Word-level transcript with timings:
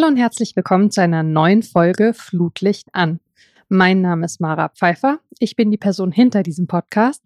Hallo 0.00 0.08
und 0.08 0.16
herzlich 0.16 0.56
willkommen 0.56 0.90
zu 0.90 1.02
einer 1.02 1.22
neuen 1.22 1.62
Folge 1.62 2.14
Flutlicht 2.14 2.88
an. 2.92 3.20
Mein 3.68 4.00
Name 4.00 4.24
ist 4.24 4.40
Mara 4.40 4.70
Pfeiffer. 4.70 5.18
Ich 5.38 5.56
bin 5.56 5.70
die 5.70 5.76
Person 5.76 6.10
hinter 6.10 6.42
diesem 6.42 6.66
Podcast. 6.66 7.22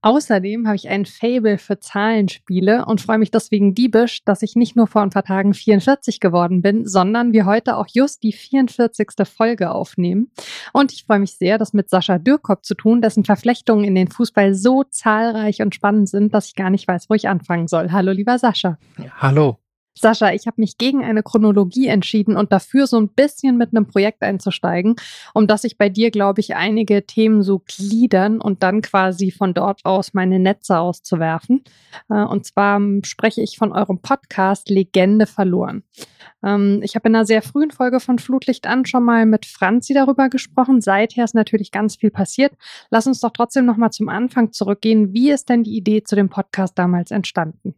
Außerdem 0.00 0.66
habe 0.66 0.76
ich 0.76 0.88
ein 0.88 1.04
Fable 1.04 1.58
für 1.58 1.80
Zahlenspiele 1.80 2.86
und 2.86 3.02
freue 3.02 3.18
mich 3.18 3.30
deswegen 3.30 3.74
diebisch, 3.74 4.24
dass 4.24 4.40
ich 4.40 4.56
nicht 4.56 4.74
nur 4.74 4.86
vor 4.86 5.02
ein 5.02 5.10
paar 5.10 5.24
Tagen 5.24 5.52
44 5.52 6.18
geworden 6.18 6.62
bin, 6.62 6.86
sondern 6.86 7.34
wir 7.34 7.44
heute 7.44 7.76
auch 7.76 7.88
just 7.92 8.22
die 8.22 8.32
44. 8.32 9.08
Folge 9.28 9.70
aufnehmen. 9.70 10.30
Und 10.72 10.92
ich 10.92 11.04
freue 11.04 11.18
mich 11.18 11.36
sehr, 11.36 11.58
das 11.58 11.74
mit 11.74 11.90
Sascha 11.90 12.16
Dürkop 12.16 12.64
zu 12.64 12.74
tun, 12.74 13.02
dessen 13.02 13.26
Verflechtungen 13.26 13.84
in 13.84 13.96
den 13.96 14.08
Fußball 14.08 14.54
so 14.54 14.82
zahlreich 14.84 15.60
und 15.60 15.74
spannend 15.74 16.08
sind, 16.08 16.32
dass 16.32 16.46
ich 16.46 16.54
gar 16.54 16.70
nicht 16.70 16.88
weiß, 16.88 17.10
wo 17.10 17.14
ich 17.14 17.28
anfangen 17.28 17.68
soll. 17.68 17.92
Hallo, 17.92 18.12
lieber 18.12 18.38
Sascha. 18.38 18.78
Hallo. 19.18 19.58
Sascha, 19.96 20.32
ich 20.32 20.46
habe 20.46 20.60
mich 20.60 20.76
gegen 20.76 21.04
eine 21.04 21.22
Chronologie 21.22 21.86
entschieden 21.86 22.36
und 22.36 22.52
dafür 22.52 22.86
so 22.86 22.98
ein 22.98 23.08
bisschen 23.08 23.56
mit 23.56 23.70
einem 23.70 23.86
Projekt 23.86 24.22
einzusteigen, 24.22 24.96
um 25.34 25.46
das 25.46 25.62
ich 25.62 25.78
bei 25.78 25.88
dir, 25.88 26.10
glaube 26.10 26.40
ich, 26.40 26.56
einige 26.56 27.06
Themen 27.06 27.42
so 27.42 27.60
gliedern 27.60 28.40
und 28.40 28.62
dann 28.64 28.82
quasi 28.82 29.30
von 29.30 29.54
dort 29.54 29.84
aus 29.84 30.12
meine 30.12 30.40
Netze 30.40 30.78
auszuwerfen. 30.78 31.62
Äh, 32.10 32.24
und 32.24 32.44
zwar 32.44 32.80
spreche 33.04 33.40
ich 33.40 33.56
von 33.56 33.72
eurem 33.72 34.00
Podcast 34.00 34.68
Legende 34.68 35.26
verloren. 35.26 35.84
Ähm, 36.42 36.80
ich 36.82 36.96
habe 36.96 37.08
in 37.08 37.14
einer 37.14 37.24
sehr 37.24 37.42
frühen 37.42 37.70
Folge 37.70 38.00
von 38.00 38.18
Flutlicht 38.18 38.66
an 38.66 38.84
schon 38.86 39.04
mal 39.04 39.26
mit 39.26 39.46
Franzi 39.46 39.94
darüber 39.94 40.28
gesprochen. 40.28 40.80
Seither 40.80 41.24
ist 41.24 41.34
natürlich 41.34 41.70
ganz 41.70 41.96
viel 41.96 42.10
passiert. 42.10 42.52
Lass 42.90 43.06
uns 43.06 43.20
doch 43.20 43.30
trotzdem 43.30 43.64
noch 43.64 43.76
mal 43.76 43.90
zum 43.90 44.08
Anfang 44.08 44.52
zurückgehen. 44.52 45.12
Wie 45.12 45.30
ist 45.30 45.48
denn 45.48 45.62
die 45.62 45.76
Idee 45.76 46.02
zu 46.02 46.16
dem 46.16 46.28
Podcast 46.28 46.78
damals 46.78 47.12
entstanden? 47.12 47.74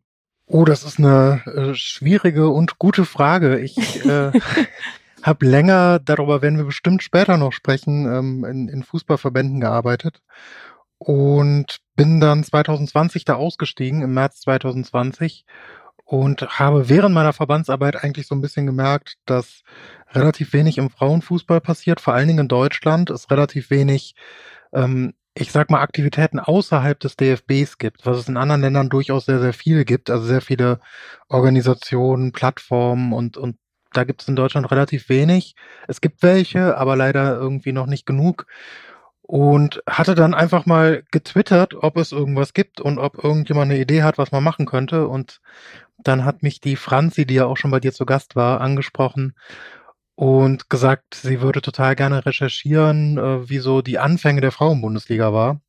Oh, 0.48 0.64
das 0.64 0.84
ist 0.84 0.98
eine 0.98 1.42
äh, 1.46 1.74
schwierige 1.74 2.48
und 2.50 2.78
gute 2.78 3.04
Frage. 3.04 3.58
Ich 3.58 4.04
äh, 4.04 4.30
habe 5.22 5.44
länger, 5.44 5.98
darüber 5.98 6.40
werden 6.40 6.56
wir 6.56 6.64
bestimmt 6.64 7.02
später 7.02 7.36
noch 7.36 7.52
sprechen, 7.52 8.06
ähm, 8.06 8.44
in, 8.44 8.68
in 8.68 8.84
Fußballverbänden 8.84 9.60
gearbeitet 9.60 10.22
und 10.98 11.78
bin 11.96 12.20
dann 12.20 12.44
2020 12.44 13.24
da 13.24 13.34
ausgestiegen, 13.34 14.02
im 14.02 14.14
März 14.14 14.40
2020 14.42 15.44
und 16.04 16.42
habe 16.60 16.88
während 16.88 17.12
meiner 17.12 17.32
Verbandsarbeit 17.32 18.04
eigentlich 18.04 18.28
so 18.28 18.36
ein 18.36 18.40
bisschen 18.40 18.66
gemerkt, 18.66 19.16
dass 19.26 19.62
relativ 20.12 20.52
wenig 20.52 20.78
im 20.78 20.90
Frauenfußball 20.90 21.60
passiert, 21.60 22.00
vor 22.00 22.14
allen 22.14 22.28
Dingen 22.28 22.40
in 22.40 22.48
Deutschland, 22.48 23.10
ist 23.10 23.32
relativ 23.32 23.70
wenig 23.70 24.14
ähm, 24.72 25.14
ich 25.38 25.52
sag 25.52 25.70
mal, 25.70 25.80
Aktivitäten 25.82 26.38
außerhalb 26.40 26.98
des 26.98 27.16
DFBs 27.16 27.76
gibt, 27.76 28.06
was 28.06 28.16
es 28.16 28.28
in 28.28 28.38
anderen 28.38 28.62
Ländern 28.62 28.88
durchaus 28.88 29.26
sehr, 29.26 29.38
sehr 29.38 29.52
viel 29.52 29.84
gibt. 29.84 30.08
Also 30.08 30.24
sehr 30.24 30.40
viele 30.40 30.80
Organisationen, 31.28 32.32
Plattformen 32.32 33.12
und, 33.12 33.36
und 33.36 33.58
da 33.92 34.04
gibt 34.04 34.22
es 34.22 34.28
in 34.28 34.36
Deutschland 34.36 34.70
relativ 34.70 35.10
wenig. 35.10 35.54
Es 35.88 36.00
gibt 36.00 36.22
welche, 36.22 36.78
aber 36.78 36.96
leider 36.96 37.36
irgendwie 37.36 37.72
noch 37.72 37.86
nicht 37.86 38.06
genug. 38.06 38.46
Und 39.22 39.82
hatte 39.88 40.14
dann 40.14 40.34
einfach 40.34 40.66
mal 40.66 41.02
getwittert, 41.10 41.74
ob 41.74 41.96
es 41.96 42.12
irgendwas 42.12 42.54
gibt 42.54 42.80
und 42.80 42.98
ob 42.98 43.22
irgendjemand 43.22 43.70
eine 43.70 43.80
Idee 43.80 44.04
hat, 44.04 44.18
was 44.18 44.32
man 44.32 44.44
machen 44.44 44.64
könnte. 44.66 45.08
Und 45.08 45.40
dann 45.98 46.24
hat 46.24 46.42
mich 46.42 46.60
die 46.60 46.76
Franzi, 46.76 47.26
die 47.26 47.34
ja 47.34 47.44
auch 47.46 47.56
schon 47.56 47.72
bei 47.72 47.80
dir 47.80 47.92
zu 47.92 48.06
Gast 48.06 48.36
war, 48.36 48.60
angesprochen 48.60 49.34
und 50.16 50.70
gesagt, 50.70 51.14
sie 51.14 51.40
würde 51.40 51.62
total 51.62 51.94
gerne 51.94 52.26
recherchieren, 52.26 53.18
äh, 53.18 53.48
wie 53.48 53.58
so 53.58 53.82
die 53.82 53.98
Anfänge 53.98 54.40
der 54.40 54.52
Frauenbundesliga 54.52 55.32
war. 55.32 55.60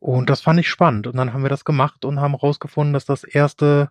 Und 0.00 0.28
das 0.28 0.42
fand 0.42 0.60
ich 0.60 0.68
spannend. 0.68 1.06
Und 1.06 1.16
dann 1.16 1.32
haben 1.32 1.42
wir 1.42 1.48
das 1.48 1.64
gemacht 1.64 2.04
und 2.04 2.20
haben 2.20 2.32
herausgefunden, 2.32 2.92
dass 2.92 3.06
das 3.06 3.24
erste, 3.24 3.90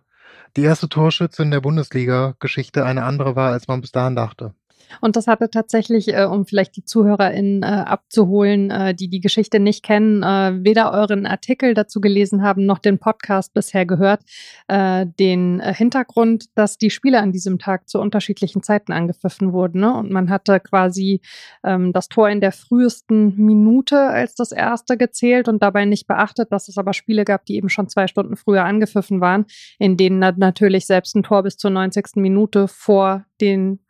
die 0.56 0.62
erste 0.62 0.88
Torschützin 0.88 1.50
der 1.50 1.60
Bundesliga-Geschichte 1.60 2.84
eine 2.84 3.04
andere 3.04 3.36
war, 3.36 3.50
als 3.52 3.66
man 3.66 3.80
bis 3.80 3.90
dahin 3.90 4.14
dachte. 4.14 4.54
Und 5.00 5.16
das 5.16 5.26
hatte 5.26 5.50
tatsächlich, 5.50 6.14
äh, 6.14 6.24
um 6.24 6.46
vielleicht 6.46 6.76
die 6.76 6.84
ZuhörerInnen 6.84 7.62
äh, 7.62 7.66
abzuholen, 7.66 8.70
äh, 8.70 8.94
die 8.94 9.08
die 9.08 9.20
Geschichte 9.20 9.60
nicht 9.60 9.82
kennen, 9.82 10.22
äh, 10.22 10.64
weder 10.64 10.92
euren 10.92 11.26
Artikel 11.26 11.74
dazu 11.74 12.00
gelesen 12.00 12.42
haben, 12.42 12.66
noch 12.66 12.78
den 12.78 12.98
Podcast 12.98 13.54
bisher 13.54 13.86
gehört, 13.86 14.22
äh, 14.68 15.06
den 15.18 15.60
Hintergrund, 15.60 16.46
dass 16.54 16.78
die 16.78 16.90
Spiele 16.90 17.20
an 17.20 17.32
diesem 17.32 17.58
Tag 17.58 17.88
zu 17.88 18.00
unterschiedlichen 18.00 18.62
Zeiten 18.62 18.92
angepfiffen 18.92 19.52
wurden. 19.52 19.80
Ne? 19.80 19.94
Und 19.94 20.10
man 20.10 20.30
hatte 20.30 20.60
quasi 20.60 21.20
ähm, 21.64 21.92
das 21.92 22.08
Tor 22.08 22.28
in 22.28 22.40
der 22.40 22.52
frühesten 22.52 23.36
Minute 23.36 23.98
als 23.98 24.34
das 24.34 24.52
erste 24.52 24.96
gezählt 24.96 25.48
und 25.48 25.62
dabei 25.62 25.84
nicht 25.84 26.06
beachtet, 26.06 26.52
dass 26.52 26.68
es 26.68 26.78
aber 26.78 26.92
Spiele 26.92 27.24
gab, 27.24 27.44
die 27.46 27.56
eben 27.56 27.68
schon 27.68 27.88
zwei 27.88 28.06
Stunden 28.06 28.36
früher 28.36 28.64
angepfiffen 28.64 29.20
waren, 29.20 29.46
in 29.78 29.96
denen 29.96 30.18
natürlich 30.18 30.86
selbst 30.86 31.14
ein 31.16 31.22
Tor 31.22 31.42
bis 31.42 31.56
zur 31.56 31.70
90. 31.70 32.16
Minute 32.16 32.68
vor 32.68 33.24
den 33.40 33.80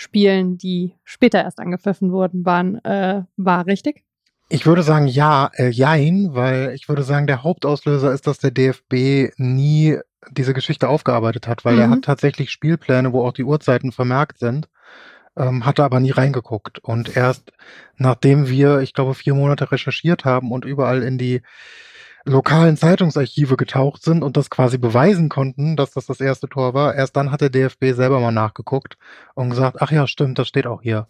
Spielen, 0.00 0.56
die 0.56 0.94
später 1.04 1.42
erst 1.42 1.60
angepfiffen 1.60 2.10
wurden, 2.10 2.46
waren, 2.46 2.82
äh, 2.86 3.22
war, 3.36 3.66
richtig? 3.66 4.02
Ich 4.48 4.64
würde 4.64 4.82
sagen 4.82 5.06
ja, 5.06 5.50
äh, 5.56 5.68
jein, 5.68 6.30
weil 6.32 6.72
ich 6.74 6.88
würde 6.88 7.02
sagen, 7.02 7.26
der 7.26 7.42
Hauptauslöser 7.42 8.10
ist, 8.10 8.26
dass 8.26 8.38
der 8.38 8.50
DFB 8.50 9.34
nie 9.36 9.98
diese 10.30 10.54
Geschichte 10.54 10.88
aufgearbeitet 10.88 11.46
hat, 11.46 11.66
weil 11.66 11.74
mhm. 11.74 11.80
er 11.80 11.90
hat 11.90 12.02
tatsächlich 12.02 12.50
Spielpläne, 12.50 13.12
wo 13.12 13.26
auch 13.26 13.34
die 13.34 13.44
Uhrzeiten 13.44 13.92
vermerkt 13.92 14.38
sind, 14.38 14.70
ähm, 15.36 15.66
hatte 15.66 15.84
aber 15.84 16.00
nie 16.00 16.12
reingeguckt. 16.12 16.78
Und 16.78 17.14
erst 17.14 17.52
nachdem 17.98 18.48
wir, 18.48 18.78
ich 18.80 18.94
glaube, 18.94 19.12
vier 19.12 19.34
Monate 19.34 19.70
recherchiert 19.70 20.24
haben 20.24 20.50
und 20.50 20.64
überall 20.64 21.02
in 21.02 21.18
die 21.18 21.42
lokalen 22.24 22.76
Zeitungsarchive 22.76 23.56
getaucht 23.56 24.02
sind 24.02 24.22
und 24.22 24.36
das 24.36 24.50
quasi 24.50 24.78
beweisen 24.78 25.28
konnten, 25.28 25.76
dass 25.76 25.92
das 25.92 26.06
das 26.06 26.20
erste 26.20 26.48
Tor 26.48 26.74
war. 26.74 26.94
Erst 26.94 27.16
dann 27.16 27.30
hat 27.30 27.40
der 27.40 27.50
DFB 27.50 27.92
selber 27.92 28.20
mal 28.20 28.32
nachgeguckt 28.32 28.96
und 29.34 29.50
gesagt, 29.50 29.78
ach 29.80 29.90
ja, 29.90 30.06
stimmt, 30.06 30.38
das 30.38 30.48
steht 30.48 30.66
auch 30.66 30.82
hier. 30.82 31.06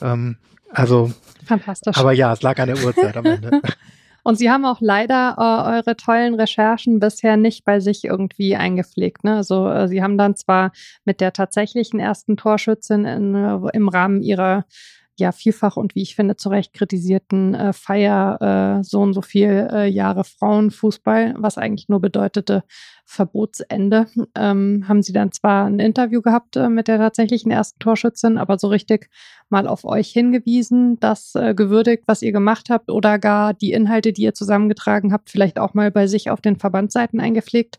Ähm, 0.00 0.36
also, 0.70 1.12
fantastisch. 1.44 1.96
Aber 1.96 2.12
ja, 2.12 2.32
es 2.32 2.42
lag 2.42 2.58
an 2.58 2.68
der 2.68 2.84
Uhrzeit 2.84 3.16
am 3.16 3.24
Ende. 3.24 3.60
Und 4.26 4.38
Sie 4.38 4.50
haben 4.50 4.64
auch 4.64 4.80
leider 4.80 5.36
äh, 5.38 5.76
eure 5.76 5.96
tollen 5.96 6.34
Recherchen 6.34 6.98
bisher 6.98 7.36
nicht 7.36 7.64
bei 7.64 7.78
sich 7.78 8.04
irgendwie 8.04 8.56
eingepflegt. 8.56 9.22
Ne? 9.22 9.36
Also 9.36 9.68
äh, 9.68 9.86
Sie 9.86 10.02
haben 10.02 10.18
dann 10.18 10.34
zwar 10.34 10.72
mit 11.04 11.20
der 11.20 11.32
tatsächlichen 11.32 12.00
ersten 12.00 12.36
Torschützin 12.36 13.04
in, 13.04 13.36
äh, 13.36 13.70
im 13.72 13.88
Rahmen 13.88 14.22
Ihrer 14.22 14.64
ja 15.18 15.32
vielfach 15.32 15.76
und 15.76 15.94
wie 15.94 16.02
ich 16.02 16.14
finde 16.14 16.36
zu 16.36 16.48
Recht 16.48 16.72
kritisierten 16.72 17.54
äh, 17.54 17.72
Feier 17.72 18.78
äh, 18.80 18.84
so 18.84 19.00
und 19.00 19.14
so 19.14 19.22
viel 19.22 19.68
äh, 19.72 19.86
Jahre 19.86 20.24
Frauenfußball, 20.24 21.34
was 21.38 21.58
eigentlich 21.58 21.88
nur 21.88 22.00
bedeutete 22.00 22.64
Verbotsende, 23.04 24.06
ähm, 24.34 24.84
haben 24.88 25.02
sie 25.02 25.12
dann 25.12 25.32
zwar 25.32 25.66
ein 25.66 25.78
Interview 25.78 26.22
gehabt 26.22 26.56
äh, 26.56 26.68
mit 26.68 26.88
der 26.88 26.98
tatsächlichen 26.98 27.50
ersten 27.50 27.78
Torschützin, 27.78 28.36
aber 28.36 28.58
so 28.58 28.68
richtig 28.68 29.08
mal 29.48 29.66
auf 29.66 29.84
euch 29.84 30.10
hingewiesen, 30.10 30.98
das 31.00 31.34
äh, 31.34 31.54
gewürdigt, 31.54 32.04
was 32.06 32.22
ihr 32.22 32.32
gemacht 32.32 32.68
habt 32.68 32.90
oder 32.90 33.18
gar 33.18 33.54
die 33.54 33.72
Inhalte, 33.72 34.12
die 34.12 34.22
ihr 34.22 34.34
zusammengetragen 34.34 35.12
habt, 35.12 35.30
vielleicht 35.30 35.58
auch 35.58 35.72
mal 35.74 35.90
bei 35.90 36.06
sich 36.06 36.30
auf 36.30 36.40
den 36.40 36.56
Verbandsseiten 36.56 37.20
eingepflegt. 37.20 37.78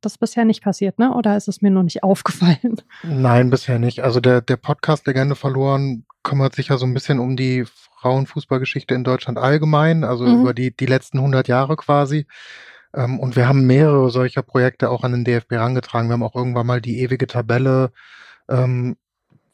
Das 0.00 0.12
ist 0.12 0.18
bisher 0.18 0.44
nicht 0.44 0.62
passiert, 0.62 1.00
ne? 1.00 1.12
Oder 1.12 1.36
ist 1.36 1.48
es 1.48 1.60
mir 1.60 1.72
noch 1.72 1.82
nicht 1.82 2.04
aufgefallen? 2.04 2.80
Nein, 3.02 3.50
bisher 3.50 3.80
nicht. 3.80 4.00
Also 4.04 4.20
der, 4.20 4.40
der 4.40 4.56
Podcast 4.56 5.08
Legende 5.08 5.34
verloren 5.34 6.04
kümmert 6.28 6.54
sich 6.54 6.68
ja 6.68 6.76
so 6.76 6.84
ein 6.84 6.92
bisschen 6.92 7.18
um 7.18 7.36
die 7.36 7.64
Frauenfußballgeschichte 8.00 8.94
in 8.94 9.02
Deutschland 9.02 9.38
allgemein, 9.38 10.04
also 10.04 10.26
mhm. 10.26 10.42
über 10.42 10.54
die, 10.54 10.76
die 10.76 10.86
letzten 10.86 11.18
100 11.18 11.48
Jahre 11.48 11.76
quasi. 11.76 12.26
Ähm, 12.94 13.18
und 13.18 13.34
wir 13.34 13.48
haben 13.48 13.66
mehrere 13.66 14.10
solcher 14.10 14.42
Projekte 14.42 14.90
auch 14.90 15.04
an 15.04 15.12
den 15.12 15.24
DFB 15.24 15.52
herangetragen. 15.52 16.08
Wir 16.08 16.14
haben 16.14 16.22
auch 16.22 16.34
irgendwann 16.34 16.66
mal 16.66 16.82
die 16.82 17.00
ewige 17.00 17.26
Tabelle 17.26 17.92
ähm, 18.48 18.96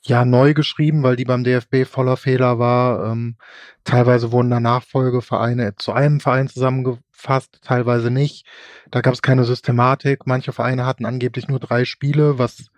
ja 0.03 0.25
neu 0.25 0.53
geschrieben, 0.53 1.03
weil 1.05 1.17
die 1.17 1.25
beim 1.25 1.45
DFB 1.45 1.87
voller 1.87 2.17
Fehler 2.17 2.59
war. 2.59 3.13
Ähm, 3.13 3.37
teilweise 3.85 4.33
wurden 4.33 4.51
da 4.51 4.59
Nachfolgevereine 4.59 5.77
zu 5.77 5.93
einem 5.93 6.19
Verein 6.19 6.49
zusammengefasst, 6.49 7.61
teilweise 7.63 8.11
nicht. 8.11 8.47
Da 8.91 9.01
gab 9.01 9.15
es 9.15 9.23
keine 9.23 9.45
Systematik. 9.45 10.27
Manche 10.27 10.53
Vereine 10.53 10.87
hatten 10.87 11.07
angeblich 11.07 11.47
nur 11.47 11.61
drei 11.61 11.85
Spiele, 11.85 12.39
was 12.39 12.71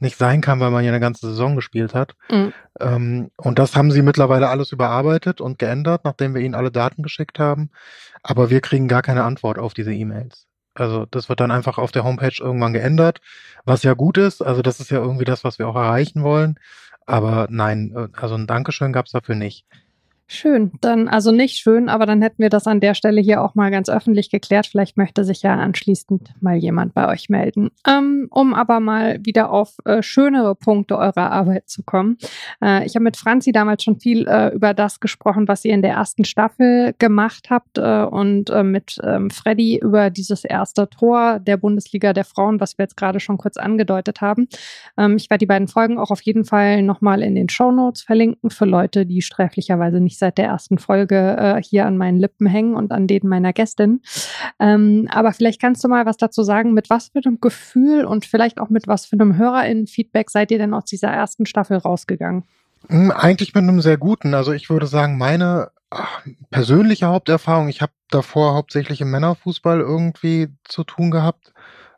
nicht 0.00 0.16
sein 0.16 0.40
kann, 0.40 0.60
weil 0.60 0.70
man 0.70 0.84
ja 0.84 0.90
eine 0.90 1.00
ganze 1.00 1.26
Saison 1.28 1.56
gespielt 1.56 1.94
hat. 1.94 2.14
Mhm. 2.30 2.52
Ähm, 2.80 3.30
und 3.36 3.58
das 3.58 3.76
haben 3.76 3.90
sie 3.90 4.02
mittlerweile 4.02 4.48
alles 4.48 4.72
überarbeitet 4.72 5.40
und 5.40 5.58
geändert, 5.58 6.04
nachdem 6.04 6.34
wir 6.34 6.42
ihnen 6.42 6.54
alle 6.54 6.70
Daten 6.70 7.02
geschickt 7.02 7.38
haben. 7.38 7.70
Aber 8.22 8.50
wir 8.50 8.60
kriegen 8.60 8.88
gar 8.88 9.02
keine 9.02 9.24
Antwort 9.24 9.58
auf 9.58 9.74
diese 9.74 9.92
E-Mails. 9.92 10.46
Also 10.74 11.06
das 11.10 11.28
wird 11.28 11.40
dann 11.40 11.50
einfach 11.50 11.78
auf 11.78 11.92
der 11.92 12.04
Homepage 12.04 12.36
irgendwann 12.38 12.72
geändert, 12.72 13.20
was 13.64 13.82
ja 13.82 13.94
gut 13.94 14.18
ist. 14.18 14.40
Also 14.40 14.62
das 14.62 14.80
ist 14.80 14.90
ja 14.90 14.98
irgendwie 14.98 15.24
das, 15.24 15.44
was 15.44 15.58
wir 15.58 15.68
auch 15.68 15.76
erreichen 15.76 16.22
wollen. 16.22 16.58
Aber 17.06 17.48
nein, 17.50 17.92
äh, 17.94 18.08
also 18.16 18.36
ein 18.36 18.46
Dankeschön 18.46 18.92
gab 18.92 19.06
es 19.06 19.12
dafür 19.12 19.34
nicht. 19.34 19.66
Schön, 20.32 20.70
dann 20.80 21.08
also 21.08 21.32
nicht 21.32 21.56
schön, 21.56 21.88
aber 21.88 22.06
dann 22.06 22.22
hätten 22.22 22.40
wir 22.40 22.50
das 22.50 22.68
an 22.68 22.78
der 22.78 22.94
Stelle 22.94 23.20
hier 23.20 23.42
auch 23.42 23.56
mal 23.56 23.72
ganz 23.72 23.88
öffentlich 23.88 24.30
geklärt. 24.30 24.68
Vielleicht 24.68 24.96
möchte 24.96 25.24
sich 25.24 25.42
ja 25.42 25.56
anschließend 25.56 26.34
mal 26.40 26.54
jemand 26.54 26.94
bei 26.94 27.08
euch 27.08 27.28
melden. 27.28 27.70
Ähm, 27.84 28.28
um 28.30 28.54
aber 28.54 28.78
mal 28.78 29.18
wieder 29.24 29.50
auf 29.50 29.74
äh, 29.84 30.04
schönere 30.04 30.54
Punkte 30.54 30.96
eurer 30.96 31.32
Arbeit 31.32 31.68
zu 31.68 31.82
kommen. 31.82 32.16
Äh, 32.62 32.86
ich 32.86 32.94
habe 32.94 33.02
mit 33.02 33.16
Franzi 33.16 33.50
damals 33.50 33.82
schon 33.82 33.98
viel 33.98 34.28
äh, 34.28 34.54
über 34.54 34.72
das 34.72 35.00
gesprochen, 35.00 35.48
was 35.48 35.64
ihr 35.64 35.74
in 35.74 35.82
der 35.82 35.94
ersten 35.94 36.24
Staffel 36.24 36.94
gemacht 37.00 37.48
habt 37.50 37.78
äh, 37.78 38.04
und 38.04 38.50
äh, 38.50 38.62
mit 38.62 38.98
ähm, 39.02 39.30
Freddy 39.30 39.80
über 39.82 40.10
dieses 40.10 40.44
erste 40.44 40.88
Tor 40.88 41.40
der 41.40 41.56
Bundesliga 41.56 42.12
der 42.12 42.24
Frauen, 42.24 42.60
was 42.60 42.78
wir 42.78 42.84
jetzt 42.84 42.96
gerade 42.96 43.18
schon 43.18 43.36
kurz 43.36 43.56
angedeutet 43.56 44.20
haben. 44.20 44.46
Ähm, 44.96 45.16
ich 45.16 45.28
werde 45.28 45.40
die 45.40 45.46
beiden 45.46 45.66
Folgen 45.66 45.98
auch 45.98 46.12
auf 46.12 46.22
jeden 46.22 46.44
Fall 46.44 46.82
nochmal 46.82 47.20
in 47.20 47.34
den 47.34 47.48
Show 47.48 47.72
Notes 47.72 48.02
verlinken 48.02 48.50
für 48.50 48.64
Leute, 48.64 49.06
die 49.06 49.22
sträflicherweise 49.22 49.98
nicht 49.98 50.19
seit 50.20 50.38
der 50.38 50.46
ersten 50.46 50.78
Folge 50.78 51.36
äh, 51.36 51.62
hier 51.62 51.86
an 51.86 51.96
meinen 51.96 52.18
Lippen 52.18 52.46
hängen 52.46 52.76
und 52.76 52.92
an 52.92 53.08
denen 53.08 53.28
meiner 53.28 53.52
Gästin. 53.52 54.00
Ähm, 54.60 55.08
aber 55.10 55.32
vielleicht 55.32 55.60
kannst 55.60 55.82
du 55.82 55.88
mal 55.88 56.06
was 56.06 56.16
dazu 56.16 56.44
sagen, 56.44 56.72
mit 56.72 56.88
was 56.88 57.08
für 57.08 57.20
einem 57.24 57.40
Gefühl 57.40 58.04
und 58.04 58.24
vielleicht 58.24 58.60
auch 58.60 58.70
mit 58.70 58.86
was 58.86 59.06
für 59.06 59.16
einem 59.16 59.36
HörerInnen-Feedback 59.36 60.30
seid 60.30 60.52
ihr 60.52 60.58
denn 60.58 60.74
aus 60.74 60.84
dieser 60.84 61.08
ersten 61.08 61.46
Staffel 61.46 61.78
rausgegangen? 61.78 62.44
Hm, 62.88 63.10
eigentlich 63.10 63.54
mit 63.54 63.64
einem 63.64 63.80
sehr 63.80 63.98
guten. 63.98 64.34
Also 64.34 64.52
ich 64.52 64.70
würde 64.70 64.86
sagen, 64.86 65.18
meine 65.18 65.70
ach, 65.90 66.22
persönliche 66.50 67.06
Haupterfahrung, 67.06 67.68
ich 67.68 67.82
habe 67.82 67.92
davor 68.10 68.54
hauptsächlich 68.54 69.00
im 69.00 69.10
Männerfußball 69.10 69.80
irgendwie 69.80 70.48
zu 70.64 70.84
tun 70.84 71.10
gehabt. 71.10 71.52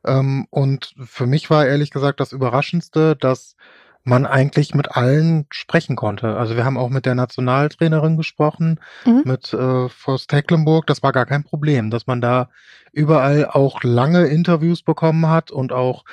Ähm, 0.05 0.47
und 0.51 0.95
für 1.05 1.27
mich 1.27 1.51
war 1.51 1.67
ehrlich 1.67 1.91
gesagt 1.91 2.21
das 2.21 2.33
Überraschendste, 2.33 3.17
dass 3.17 3.57
man 4.05 4.27
eigentlich 4.27 4.75
mit 4.75 4.97
allen 4.97 5.47
sprechen 5.51 5.95
konnte. 5.97 6.37
Also 6.37 6.57
wir 6.57 6.65
haben 6.65 6.77
auch 6.77 6.89
mit 6.89 7.07
der 7.07 7.15
Nationaltrainerin 7.15 8.17
gesprochen, 8.17 8.81
mhm. 9.05 9.23
mit 9.25 9.53
äh, 9.53 9.89
Forst 9.89 10.31
Tecklenburg. 10.31 10.87
Das 10.87 11.03
war 11.03 11.13
gar 11.13 11.27
kein 11.27 11.45
Problem, 11.45 11.91
dass 11.91 12.07
man 12.07 12.21
da 12.21 12.49
überall 12.93 13.47
auch 13.47 13.83
lange 13.83 14.27
Interviews 14.27 14.83
bekommen 14.83 15.29
hat 15.29 15.51
und 15.51 15.73
auch 15.73 16.05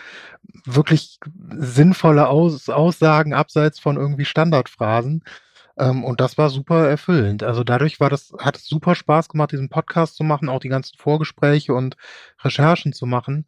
wirklich 0.66 1.20
sinnvolle 1.58 2.28
Aus 2.28 2.70
Aussagen 2.70 3.34
abseits 3.34 3.80
von 3.80 3.98
irgendwie 3.98 4.26
Standardphrasen. 4.26 5.24
Ähm, 5.78 6.04
und 6.04 6.22
das 6.22 6.38
war 6.38 6.50
super 6.50 6.88
erfüllend. 6.88 7.42
Also 7.42 7.64
dadurch 7.64 8.00
war 8.00 8.10
das, 8.10 8.34
hat 8.38 8.58
es 8.58 8.68
super 8.68 8.94
Spaß 8.94 9.30
gemacht, 9.30 9.52
diesen 9.52 9.70
Podcast 9.70 10.16
zu 10.16 10.24
machen, 10.24 10.50
auch 10.50 10.60
die 10.60 10.70
ganzen 10.70 10.98
Vorgespräche 10.98 11.74
und 11.74 11.98
Recherchen 12.44 12.94
zu 12.94 13.08
machen, 13.08 13.46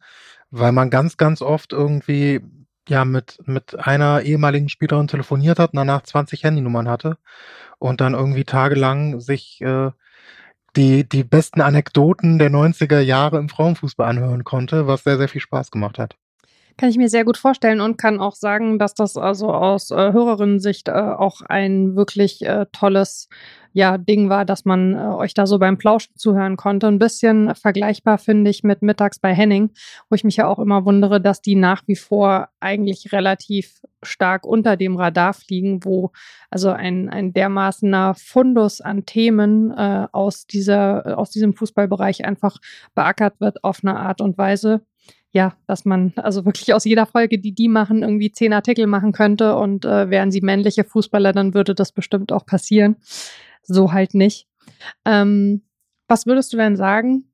weil 0.50 0.72
man 0.72 0.90
ganz, 0.90 1.16
ganz 1.16 1.42
oft 1.42 1.72
irgendwie 1.72 2.40
ja, 2.88 3.04
mit, 3.04 3.38
mit 3.46 3.78
einer 3.78 4.22
ehemaligen 4.22 4.68
Spielerin 4.68 5.08
telefoniert 5.08 5.58
hat 5.58 5.72
und 5.72 5.76
danach 5.76 6.02
20 6.02 6.44
Handynummern 6.44 6.88
hatte 6.88 7.18
und 7.78 8.00
dann 8.00 8.14
irgendwie 8.14 8.44
tagelang 8.44 9.20
sich 9.20 9.60
äh, 9.60 9.90
die, 10.76 11.08
die 11.08 11.24
besten 11.24 11.60
Anekdoten 11.60 12.38
der 12.38 12.50
90er 12.50 13.00
Jahre 13.00 13.38
im 13.38 13.48
Frauenfußball 13.48 14.08
anhören 14.08 14.44
konnte, 14.44 14.86
was 14.86 15.04
sehr, 15.04 15.18
sehr 15.18 15.28
viel 15.28 15.40
Spaß 15.40 15.70
gemacht 15.70 15.98
hat. 15.98 16.16
Kann 16.82 16.90
ich 16.90 16.98
mir 16.98 17.08
sehr 17.08 17.24
gut 17.24 17.36
vorstellen 17.36 17.80
und 17.80 17.96
kann 17.96 18.18
auch 18.18 18.34
sagen, 18.34 18.76
dass 18.80 18.92
das 18.92 19.16
also 19.16 19.50
aus 19.50 19.92
äh, 19.92 19.94
Hörerinnen-Sicht 19.94 20.88
äh, 20.88 20.90
auch 20.90 21.40
ein 21.42 21.94
wirklich 21.94 22.44
äh, 22.44 22.66
tolles 22.72 23.28
ja, 23.72 23.98
Ding 23.98 24.28
war, 24.28 24.44
dass 24.44 24.64
man 24.64 24.94
äh, 24.94 25.14
euch 25.14 25.32
da 25.32 25.46
so 25.46 25.60
beim 25.60 25.78
Plauschen 25.78 26.16
zuhören 26.16 26.56
konnte. 26.56 26.88
Ein 26.88 26.98
bisschen 26.98 27.54
vergleichbar 27.54 28.18
finde 28.18 28.50
ich 28.50 28.64
mit 28.64 28.82
Mittags 28.82 29.20
bei 29.20 29.32
Henning, 29.32 29.70
wo 30.10 30.16
ich 30.16 30.24
mich 30.24 30.38
ja 30.38 30.48
auch 30.48 30.58
immer 30.58 30.84
wundere, 30.84 31.20
dass 31.20 31.40
die 31.40 31.54
nach 31.54 31.84
wie 31.86 31.94
vor 31.94 32.48
eigentlich 32.58 33.12
relativ 33.12 33.80
stark 34.02 34.44
unter 34.44 34.76
dem 34.76 34.96
Radar 34.96 35.34
fliegen, 35.34 35.84
wo 35.84 36.10
also 36.50 36.70
ein, 36.70 37.08
ein 37.08 37.32
dermaßener 37.32 38.16
Fundus 38.16 38.80
an 38.80 39.06
Themen 39.06 39.70
äh, 39.70 40.08
aus, 40.10 40.48
dieser, 40.48 41.16
aus 41.16 41.30
diesem 41.30 41.54
Fußballbereich 41.54 42.24
einfach 42.24 42.56
beackert 42.96 43.38
wird 43.38 43.62
auf 43.62 43.84
eine 43.84 44.00
Art 44.00 44.20
und 44.20 44.36
Weise, 44.36 44.80
ja, 45.32 45.56
dass 45.66 45.84
man 45.84 46.12
also 46.16 46.44
wirklich 46.44 46.74
aus 46.74 46.84
jeder 46.84 47.06
Folge, 47.06 47.38
die 47.38 47.54
die 47.54 47.68
machen, 47.68 48.02
irgendwie 48.02 48.32
zehn 48.32 48.52
Artikel 48.52 48.86
machen 48.86 49.12
könnte 49.12 49.56
und 49.56 49.84
äh, 49.84 50.10
wären 50.10 50.30
sie 50.30 50.42
männliche 50.42 50.84
Fußballer, 50.84 51.32
dann 51.32 51.54
würde 51.54 51.74
das 51.74 51.92
bestimmt 51.92 52.32
auch 52.32 52.44
passieren. 52.44 52.96
So 53.62 53.92
halt 53.92 54.14
nicht. 54.14 54.46
Ähm, 55.06 55.62
was 56.06 56.26
würdest 56.26 56.52
du 56.52 56.58
denn 56.58 56.76
sagen? 56.76 57.32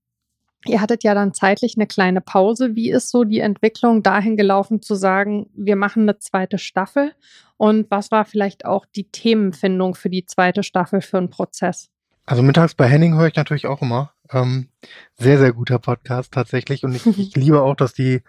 Ihr 0.67 0.81
hattet 0.81 1.03
ja 1.03 1.15
dann 1.15 1.35
zeitlich 1.35 1.77
eine 1.77 1.87
kleine 1.87 2.21
Pause. 2.21 2.77
Wie 2.77 2.91
ist 2.91 3.11
so 3.11 3.25
die 3.25 3.41
Entwicklung 3.41 4.03
dahin 4.03 4.37
gelaufen 4.37 4.83
zu 4.83 4.95
sagen, 4.95 5.51
wir 5.55 5.77
machen 5.77 6.03
eine 6.03 6.19
zweite 6.19 6.59
Staffel? 6.59 7.13
Und 7.57 7.91
was 7.91 8.11
war 8.11 8.25
vielleicht 8.25 8.65
auch 8.65 8.87
die 8.87 9.11
Themenfindung 9.11 9.95
für 9.95 10.11
die 10.11 10.27
zweite 10.27 10.63
Staffel 10.63 11.01
für 11.01 11.19
einen 11.19 11.31
Prozess? 11.31 11.91
Also 12.29 12.43
mittags 12.43 12.75
bei 12.75 12.87
Henning 12.87 13.17
höre 13.17 13.29
ich 13.29 13.37
natürlich 13.37 13.67
auch 13.67 13.81
immer. 13.81 14.13
Ähm, 14.31 14.69
sehr, 15.17 15.39
sehr 15.39 15.55
guter 15.55 15.79
Podcast 15.79 16.35
tatsächlich. 16.35 16.85
Und 16.85 16.95
ich, 16.95 17.07
ich 17.19 17.35
liebe 17.35 17.63
auch, 17.63 17.75
dass 17.75 17.95
die 17.95 18.21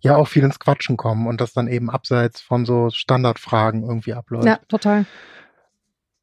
ja 0.00 0.14
auch 0.16 0.28
viel 0.28 0.44
ins 0.44 0.58
Quatschen 0.58 0.98
kommen 0.98 1.26
und 1.26 1.40
das 1.40 1.54
dann 1.54 1.66
eben 1.66 1.88
abseits 1.88 2.42
von 2.42 2.66
so 2.66 2.90
Standardfragen 2.90 3.82
irgendwie 3.82 4.12
abläuft. 4.12 4.44
Ja, 4.44 4.60
total. 4.68 5.06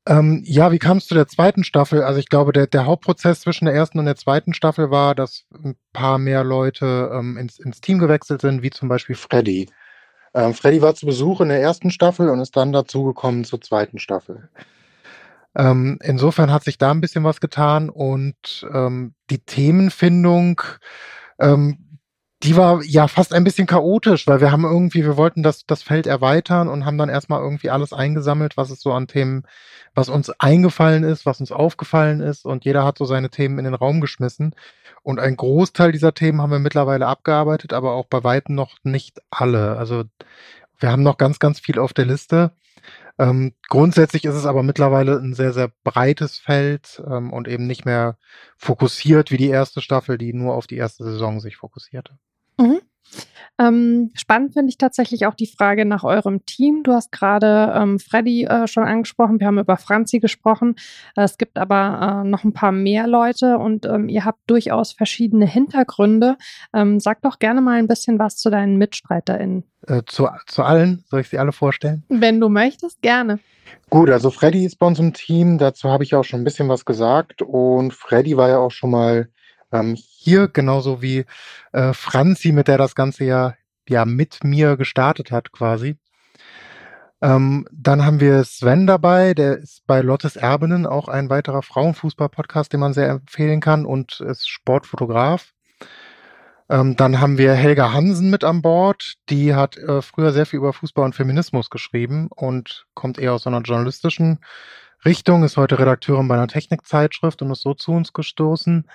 Ähm, 0.06 0.44
ja, 0.46 0.72
wie 0.72 0.78
kam 0.78 0.98
es 0.98 1.08
zu 1.08 1.16
der 1.16 1.28
zweiten 1.28 1.64
Staffel? 1.64 2.04
Also 2.04 2.20
ich 2.20 2.30
glaube, 2.30 2.54
der, 2.54 2.68
der 2.68 2.86
Hauptprozess 2.86 3.42
zwischen 3.42 3.66
der 3.66 3.74
ersten 3.74 3.98
und 3.98 4.06
der 4.06 4.16
zweiten 4.16 4.54
Staffel 4.54 4.92
war, 4.92 5.16
dass 5.16 5.46
ein 5.56 5.76
paar 5.92 6.20
mehr 6.20 6.44
Leute 6.44 7.10
ähm, 7.16 7.38
ins, 7.38 7.58
ins 7.58 7.82
Team 7.82 7.98
gewechselt 7.98 8.42
sind, 8.42 8.62
wie 8.62 8.70
zum 8.70 8.90
Beispiel 8.90 9.16
Freddy. 9.16 9.72
Ähm, 10.36 10.54
Freddy 10.54 10.84
war 10.84 10.94
zu 10.94 11.08
Besuch 11.08 11.42
in 11.42 11.50
der 11.50 11.62
ersten 11.62 11.90
Staffel 11.90 12.30
und 12.30 12.40
ist 12.42 12.56
dann 12.56 12.74
dazugekommen 12.74 13.44
zur 13.44 13.60
zweiten 13.60 13.98
Staffel. 13.98 14.50
Ähm, 15.56 16.00
insofern 16.02 16.52
hat 16.52 16.64
sich 16.64 16.78
da 16.78 16.92
ein 16.92 17.02
bisschen 17.02 17.24
was 17.24 17.40
getan 17.40 17.90
und 17.90 18.68
ähm, 18.74 19.14
die 19.30 19.40
Themenfindung, 19.40 20.62
ähm, 21.40 22.00
die 22.44 22.58
war 22.58 22.84
ja 22.84 23.08
fast 23.08 23.34
ein 23.34 23.46
bisschen 23.46 23.68
chaotisch, 23.68 24.28
weil 24.28 24.42
wir 24.42 24.52
haben 24.52 24.66
irgendwie, 24.66 25.06
wir 25.06 25.16
wollten 25.16 25.44
das, 25.44 25.66
das 25.66 25.82
Feld 25.82 26.08
erweitern 26.08 26.68
und 26.68 26.86
haben 26.86 26.98
dann 26.98 27.08
erstmal 27.10 27.42
irgendwie 27.42 27.70
alles 27.70 27.94
eingesammelt, 27.94 28.58
was 28.58 28.70
es 28.70 28.82
so 28.82 28.92
an 28.92 29.08
Themen, 29.08 29.44
was 29.96 30.10
uns 30.10 30.30
eingefallen 30.30 31.04
ist, 31.04 31.26
was 31.26 31.40
uns 31.40 31.52
aufgefallen 31.52 32.20
ist 32.20 32.46
und 32.46 32.66
jeder 32.66 32.84
hat 32.84 32.98
so 32.98 33.06
seine 33.06 33.30
Themen 33.30 33.60
in 33.60 33.66
den 33.66 33.76
Raum 33.76 34.02
geschmissen. 34.02 34.56
Und 35.04 35.20
ein 35.20 35.36
Großteil 35.38 35.92
dieser 35.92 36.14
Themen 36.14 36.42
haben 36.42 36.52
wir 36.52 36.60
mittlerweile 36.60 37.08
abgearbeitet, 37.08 37.74
aber 37.74 37.94
auch 37.94 38.08
bei 38.08 38.24
weitem 38.24 38.56
noch 38.56 38.78
nicht 38.84 39.22
alle. 39.30 39.78
Also 39.78 40.04
wir 40.84 40.92
haben 40.92 41.02
noch 41.02 41.18
ganz, 41.18 41.40
ganz 41.40 41.62
viel 41.62 41.80
auf 41.80 41.94
der 41.94 42.06
Liste. 42.06 42.52
Ähm, 43.18 43.54
grundsätzlich 43.70 44.26
ist 44.26 44.36
es 44.36 44.46
aber 44.46 44.64
mittlerweile 44.64 45.18
ein 45.18 45.34
sehr, 45.34 45.54
sehr 45.54 45.72
breites 45.86 46.38
Feld 46.40 47.02
ähm, 47.08 47.32
und 47.32 47.48
eben 47.48 47.68
nicht 47.68 47.86
mehr 47.86 48.18
fokussiert 48.58 49.32
wie 49.32 49.38
die 49.38 49.50
erste 49.50 49.82
Staffel, 49.82 50.18
die 50.18 50.34
nur 50.34 50.56
auf 50.56 50.68
die 50.68 50.76
erste 50.76 51.06
Saison 51.06 51.40
sich 51.40 51.56
fokussierte. 51.56 52.20
Ähm, 53.60 54.12
spannend 54.16 54.54
finde 54.54 54.70
ich 54.70 54.78
tatsächlich 54.78 55.28
auch 55.28 55.36
die 55.36 55.48
Frage 55.48 55.86
nach 55.86 56.04
eurem 56.04 56.46
Team. 56.46 56.82
Du 56.84 56.94
hast 56.94 57.12
gerade 57.12 57.72
ähm, 57.76 58.00
Freddy 58.00 58.46
äh, 58.46 58.68
schon 58.68 58.84
angesprochen, 58.84 59.40
wir 59.40 59.48
haben 59.48 59.60
über 59.60 59.78
Franzi 59.78 60.20
gesprochen. 60.20 60.76
Äh, 61.16 61.24
es 61.24 61.38
gibt 61.38 61.58
aber 61.58 62.24
äh, 62.24 62.28
noch 62.28 62.44
ein 62.44 62.54
paar 62.54 62.72
mehr 62.72 63.08
Leute 63.08 63.60
und 63.60 63.86
ähm, 63.86 64.10
ihr 64.10 64.26
habt 64.26 64.40
durchaus 64.48 64.94
verschiedene 64.94 65.46
Hintergründe. 65.46 66.38
Ähm, 66.74 67.00
sag 67.00 67.22
doch 67.22 67.38
gerne 67.38 67.62
mal 67.62 67.78
ein 67.78 67.88
bisschen 67.88 68.18
was 68.18 68.38
zu 68.38 68.50
deinen 68.50 68.78
MitstreiterInnen. 68.78 69.64
Äh, 69.88 70.02
zu, 70.08 70.28
zu 70.48 70.64
allen, 70.64 71.04
soll 71.10 71.22
ich 71.22 71.30
sie 71.30 71.38
alle 71.38 71.52
vorstellen? 71.52 72.04
Wenn 72.10 72.40
du 72.40 72.50
möchtest, 72.50 73.02
gerne. 73.02 73.40
Gut, 73.90 74.10
also 74.10 74.32
Freddy 74.32 74.66
ist 74.66 74.80
bei 74.80 74.88
uns 74.88 75.00
im 75.00 75.14
Team, 75.14 75.58
dazu 75.58 75.90
habe 75.90 76.04
ich 76.04 76.16
auch 76.16 76.24
schon 76.24 76.42
ein 76.42 76.44
bisschen 76.44 76.70
was 76.70 76.86
gesagt 76.86 77.42
und 77.42 77.94
Freddy 77.94 78.38
war 78.38 78.50
ja 78.50 78.58
auch 78.58 78.72
schon 78.72 78.90
mal 78.90 79.30
ähm, 79.74 79.96
hier, 79.96 80.48
genauso 80.48 81.02
wie 81.02 81.26
äh, 81.74 81.94
Franzi, 81.94 82.52
mit 82.52 82.68
der 82.68 82.78
das 82.78 82.96
Ganze 82.96 83.26
ja, 83.26 83.56
ja 83.90 84.06
mit 84.06 84.44
mir 84.44 84.78
gestartet 84.78 85.32
hat 85.32 85.52
quasi. 85.52 85.98
Ähm, 87.22 87.68
dann 87.72 88.06
haben 88.06 88.20
wir 88.20 88.44
Sven 88.44 88.86
dabei, 88.86 89.34
der 89.34 89.58
ist 89.58 89.88
bei 89.88 90.02
Lottes 90.02 90.36
Erbinnen 90.36 90.86
auch 90.86 91.08
ein 91.08 91.30
weiterer 91.30 91.62
Frauenfußball-Podcast, 91.62 92.74
den 92.74 92.82
man 92.82 92.94
sehr 92.94 93.10
empfehlen 93.10 93.62
kann 93.62 93.86
und 93.86 94.20
ist 94.20 94.48
Sportfotograf. 94.48 95.54
Ähm, 96.70 96.96
dann 96.96 97.20
haben 97.20 97.38
wir 97.38 97.54
Helga 97.54 97.94
Hansen 97.94 98.30
mit 98.30 98.44
an 98.44 98.62
Bord. 98.62 99.14
Die 99.30 99.56
hat 99.56 99.78
äh, 99.78 100.02
früher 100.02 100.32
sehr 100.32 100.46
viel 100.46 100.58
über 100.58 100.74
Fußball 100.74 101.06
und 101.06 101.16
Feminismus 101.16 101.70
geschrieben 101.70 102.28
und 102.30 102.86
kommt 102.94 103.18
eher 103.18 103.34
aus 103.34 103.48
einer 103.48 103.62
journalistischen 103.62 104.40
Richtung, 105.06 105.44
ist 105.44 105.58
heute 105.58 105.80
Redakteurin 105.80 106.28
bei 106.28 106.36
einer 106.36 106.48
Technikzeitschrift 106.48 107.42
und 107.42 107.52
ist 107.52 107.62
so 107.62 107.74
zu 107.74 107.92
uns 107.92 108.14
gestoßen. 108.14 108.86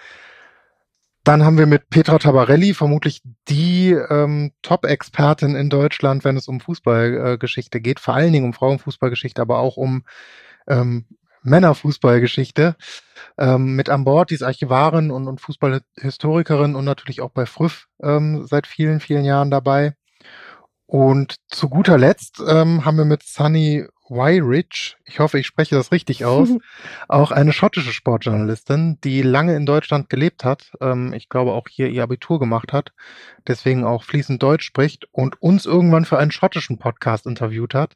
Dann 1.29 1.45
haben 1.45 1.59
wir 1.59 1.67
mit 1.67 1.91
Petra 1.91 2.19
Tabarelli 2.19 2.73
vermutlich 2.73 3.21
die 3.51 3.91
ähm, 3.91 4.53
Top-Expertin 4.63 5.57
in 5.57 5.69
Deutschland, 5.69 6.25
wenn 6.25 6.39
es 6.39 6.49
um 6.49 6.59
Fußballgeschichte 6.59 7.77
äh, 7.77 7.81
geht, 7.83 8.01
vor 8.01 8.15
allen 8.15 8.33
Dingen 8.33 8.47
um 8.47 8.55
Frauenfußballgeschichte, 8.55 9.43
aber 9.43 9.59
auch 9.59 9.77
um 9.77 10.05
ähm, 10.69 11.05
Männerfußballgeschichte 11.43 12.77
ähm, 13.37 13.77
mit 13.77 13.91
an 13.91 14.05
Bord. 14.05 14.31
Die 14.31 14.37
ist 14.37 14.43
Archivarin 14.43 15.11
und, 15.11 15.29
und 15.29 15.43
Fußballhistorikerin 15.43 16.75
und 16.75 16.87
natürlich 16.87 17.21
auch 17.21 17.33
bei 17.33 17.45
Früff 17.45 17.89
ähm, 18.03 18.47
seit 18.47 18.67
vielen, 18.67 18.99
vielen 18.99 19.27
Jahren 19.27 19.51
dabei. 19.51 19.98
Und 20.91 21.37
zu 21.49 21.69
guter 21.69 21.99
Letzt 21.99 22.43
ähm, 22.49 22.87
haben 22.87 22.97
wir 22.97 23.05
mit 23.05 23.23
Sunny 23.23 23.87
Wyridge, 24.09 24.95
ich 25.05 25.21
hoffe, 25.21 25.39
ich 25.39 25.47
spreche 25.47 25.75
das 25.75 25.93
richtig 25.93 26.25
aus, 26.25 26.49
auch 27.09 27.31
eine 27.31 27.53
schottische 27.53 27.93
Sportjournalistin, 27.93 28.99
die 29.05 29.21
lange 29.21 29.55
in 29.55 29.67
Deutschland 29.67 30.09
gelebt 30.09 30.45
hat, 30.45 30.73
ähm, 30.81 31.13
ich 31.13 31.29
glaube 31.29 31.53
auch 31.53 31.69
hier 31.69 31.91
ihr 31.91 32.03
Abitur 32.03 32.41
gemacht 32.41 32.73
hat, 32.73 32.95
deswegen 33.47 33.85
auch 33.85 34.03
fließend 34.03 34.43
Deutsch 34.43 34.65
spricht 34.65 35.07
und 35.13 35.43
uns 35.43 35.67
irgendwann 35.67 36.07
für 36.07 36.19
einen 36.19 36.31
schottischen 36.31 36.79
Podcast 36.79 37.27
interviewt 37.27 37.75
hat 37.75 37.95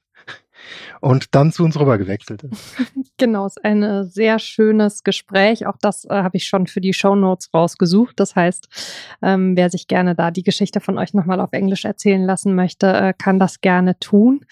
und 1.00 1.34
dann 1.34 1.52
zu 1.52 1.64
uns 1.64 1.78
rüber 1.78 1.98
gewechselt 1.98 2.42
ist. 2.44 2.76
Genau, 3.18 3.46
es 3.46 3.56
ist 3.56 3.64
ein 3.64 4.04
sehr 4.08 4.40
schönes 4.40 5.04
Gespräch. 5.04 5.66
Auch 5.66 5.76
das 5.80 6.04
äh, 6.06 6.08
habe 6.08 6.38
ich 6.38 6.46
schon 6.46 6.66
für 6.66 6.80
die 6.80 6.92
Show 6.92 7.14
Notes 7.14 7.54
rausgesucht. 7.54 8.18
Das 8.18 8.34
heißt, 8.34 8.66
ähm, 9.22 9.56
wer 9.56 9.70
sich 9.70 9.86
gerne 9.86 10.16
da 10.16 10.32
die 10.32 10.42
Geschichte 10.42 10.80
von 10.80 10.98
euch 10.98 11.14
nochmal 11.14 11.38
auf 11.40 11.52
Englisch 11.52 11.84
erzählen 11.84 12.24
lassen 12.24 12.56
möchte, 12.56 12.88
äh, 12.88 13.12
kann 13.16 13.38
das 13.38 13.60
gerne 13.60 13.96
tun. 14.00 14.44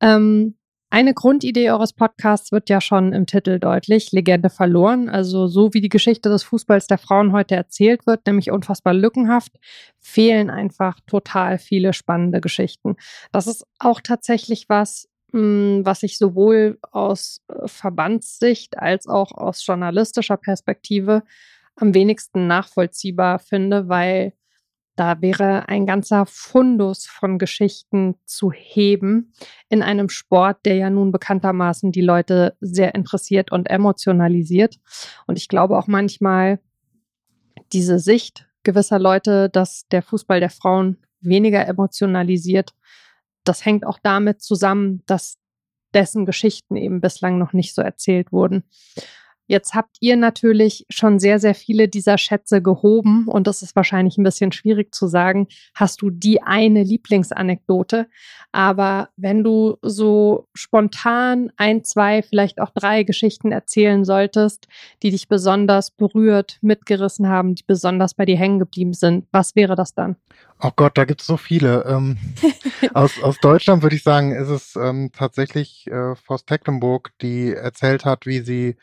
Ähm, 0.00 0.54
eine 0.94 1.12
Grundidee 1.12 1.72
eures 1.72 1.92
Podcasts 1.92 2.52
wird 2.52 2.70
ja 2.70 2.80
schon 2.80 3.12
im 3.12 3.26
Titel 3.26 3.58
deutlich, 3.58 4.12
Legende 4.12 4.48
verloren. 4.48 5.08
Also 5.08 5.48
so 5.48 5.74
wie 5.74 5.80
die 5.80 5.88
Geschichte 5.88 6.28
des 6.28 6.44
Fußballs 6.44 6.86
der 6.86 6.98
Frauen 6.98 7.32
heute 7.32 7.56
erzählt 7.56 8.06
wird, 8.06 8.24
nämlich 8.28 8.52
unfassbar 8.52 8.94
lückenhaft, 8.94 9.50
fehlen 9.98 10.50
einfach 10.50 11.00
total 11.08 11.58
viele 11.58 11.94
spannende 11.94 12.40
Geschichten. 12.40 12.94
Das 13.32 13.48
ist 13.48 13.66
auch 13.80 14.00
tatsächlich 14.02 14.68
was, 14.68 15.08
was 15.34 16.02
ich 16.04 16.16
sowohl 16.16 16.78
aus 16.92 17.42
äh, 17.48 17.66
Verbandssicht 17.66 18.78
als 18.78 19.08
auch 19.08 19.32
aus 19.32 19.66
journalistischer 19.66 20.36
Perspektive 20.36 21.24
am 21.76 21.92
wenigsten 21.92 22.46
nachvollziehbar 22.46 23.40
finde, 23.40 23.88
weil 23.88 24.32
da 24.96 25.20
wäre 25.20 25.68
ein 25.68 25.86
ganzer 25.86 26.24
Fundus 26.24 27.06
von 27.06 27.38
Geschichten 27.38 28.14
zu 28.26 28.52
heben 28.52 29.32
in 29.68 29.82
einem 29.82 30.08
Sport, 30.08 30.64
der 30.64 30.76
ja 30.76 30.88
nun 30.88 31.10
bekanntermaßen 31.10 31.90
die 31.90 32.00
Leute 32.00 32.56
sehr 32.60 32.94
interessiert 32.94 33.50
und 33.50 33.68
emotionalisiert. 33.68 34.78
Und 35.26 35.36
ich 35.36 35.48
glaube 35.48 35.76
auch 35.76 35.88
manchmal 35.88 36.60
diese 37.72 37.98
Sicht 37.98 38.46
gewisser 38.62 39.00
Leute, 39.00 39.48
dass 39.48 39.88
der 39.88 40.02
Fußball 40.02 40.38
der 40.38 40.50
Frauen 40.50 40.98
weniger 41.20 41.66
emotionalisiert, 41.66 42.72
das 43.44 43.64
hängt 43.64 43.86
auch 43.86 43.98
damit 44.02 44.42
zusammen, 44.42 45.02
dass 45.06 45.38
dessen 45.94 46.26
Geschichten 46.26 46.76
eben 46.76 47.00
bislang 47.00 47.38
noch 47.38 47.52
nicht 47.52 47.74
so 47.74 47.82
erzählt 47.82 48.32
wurden. 48.32 48.64
Jetzt 49.46 49.74
habt 49.74 49.96
ihr 50.00 50.16
natürlich 50.16 50.86
schon 50.88 51.18
sehr, 51.18 51.38
sehr 51.38 51.54
viele 51.54 51.88
dieser 51.88 52.16
Schätze 52.16 52.62
gehoben 52.62 53.28
und 53.28 53.46
das 53.46 53.60
ist 53.60 53.76
wahrscheinlich 53.76 54.16
ein 54.16 54.24
bisschen 54.24 54.52
schwierig 54.52 54.94
zu 54.94 55.06
sagen, 55.06 55.48
hast 55.74 56.00
du 56.00 56.08
die 56.10 56.42
eine 56.42 56.82
Lieblingsanekdote. 56.82 58.08
Aber 58.52 59.10
wenn 59.16 59.44
du 59.44 59.76
so 59.82 60.48
spontan 60.54 61.52
ein, 61.56 61.84
zwei, 61.84 62.22
vielleicht 62.22 62.60
auch 62.60 62.70
drei 62.70 63.02
Geschichten 63.02 63.52
erzählen 63.52 64.04
solltest, 64.04 64.66
die 65.02 65.10
dich 65.10 65.28
besonders 65.28 65.90
berührt, 65.90 66.58
mitgerissen 66.62 67.28
haben, 67.28 67.54
die 67.54 67.64
besonders 67.66 68.14
bei 68.14 68.24
dir 68.24 68.38
hängen 68.38 68.58
geblieben 68.58 68.94
sind, 68.94 69.26
was 69.30 69.54
wäre 69.56 69.76
das 69.76 69.94
dann? 69.94 70.16
Oh 70.62 70.70
Gott, 70.74 70.96
da 70.96 71.04
gibt 71.04 71.20
es 71.20 71.26
so 71.26 71.36
viele. 71.36 71.84
Ähm, 71.86 72.16
aus, 72.94 73.22
aus 73.22 73.38
Deutschland 73.40 73.82
würde 73.82 73.96
ich 73.96 74.02
sagen, 74.02 74.32
ist 74.32 74.48
es 74.48 74.76
ähm, 74.76 75.10
tatsächlich 75.12 75.86
äh, 75.88 76.14
Forst 76.14 76.46
Tecklenburg, 76.46 77.10
die 77.20 77.52
erzählt 77.52 78.04
hat, 78.04 78.24
wie 78.24 78.40
sie 78.40 78.76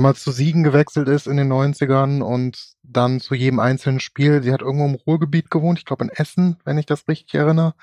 damals 0.00 0.22
zu 0.22 0.30
Siegen 0.32 0.64
gewechselt 0.64 1.08
ist 1.08 1.26
in 1.26 1.36
den 1.36 1.52
90ern 1.52 2.22
und 2.22 2.72
dann 2.82 3.20
zu 3.20 3.34
jedem 3.34 3.60
einzelnen 3.60 4.00
Spiel. 4.00 4.42
Sie 4.42 4.50
hat 4.50 4.62
irgendwo 4.62 4.86
im 4.86 4.94
Ruhrgebiet 4.94 5.50
gewohnt, 5.50 5.78
ich 5.78 5.84
glaube 5.84 6.04
in 6.04 6.10
Essen, 6.10 6.56
wenn 6.64 6.78
ich 6.78 6.86
das 6.86 7.06
richtig 7.06 7.34
erinnere. 7.34 7.74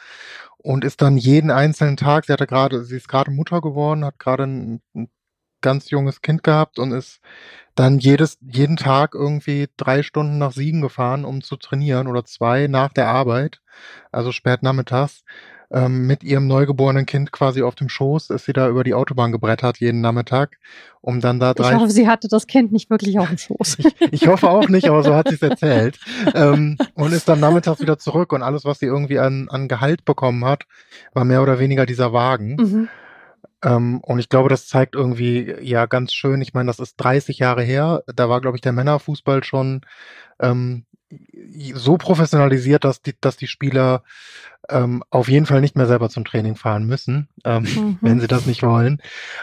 Und 0.58 0.84
ist 0.84 1.04
dann 1.04 1.18
jeden 1.18 1.52
einzelnen 1.52 1.96
Tag, 1.96 2.26
sie 2.26 2.34
hatte 2.34 2.48
gerade, 2.48 2.84
sie 2.86 2.96
ist 2.98 3.08
gerade 3.08 3.30
Mutter 3.30 3.62
geworden, 3.62 4.04
hat 4.04 4.18
gerade 4.18 4.46
ein, 4.46 4.82
ein 4.96 5.10
ganz 5.62 5.92
junges 5.92 6.22
Kind 6.24 6.42
gehabt 6.42 6.80
und 6.80 6.92
ist 6.92 7.20
dann 7.76 8.00
jedes, 8.00 8.40
jeden 8.42 8.78
Tag 8.78 9.14
irgendwie 9.14 9.68
drei 9.78 10.02
Stunden 10.02 10.40
nach 10.40 10.54
Siegen 10.54 10.82
gefahren, 10.82 11.24
um 11.24 11.44
zu 11.44 11.56
trainieren 11.56 12.08
oder 12.08 12.26
zwei 12.26 12.66
nach 12.66 12.94
der 12.94 13.10
Arbeit, 13.10 13.62
also 14.12 14.32
spät 14.32 14.64
nachmittags 14.64 15.24
ähm, 15.70 16.08
mit 16.08 16.24
ihrem 16.24 16.48
neugeborenen 16.48 17.06
Kind 17.06 17.32
quasi 17.32 17.62
auf 17.62 17.76
dem 17.76 17.90
Schoß 17.90 18.30
ist 18.30 18.46
sie 18.46 18.54
da 18.54 18.70
über 18.70 18.84
die 18.84 18.94
Autobahn 18.94 19.32
gebrettert 19.32 19.80
jeden 19.80 20.00
Nachmittag, 20.02 20.58
um 21.02 21.20
dann 21.20 21.40
da 21.40 21.54
drei. 21.54 21.72
Ich 21.72 21.76
hoffe, 21.76 21.90
sie 21.90 22.08
hatte 22.08 22.28
das 22.30 22.48
Kind 22.48 22.72
nicht 22.72 22.90
wirklich 22.90 23.20
auf 23.20 23.28
dem 23.28 23.38
Schoß. 23.38 23.80
ich, 23.80 23.96
ich 24.12 24.28
hoffe 24.28 24.50
auch 24.50 24.70
nicht, 24.70 24.88
aber 24.88 25.04
so 25.04 25.14
hat 25.14 25.28
sie 25.28 25.36
es 25.36 25.42
erzählt. 25.42 26.00
ähm, 26.34 26.78
und 26.94 27.12
ist 27.12 27.28
dann 27.28 27.40
nachmittags 27.40 27.82
wieder 27.82 27.98
zurück 27.98 28.32
und 28.32 28.44
alles, 28.44 28.64
was 28.64 28.80
sie 28.80 28.86
irgendwie 28.86 29.20
an, 29.20 29.50
an 29.50 29.68
Gehalt 29.68 30.06
bekommen 30.06 30.46
hat, 30.46 30.64
war 31.14 31.26
mehr 31.26 31.42
oder 31.42 31.60
weniger 31.60 31.86
dieser 31.86 32.14
Wagen. 32.14 32.56
Mhm. 32.56 32.90
Ähm, 33.64 34.00
und 34.02 34.20
ich 34.20 34.30
glaube, 34.30 34.50
das 34.50 34.68
zeigt 34.68 34.96
irgendwie 34.96 35.54
ja 35.62 35.86
ganz 35.86 36.14
schön. 36.14 36.42
Ich 36.42 36.54
meine, 36.54 36.68
das 36.68 36.80
ist 36.80 36.96
30 36.98 37.40
Jahre 37.40 37.64
her. 37.64 38.04
Da 38.16 38.30
war, 38.30 38.40
glaube 38.40 38.56
ich, 38.56 38.62
der 38.62 38.72
Männerfußball 38.72 39.44
schon 39.44 39.82
ähm, 40.40 40.86
so 41.74 41.98
professionalisiert, 41.98 42.84
dass 42.84 43.02
die, 43.02 43.16
dass 43.20 43.38
die 43.38 43.48
Spieler 43.48 44.04
ähm, 44.70 45.04
auf 45.10 45.30
jeden 45.30 45.46
Fall 45.46 45.62
nicht 45.62 45.76
mehr 45.76 45.88
selber 45.88 46.10
zum 46.10 46.26
Training 46.26 46.56
fahren 46.56 46.86
müssen, 46.86 47.30
ähm, 47.46 47.64
mhm. 47.64 47.98
wenn 48.02 48.20
sie 48.20 48.28
das 48.28 48.46
nicht 48.46 48.64
wollen. 48.64 49.02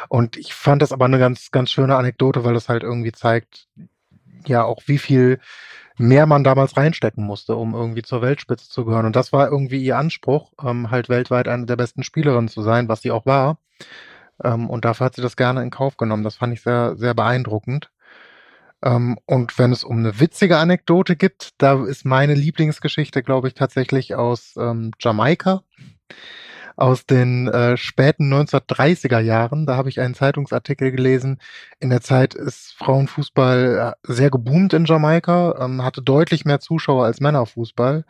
Und 0.09 0.37
ich 0.37 0.55
fand 0.55 0.83
das 0.83 0.93
aber 0.93 1.07
eine 1.07 1.19
ganz, 1.19 1.51
ganz 1.51 1.71
schöne 1.71 1.97
Anekdote, 1.97 2.45
weil 2.45 2.55
das 2.55 2.69
halt 2.69 2.83
irgendwie 2.83 3.13
zeigt, 3.13 3.69
ja, 4.47 4.65
auch 4.65 4.83
wie 4.87 4.99
viel 4.99 5.41
mehr 5.97 6.27
man 6.27 6.45
damals 6.45 6.77
reinstecken 6.77 7.25
musste, 7.25 7.55
um 7.55 7.75
irgendwie 7.75 8.03
zur 8.03 8.21
Weltspitze 8.21 8.69
zu 8.69 8.85
gehören. 8.85 9.07
Und 9.07 9.17
das 9.17 9.33
war 9.33 9.49
irgendwie 9.49 9.83
ihr 9.83 9.97
Anspruch, 9.97 10.53
ähm, 10.63 10.91
halt 10.91 11.09
weltweit 11.09 11.49
eine 11.49 11.67
der 11.67 11.77
besten 11.77 12.03
Spielerinnen 12.03 12.49
zu 12.49 12.63
sein, 12.63 12.89
was 12.89 13.03
sie 13.03 13.13
auch 13.13 13.27
war. 13.27 13.59
Ähm, 14.43 14.69
und 14.69 14.85
dafür 14.85 15.07
hat 15.07 15.15
sie 15.15 15.23
das 15.23 15.37
gerne 15.37 15.63
in 15.63 15.71
Kauf 15.71 15.97
genommen. 15.97 16.25
Das 16.25 16.37
fand 16.37 16.53
ich 16.53 16.63
sehr, 16.63 16.97
sehr 16.97 17.15
beeindruckend. 17.15 17.91
Ähm, 18.85 19.19
und 19.27 19.59
wenn 19.59 19.73
es 19.73 19.83
um 19.83 19.99
eine 19.99 20.21
witzige 20.21 20.59
Anekdote 20.59 21.17
gibt, 21.17 21.55
da 21.59 21.85
ist 21.85 22.05
meine 22.05 22.35
Lieblingsgeschichte, 22.35 23.23
glaube 23.23 23.49
ich, 23.49 23.55
tatsächlich 23.55 24.15
aus 24.15 24.55
ähm, 24.59 24.93
Jamaika, 25.01 25.63
aus 26.77 27.07
den 27.07 27.49
äh, 27.49 27.77
späten 27.79 28.33
1930er 28.33 29.21
Jahren. 29.21 29.65
Da 29.65 29.77
habe 29.77 29.89
ich 29.89 30.01
einen 30.01 30.15
Zeitungsartikel 30.15 30.91
gelesen. 30.91 31.39
In 31.81 31.89
der 31.91 32.03
Zeit 32.03 32.35
ist 32.35 32.75
Frauenfußball 32.77 33.95
äh, 34.05 34.13
sehr 34.13 34.31
geboomt 34.31 34.75
in 34.75 34.85
Jamaika, 34.85 35.65
ähm, 35.65 35.83
hatte 35.83 36.03
deutlich 36.03 36.45
mehr 36.45 36.61
Zuschauer 36.61 37.07
als 37.07 37.21
Männerfußball. 37.21 38.05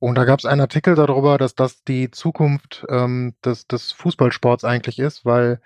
Und 0.00 0.14
da 0.16 0.24
gab 0.24 0.40
es 0.40 0.46
einen 0.46 0.62
Artikel 0.62 0.94
darüber, 0.96 1.38
dass 1.38 1.54
das 1.54 1.84
die 1.84 2.10
Zukunft 2.10 2.84
ähm, 2.88 3.34
des, 3.44 3.68
des 3.68 3.92
Fußballsports 3.92 4.64
eigentlich 4.64 4.98
ist, 4.98 5.24
weil 5.24 5.60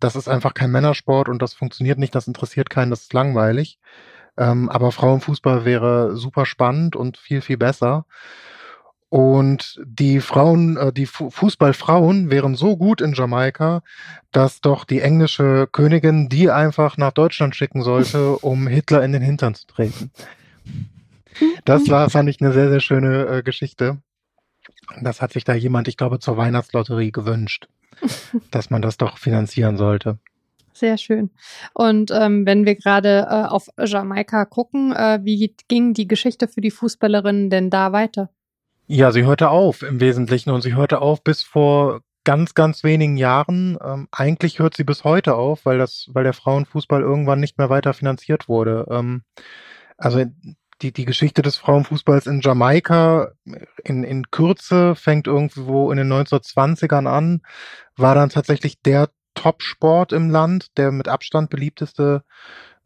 das 0.00 0.16
ist 0.16 0.28
einfach 0.28 0.54
kein 0.54 0.70
Männersport 0.70 1.28
und 1.28 1.40
das 1.40 1.54
funktioniert 1.54 1.98
nicht, 1.98 2.14
das 2.14 2.26
interessiert 2.26 2.70
keinen, 2.70 2.90
das 2.90 3.02
ist 3.02 3.12
langweilig. 3.12 3.78
Ähm, 4.36 4.68
aber 4.68 4.90
Frauenfußball 4.90 5.64
wäre 5.64 6.16
super 6.16 6.44
spannend 6.44 6.96
und 6.96 7.16
viel, 7.16 7.40
viel 7.40 7.56
besser. 7.56 8.04
Und 9.08 9.80
die 9.84 10.20
Frauen, 10.20 10.76
äh, 10.76 10.92
die 10.92 11.06
Fu 11.06 11.30
Fußballfrauen 11.30 12.30
wären 12.30 12.56
so 12.56 12.76
gut 12.76 13.00
in 13.00 13.12
Jamaika, 13.12 13.82
dass 14.32 14.60
doch 14.60 14.84
die 14.84 15.00
englische 15.00 15.68
Königin 15.70 16.28
die 16.28 16.50
einfach 16.50 16.96
nach 16.96 17.12
Deutschland 17.12 17.54
schicken 17.54 17.82
sollte, 17.82 18.36
um 18.38 18.66
Hitler 18.66 19.04
in 19.04 19.12
den 19.12 19.22
Hintern 19.22 19.54
zu 19.54 19.68
treten. 19.68 20.10
Das 21.64 21.88
war, 21.88 22.10
fand 22.10 22.28
ich 22.28 22.40
eine 22.40 22.52
sehr, 22.52 22.70
sehr 22.70 22.80
schöne 22.80 23.26
äh, 23.26 23.42
Geschichte. 23.42 23.98
Das 25.00 25.22
hat 25.22 25.32
sich 25.32 25.44
da 25.44 25.54
jemand, 25.54 25.86
ich 25.86 25.96
glaube, 25.96 26.18
zur 26.18 26.36
Weihnachtslotterie 26.36 27.12
gewünscht 27.12 27.68
dass 28.50 28.70
man 28.70 28.82
das 28.82 28.96
doch 28.96 29.18
finanzieren 29.18 29.76
sollte. 29.76 30.18
Sehr 30.72 30.98
schön. 30.98 31.30
Und 31.72 32.10
ähm, 32.10 32.46
wenn 32.46 32.66
wir 32.66 32.74
gerade 32.74 33.28
äh, 33.30 33.44
auf 33.44 33.68
Jamaika 33.78 34.44
gucken, 34.44 34.92
äh, 34.92 35.20
wie 35.22 35.54
ging 35.68 35.94
die 35.94 36.08
Geschichte 36.08 36.48
für 36.48 36.60
die 36.60 36.72
Fußballerinnen 36.72 37.48
denn 37.48 37.70
da 37.70 37.92
weiter? 37.92 38.30
Ja, 38.86 39.12
sie 39.12 39.24
hörte 39.24 39.50
auf 39.50 39.82
im 39.82 40.00
Wesentlichen 40.00 40.50
und 40.50 40.62
sie 40.62 40.74
hörte 40.74 41.00
auf 41.00 41.22
bis 41.22 41.42
vor 41.42 42.00
ganz, 42.24 42.54
ganz 42.54 42.82
wenigen 42.82 43.16
Jahren. 43.16 43.78
Ähm, 43.82 44.08
eigentlich 44.10 44.58
hört 44.58 44.76
sie 44.76 44.84
bis 44.84 45.04
heute 45.04 45.36
auf, 45.36 45.64
weil 45.64 45.78
das, 45.78 46.08
weil 46.12 46.24
der 46.24 46.32
Frauenfußball 46.32 47.02
irgendwann 47.02 47.40
nicht 47.40 47.56
mehr 47.56 47.70
weiter 47.70 47.94
finanziert 47.94 48.48
wurde. 48.48 48.86
Ähm, 48.90 49.22
also 49.96 50.24
die, 50.84 50.92
die 50.92 51.06
Geschichte 51.06 51.42
des 51.42 51.56
Frauenfußballs 51.56 52.26
in 52.26 52.40
Jamaika 52.42 53.32
in, 53.82 54.04
in 54.04 54.30
Kürze 54.30 54.94
fängt 54.94 55.26
irgendwo 55.26 55.90
in 55.90 55.96
den 55.96 56.12
1920ern 56.12 57.08
an, 57.08 57.40
war 57.96 58.14
dann 58.14 58.28
tatsächlich 58.28 58.80
der 58.82 59.08
Top-Sport 59.34 60.12
im 60.12 60.30
Land, 60.30 60.76
der 60.76 60.92
mit 60.92 61.08
Abstand 61.08 61.50
beliebteste 61.50 62.22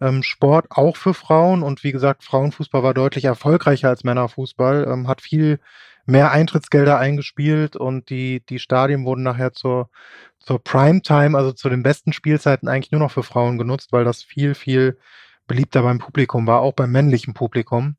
ähm, 0.01 0.23
Sport, 0.23 0.67
auch 0.71 0.97
für 0.97 1.13
Frauen. 1.13 1.63
Und 1.63 1.83
wie 1.83 1.93
gesagt, 1.93 2.23
Frauenfußball 2.23 2.83
war 2.83 2.95
deutlich 2.95 3.25
erfolgreicher 3.25 3.89
als 3.89 4.05
Männerfußball, 4.05 4.87
ähm, 4.89 5.09
hat 5.09 5.21
viel 5.21 5.59
mehr 6.07 6.31
Eintrittsgelder 6.31 6.99
eingespielt 6.99 7.77
und 7.77 8.09
die, 8.09 8.43
die 8.49 8.61
Stadien 8.61 9.05
wurden 9.05 9.25
nachher 9.25 9.53
zur, 9.53 9.91
zur 10.39 10.63
Primetime, 10.63 11.37
also 11.37 11.53
zu 11.53 11.69
den 11.69 11.83
besten 11.83 12.15
Spielzeiten 12.15 12.69
eigentlich 12.69 12.93
nur 12.93 13.01
noch 13.01 13.11
für 13.11 13.25
Frauen 13.25 13.59
genutzt, 13.59 13.93
weil 13.93 14.05
das 14.05 14.23
viel, 14.23 14.55
viel 14.55 14.97
beliebter 15.49 15.83
beim 15.83 15.99
Publikum 15.99 16.47
war, 16.47 16.61
auch 16.61 16.75
beim 16.75 16.93
männlichen 16.93 17.35
Publikum. 17.35 17.97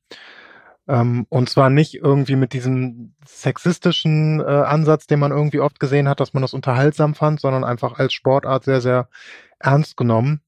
Ähm, 0.88 1.27
und 1.29 1.50
zwar 1.50 1.70
nicht 1.70 1.96
irgendwie 1.96 2.36
mit 2.36 2.53
diesem 2.53 3.13
sexistischen 3.25 4.39
äh, 4.39 4.44
Ansatz, 4.44 5.06
den 5.06 5.20
man 5.20 5.32
irgendwie 5.32 5.60
oft 5.60 5.79
gesehen 5.79 6.08
hat, 6.08 6.20
dass 6.20 6.34
man 6.34 6.41
das 6.41 6.53
unterhaltsam 6.53 7.13
fand, 7.13 7.41
sondern 7.41 7.63
einfach 7.63 8.00
als 8.00 8.13
Sportart 8.13 8.63
sehr, 8.63 8.82
sehr 8.82 9.10
ernst 9.60 9.98
genommen. 9.98 10.41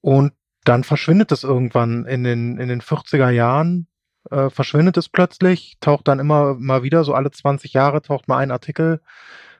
Und 0.00 0.32
dann 0.64 0.84
verschwindet 0.84 1.32
es 1.32 1.44
irgendwann 1.44 2.04
in 2.06 2.24
den, 2.24 2.58
in 2.58 2.68
den 2.68 2.82
40er 2.82 3.30
Jahren, 3.30 3.88
äh, 4.30 4.48
verschwindet 4.48 4.96
es 4.96 5.08
plötzlich, 5.08 5.76
taucht 5.80 6.08
dann 6.08 6.20
immer 6.20 6.54
mal 6.54 6.82
wieder, 6.82 7.04
so 7.04 7.14
alle 7.14 7.30
20 7.30 7.72
Jahre 7.72 8.00
taucht 8.02 8.28
mal 8.28 8.38
ein 8.38 8.50
Artikel 8.50 9.00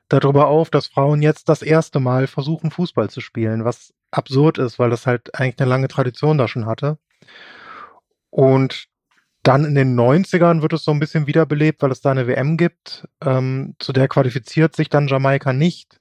darüber 0.09 0.47
auf, 0.49 0.71
dass 0.71 0.87
Frauen 0.87 1.23
jetzt 1.23 1.49
das 1.49 1.63
erste 1.63 1.99
Mal 1.99 2.27
versuchen, 2.27 2.71
Fußball 2.71 3.11
zu 3.11 3.21
spielen, 3.21 3.65
was 3.65 3.95
absurd 4.17 4.59
ist, 4.59 4.79
weil 4.79 4.91
das 4.91 5.07
halt 5.07 5.35
eigentlich 5.35 5.61
eine 5.61 5.69
lange 5.69 5.89
Tradition 5.89 6.39
da 6.39 6.49
schon 6.49 6.67
hatte. 6.67 6.99
Und 8.31 8.87
dann 9.43 9.65
in 9.65 9.75
den 9.75 9.95
90ern 9.95 10.63
wird 10.63 10.73
es 10.73 10.85
so 10.85 10.91
ein 10.91 11.01
bisschen 11.01 11.27
wiederbelebt, 11.27 11.83
weil 11.83 11.93
es 11.93 12.01
da 12.01 12.11
eine 12.11 12.27
WM 12.27 12.57
gibt. 12.57 13.07
Ähm, 13.23 13.75
zu 13.79 13.93
der 13.93 14.09
qualifiziert 14.09 14.75
sich 14.75 14.89
dann 14.89 15.07
Jamaika 15.07 15.53
nicht 15.53 16.01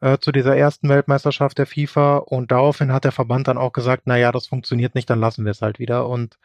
äh, 0.00 0.18
zu 0.18 0.32
dieser 0.32 0.56
ersten 0.56 0.88
Weltmeisterschaft 0.88 1.58
der 1.58 1.66
FIFA. 1.66 2.16
Und 2.18 2.50
daraufhin 2.50 2.92
hat 2.92 3.04
der 3.04 3.12
Verband 3.12 3.48
dann 3.48 3.58
auch 3.58 3.72
gesagt, 3.72 4.04
na 4.06 4.16
ja, 4.16 4.32
das 4.32 4.46
funktioniert 4.46 4.94
nicht, 4.94 5.10
dann 5.10 5.20
lassen 5.20 5.44
wir 5.44 5.52
es 5.52 5.62
halt 5.62 5.78
wieder. 5.78 6.08
Und 6.08 6.38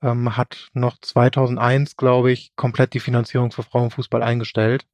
ähm, 0.00 0.36
hat 0.36 0.68
noch 0.74 0.98
2001, 1.00 1.96
glaube 1.96 2.30
ich, 2.30 2.54
komplett 2.54 2.94
die 2.94 3.00
Finanzierung 3.00 3.50
für 3.50 3.64
Frauenfußball 3.64 4.22
eingestellt. 4.22 4.86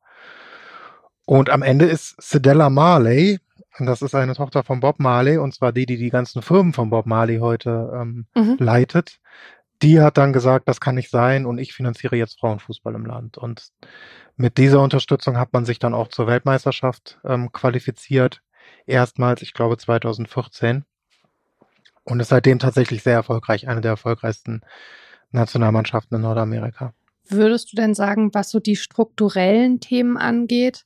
Und 1.26 1.50
am 1.50 1.62
Ende 1.62 1.86
ist 1.86 2.20
Sedella 2.22 2.70
Marley, 2.70 3.38
das 3.78 4.02
ist 4.02 4.14
eine 4.14 4.34
Tochter 4.34 4.62
von 4.62 4.80
Bob 4.80 5.00
Marley, 5.00 5.38
und 5.38 5.54
zwar 5.54 5.72
die, 5.72 5.86
die 5.86 5.96
die 5.96 6.10
ganzen 6.10 6.42
Firmen 6.42 6.72
von 6.72 6.90
Bob 6.90 7.06
Marley 7.06 7.38
heute 7.38 7.92
ähm, 7.94 8.26
mhm. 8.34 8.56
leitet, 8.58 9.18
die 9.82 10.00
hat 10.00 10.16
dann 10.16 10.32
gesagt, 10.32 10.68
das 10.68 10.80
kann 10.80 10.94
nicht 10.94 11.10
sein 11.10 11.46
und 11.46 11.58
ich 11.58 11.74
finanziere 11.74 12.16
jetzt 12.16 12.38
Frauenfußball 12.38 12.94
im 12.94 13.04
Land. 13.04 13.36
Und 13.36 13.68
mit 14.36 14.58
dieser 14.58 14.80
Unterstützung 14.80 15.36
hat 15.38 15.52
man 15.52 15.64
sich 15.64 15.78
dann 15.78 15.94
auch 15.94 16.08
zur 16.08 16.26
Weltmeisterschaft 16.26 17.18
ähm, 17.24 17.52
qualifiziert. 17.52 18.40
Erstmals, 18.86 19.42
ich 19.42 19.52
glaube, 19.52 19.76
2014. 19.76 20.84
Und 22.04 22.20
ist 22.20 22.28
seitdem 22.28 22.58
tatsächlich 22.58 23.02
sehr 23.02 23.14
erfolgreich, 23.14 23.66
eine 23.66 23.80
der 23.80 23.92
erfolgreichsten 23.92 24.60
Nationalmannschaften 25.32 26.16
in 26.16 26.22
Nordamerika. 26.22 26.94
Würdest 27.28 27.72
du 27.72 27.76
denn 27.76 27.94
sagen, 27.94 28.32
was 28.34 28.50
so 28.50 28.60
die 28.60 28.76
strukturellen 28.76 29.80
Themen 29.80 30.16
angeht, 30.16 30.84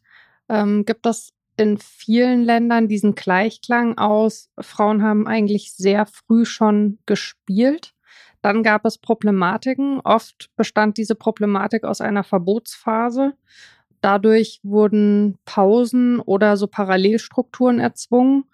ähm, 0.48 0.84
gibt 0.84 1.06
es 1.06 1.32
in 1.58 1.78
vielen 1.78 2.44
Ländern 2.44 2.88
diesen 2.88 3.14
Gleichklang 3.14 3.98
aus, 3.98 4.48
Frauen 4.60 5.02
haben 5.02 5.26
eigentlich 5.26 5.72
sehr 5.72 6.06
früh 6.06 6.44
schon 6.44 6.98
gespielt? 7.04 7.94
Dann 8.42 8.62
gab 8.62 8.84
es 8.84 8.98
Problematiken. 8.98 10.00
Oft 10.04 10.50
bestand 10.56 10.96
diese 10.96 11.16
Problematik 11.16 11.84
aus 11.84 12.00
einer 12.00 12.22
Verbotsphase. 12.22 13.34
Dadurch 14.00 14.60
wurden 14.62 15.38
Pausen 15.44 16.20
oder 16.20 16.56
so 16.56 16.68
Parallelstrukturen 16.68 17.80
erzwungen. 17.80 18.44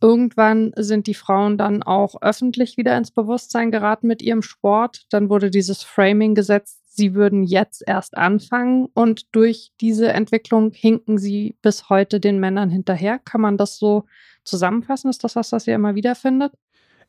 Irgendwann 0.00 0.72
sind 0.76 1.06
die 1.08 1.14
Frauen 1.14 1.58
dann 1.58 1.82
auch 1.82 2.22
öffentlich 2.22 2.76
wieder 2.76 2.96
ins 2.96 3.10
Bewusstsein 3.10 3.72
geraten 3.72 4.06
mit 4.06 4.22
ihrem 4.22 4.42
Sport. 4.42 5.06
Dann 5.10 5.28
wurde 5.28 5.50
dieses 5.50 5.82
Framing 5.82 6.34
gesetzt, 6.36 6.81
sie 6.94 7.14
würden 7.14 7.42
jetzt 7.42 7.82
erst 7.86 8.16
anfangen 8.16 8.86
und 8.92 9.34
durch 9.34 9.72
diese 9.80 10.12
Entwicklung 10.12 10.72
hinken 10.72 11.18
sie 11.18 11.56
bis 11.62 11.88
heute 11.88 12.20
den 12.20 12.38
Männern 12.38 12.68
hinterher. 12.68 13.18
Kann 13.18 13.40
man 13.40 13.56
das 13.56 13.78
so 13.78 14.04
zusammenfassen? 14.44 15.08
Ist 15.08 15.24
das 15.24 15.36
was, 15.36 15.50
das 15.50 15.66
ihr 15.66 15.74
immer 15.74 15.94
wieder 15.94 16.14
findet? 16.14 16.52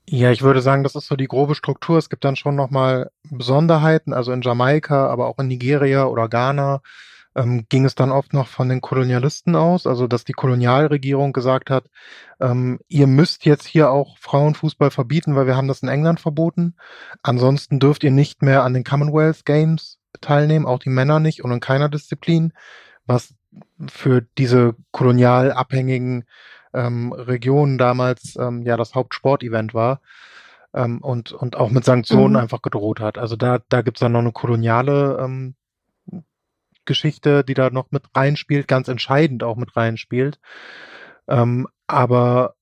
Ja, 0.09 0.31
ich 0.31 0.41
würde 0.41 0.61
sagen, 0.61 0.83
das 0.83 0.95
ist 0.95 1.07
so 1.07 1.15
die 1.15 1.27
grobe 1.27 1.55
Struktur. 1.55 1.97
Es 1.97 2.09
gibt 2.09 2.23
dann 2.23 2.35
schon 2.35 2.55
nochmal 2.55 3.09
Besonderheiten, 3.29 4.13
also 4.13 4.31
in 4.31 4.41
Jamaika, 4.41 5.07
aber 5.07 5.27
auch 5.27 5.39
in 5.39 5.47
Nigeria 5.47 6.05
oder 6.05 6.27
Ghana 6.27 6.81
ähm, 7.35 7.65
ging 7.69 7.85
es 7.85 7.95
dann 7.95 8.11
oft 8.11 8.33
noch 8.33 8.47
von 8.47 8.69
den 8.69 8.81
Kolonialisten 8.81 9.55
aus, 9.55 9.87
also 9.87 10.07
dass 10.07 10.23
die 10.23 10.33
Kolonialregierung 10.33 11.33
gesagt 11.33 11.69
hat, 11.69 11.85
ähm, 12.39 12.79
ihr 12.87 13.07
müsst 13.07 13.45
jetzt 13.45 13.65
hier 13.65 13.89
auch 13.89 14.17
Frauenfußball 14.17 14.91
verbieten, 14.91 15.35
weil 15.35 15.47
wir 15.47 15.55
haben 15.55 15.67
das 15.67 15.81
in 15.81 15.89
England 15.89 16.19
verboten. 16.19 16.75
Ansonsten 17.21 17.79
dürft 17.79 18.03
ihr 18.03 18.11
nicht 18.11 18.41
mehr 18.41 18.63
an 18.63 18.73
den 18.73 18.83
Commonwealth 18.83 19.45
Games 19.45 19.99
teilnehmen, 20.21 20.65
auch 20.65 20.79
die 20.79 20.89
Männer 20.89 21.19
nicht 21.19 21.43
und 21.43 21.51
in 21.51 21.59
keiner 21.59 21.89
Disziplin, 21.89 22.53
was 23.05 23.33
für 23.87 24.25
diese 24.37 24.75
kolonial 24.91 25.51
abhängigen 25.51 26.25
ähm, 26.73 27.13
Region 27.13 27.77
damals 27.77 28.35
ähm, 28.39 28.63
ja 28.63 28.77
das 28.77 28.95
Hauptsportevent 28.95 29.73
war 29.73 30.01
ähm, 30.73 30.99
und, 30.99 31.31
und 31.31 31.55
auch 31.55 31.69
mit 31.69 31.85
Sanktionen 31.85 32.33
mhm. 32.33 32.39
einfach 32.39 32.61
gedroht 32.61 32.99
hat. 32.99 33.17
Also 33.17 33.35
da, 33.35 33.59
da 33.69 33.81
gibt's 33.81 33.99
dann 33.99 34.13
noch 34.13 34.19
eine 34.19 34.31
koloniale 34.31 35.19
ähm, 35.21 35.55
Geschichte, 36.85 37.43
die 37.43 37.53
da 37.53 37.69
noch 37.69 37.91
mit 37.91 38.03
reinspielt, 38.15 38.67
ganz 38.67 38.87
entscheidend 38.87 39.43
auch 39.43 39.55
mit 39.55 39.75
reinspielt. 39.75 40.39
Ähm, 41.27 41.67
aber 41.87 42.55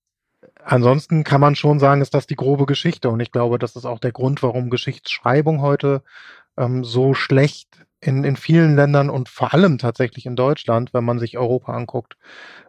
ansonsten 0.64 1.24
kann 1.24 1.42
man 1.42 1.56
schon 1.56 1.80
sagen, 1.80 2.02
ist 2.02 2.14
das 2.14 2.28
die 2.28 2.36
grobe 2.36 2.66
Geschichte. 2.66 3.10
Und 3.10 3.20
ich 3.20 3.32
glaube, 3.32 3.60
das 3.60 3.76
ist 3.76 3.86
auch 3.86 4.00
der 4.00 4.12
Grund, 4.12 4.44
warum 4.44 4.70
Geschichtsschreibung 4.70 5.62
heute 5.62 6.04
ähm, 6.58 6.84
so 6.84 7.14
schlecht 7.14 7.86
in, 8.02 8.24
in 8.24 8.36
vielen 8.36 8.76
Ländern 8.76 9.10
und 9.12 9.30
vor 9.30 9.54
allem 9.54 9.78
tatsächlich 9.78 10.26
in 10.26 10.36
Deutschland, 10.36 10.94
wenn 10.94 11.04
man 11.04 11.20
sich 11.20 11.38
Europa 11.38 11.74
anguckt, 11.74 12.18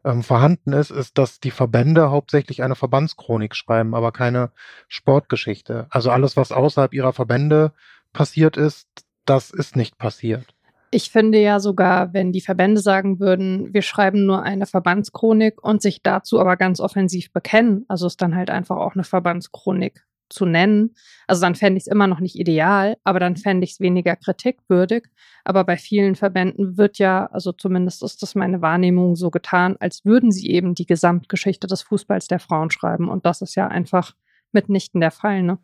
ähm, 0.05 0.23
vorhanden 0.23 0.75
ist, 0.75 0.91
ist, 0.91 1.17
dass 1.17 1.41
die 1.41 1.51
Verbände 1.51 2.11
hauptsächlich 2.11 2.63
eine 2.63 2.75
Verbandschronik 2.75 3.57
schreiben, 3.57 3.95
aber 3.95 4.13
keine 4.13 4.53
Sportgeschichte. 4.89 5.87
Also 5.89 6.11
alles, 6.11 6.37
was 6.37 6.53
außerhalb 6.53 6.93
ihrer 6.93 7.15
Verbände 7.15 7.73
passiert 8.13 8.59
ist, 8.59 8.87
das 9.25 9.51
ist 9.51 9.75
nicht 9.75 9.97
passiert. 9.97 10.55
Ich 10.95 11.11
finde 11.11 11.41
ja 11.41 11.59
sogar, 11.59 12.13
wenn 12.13 12.33
die 12.33 12.43
Verbände 12.43 12.83
sagen 12.83 13.19
würden, 13.19 13.73
wir 13.73 13.81
schreiben 13.81 14.27
nur 14.27 14.43
eine 14.43 14.67
Verbandschronik 14.67 15.65
und 15.65 15.81
sich 15.81 16.03
dazu 16.03 16.39
aber 16.39 16.59
ganz 16.59 16.81
offensiv 16.81 17.33
bekennen, 17.33 17.87
also 17.89 18.07
ist 18.07 18.21
dann 18.21 18.37
halt 18.37 18.51
einfach 18.51 18.77
auch 18.77 18.93
eine 18.95 19.03
Verbandschronik 19.03 20.05
zu 20.29 20.45
nennen. 20.45 20.95
Also 21.27 21.41
dann 21.41 21.55
fände 21.55 21.79
ich 21.79 21.85
es 21.85 21.87
immer 21.87 22.07
noch 22.09 22.21
nicht 22.21 22.39
ideal, 22.39 22.99
aber 23.05 23.21
dann 23.21 23.37
fände 23.37 23.65
ich 23.65 23.73
es 23.73 23.81
weniger 23.81 24.17
kritikwürdig. 24.17 25.05
Aber 25.45 25.65
bei 25.65 25.79
vielen 25.79 26.15
Verbänden 26.15 26.77
wird 26.77 26.99
ja, 26.99 27.25
also 27.27 27.53
zumindest 27.53 28.03
ist 28.03 28.23
das 28.23 28.35
meine 28.35 28.61
Wahrnehmung 28.61 29.17
so 29.17 29.31
getan, 29.31 29.77
als 29.81 30.05
würden 30.05 30.31
sie 30.31 30.51
eben 30.51 30.75
die 30.75 30.87
Gesamtgeschichte 30.87 31.67
des 31.67 31.81
Fußballs 31.81 32.27
der 32.27 32.39
Frauen 32.39 32.71
schreiben. 32.71 33.09
Und 33.09 33.25
das 33.25 33.41
ist 33.41 33.55
ja 33.55 33.67
einfach 33.69 34.13
mitnichten 34.53 35.01
der 35.01 35.11
Fall, 35.11 35.43
ne? 35.43 35.59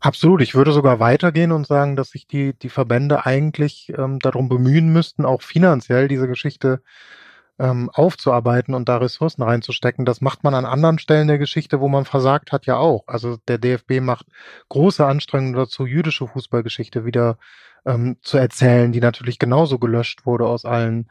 Absolut. 0.00 0.42
Ich 0.42 0.54
würde 0.54 0.72
sogar 0.72 1.00
weitergehen 1.00 1.52
und 1.52 1.66
sagen, 1.66 1.96
dass 1.96 2.10
sich 2.10 2.26
die, 2.26 2.52
die 2.54 2.68
Verbände 2.68 3.26
eigentlich 3.26 3.92
ähm, 3.96 4.18
darum 4.18 4.48
bemühen 4.48 4.92
müssten, 4.92 5.24
auch 5.24 5.42
finanziell 5.42 6.08
diese 6.08 6.28
Geschichte 6.28 6.82
ähm, 7.58 7.90
aufzuarbeiten 7.92 8.74
und 8.74 8.88
da 8.88 8.98
Ressourcen 8.98 9.42
reinzustecken. 9.42 10.04
Das 10.04 10.20
macht 10.20 10.44
man 10.44 10.54
an 10.54 10.64
anderen 10.64 10.98
Stellen 10.98 11.28
der 11.28 11.38
Geschichte, 11.38 11.80
wo 11.80 11.88
man 11.88 12.04
versagt 12.04 12.52
hat, 12.52 12.66
ja 12.66 12.76
auch. 12.76 13.04
Also 13.08 13.38
der 13.48 13.58
DFB 13.58 14.00
macht 14.00 14.26
große 14.68 15.04
Anstrengungen 15.04 15.54
dazu, 15.54 15.86
jüdische 15.86 16.28
Fußballgeschichte 16.28 17.04
wieder 17.04 17.38
ähm, 17.84 18.16
zu 18.22 18.38
erzählen, 18.38 18.92
die 18.92 19.00
natürlich 19.00 19.38
genauso 19.38 19.78
gelöscht 19.78 20.26
wurde 20.26 20.46
aus 20.46 20.64
allen 20.64 21.08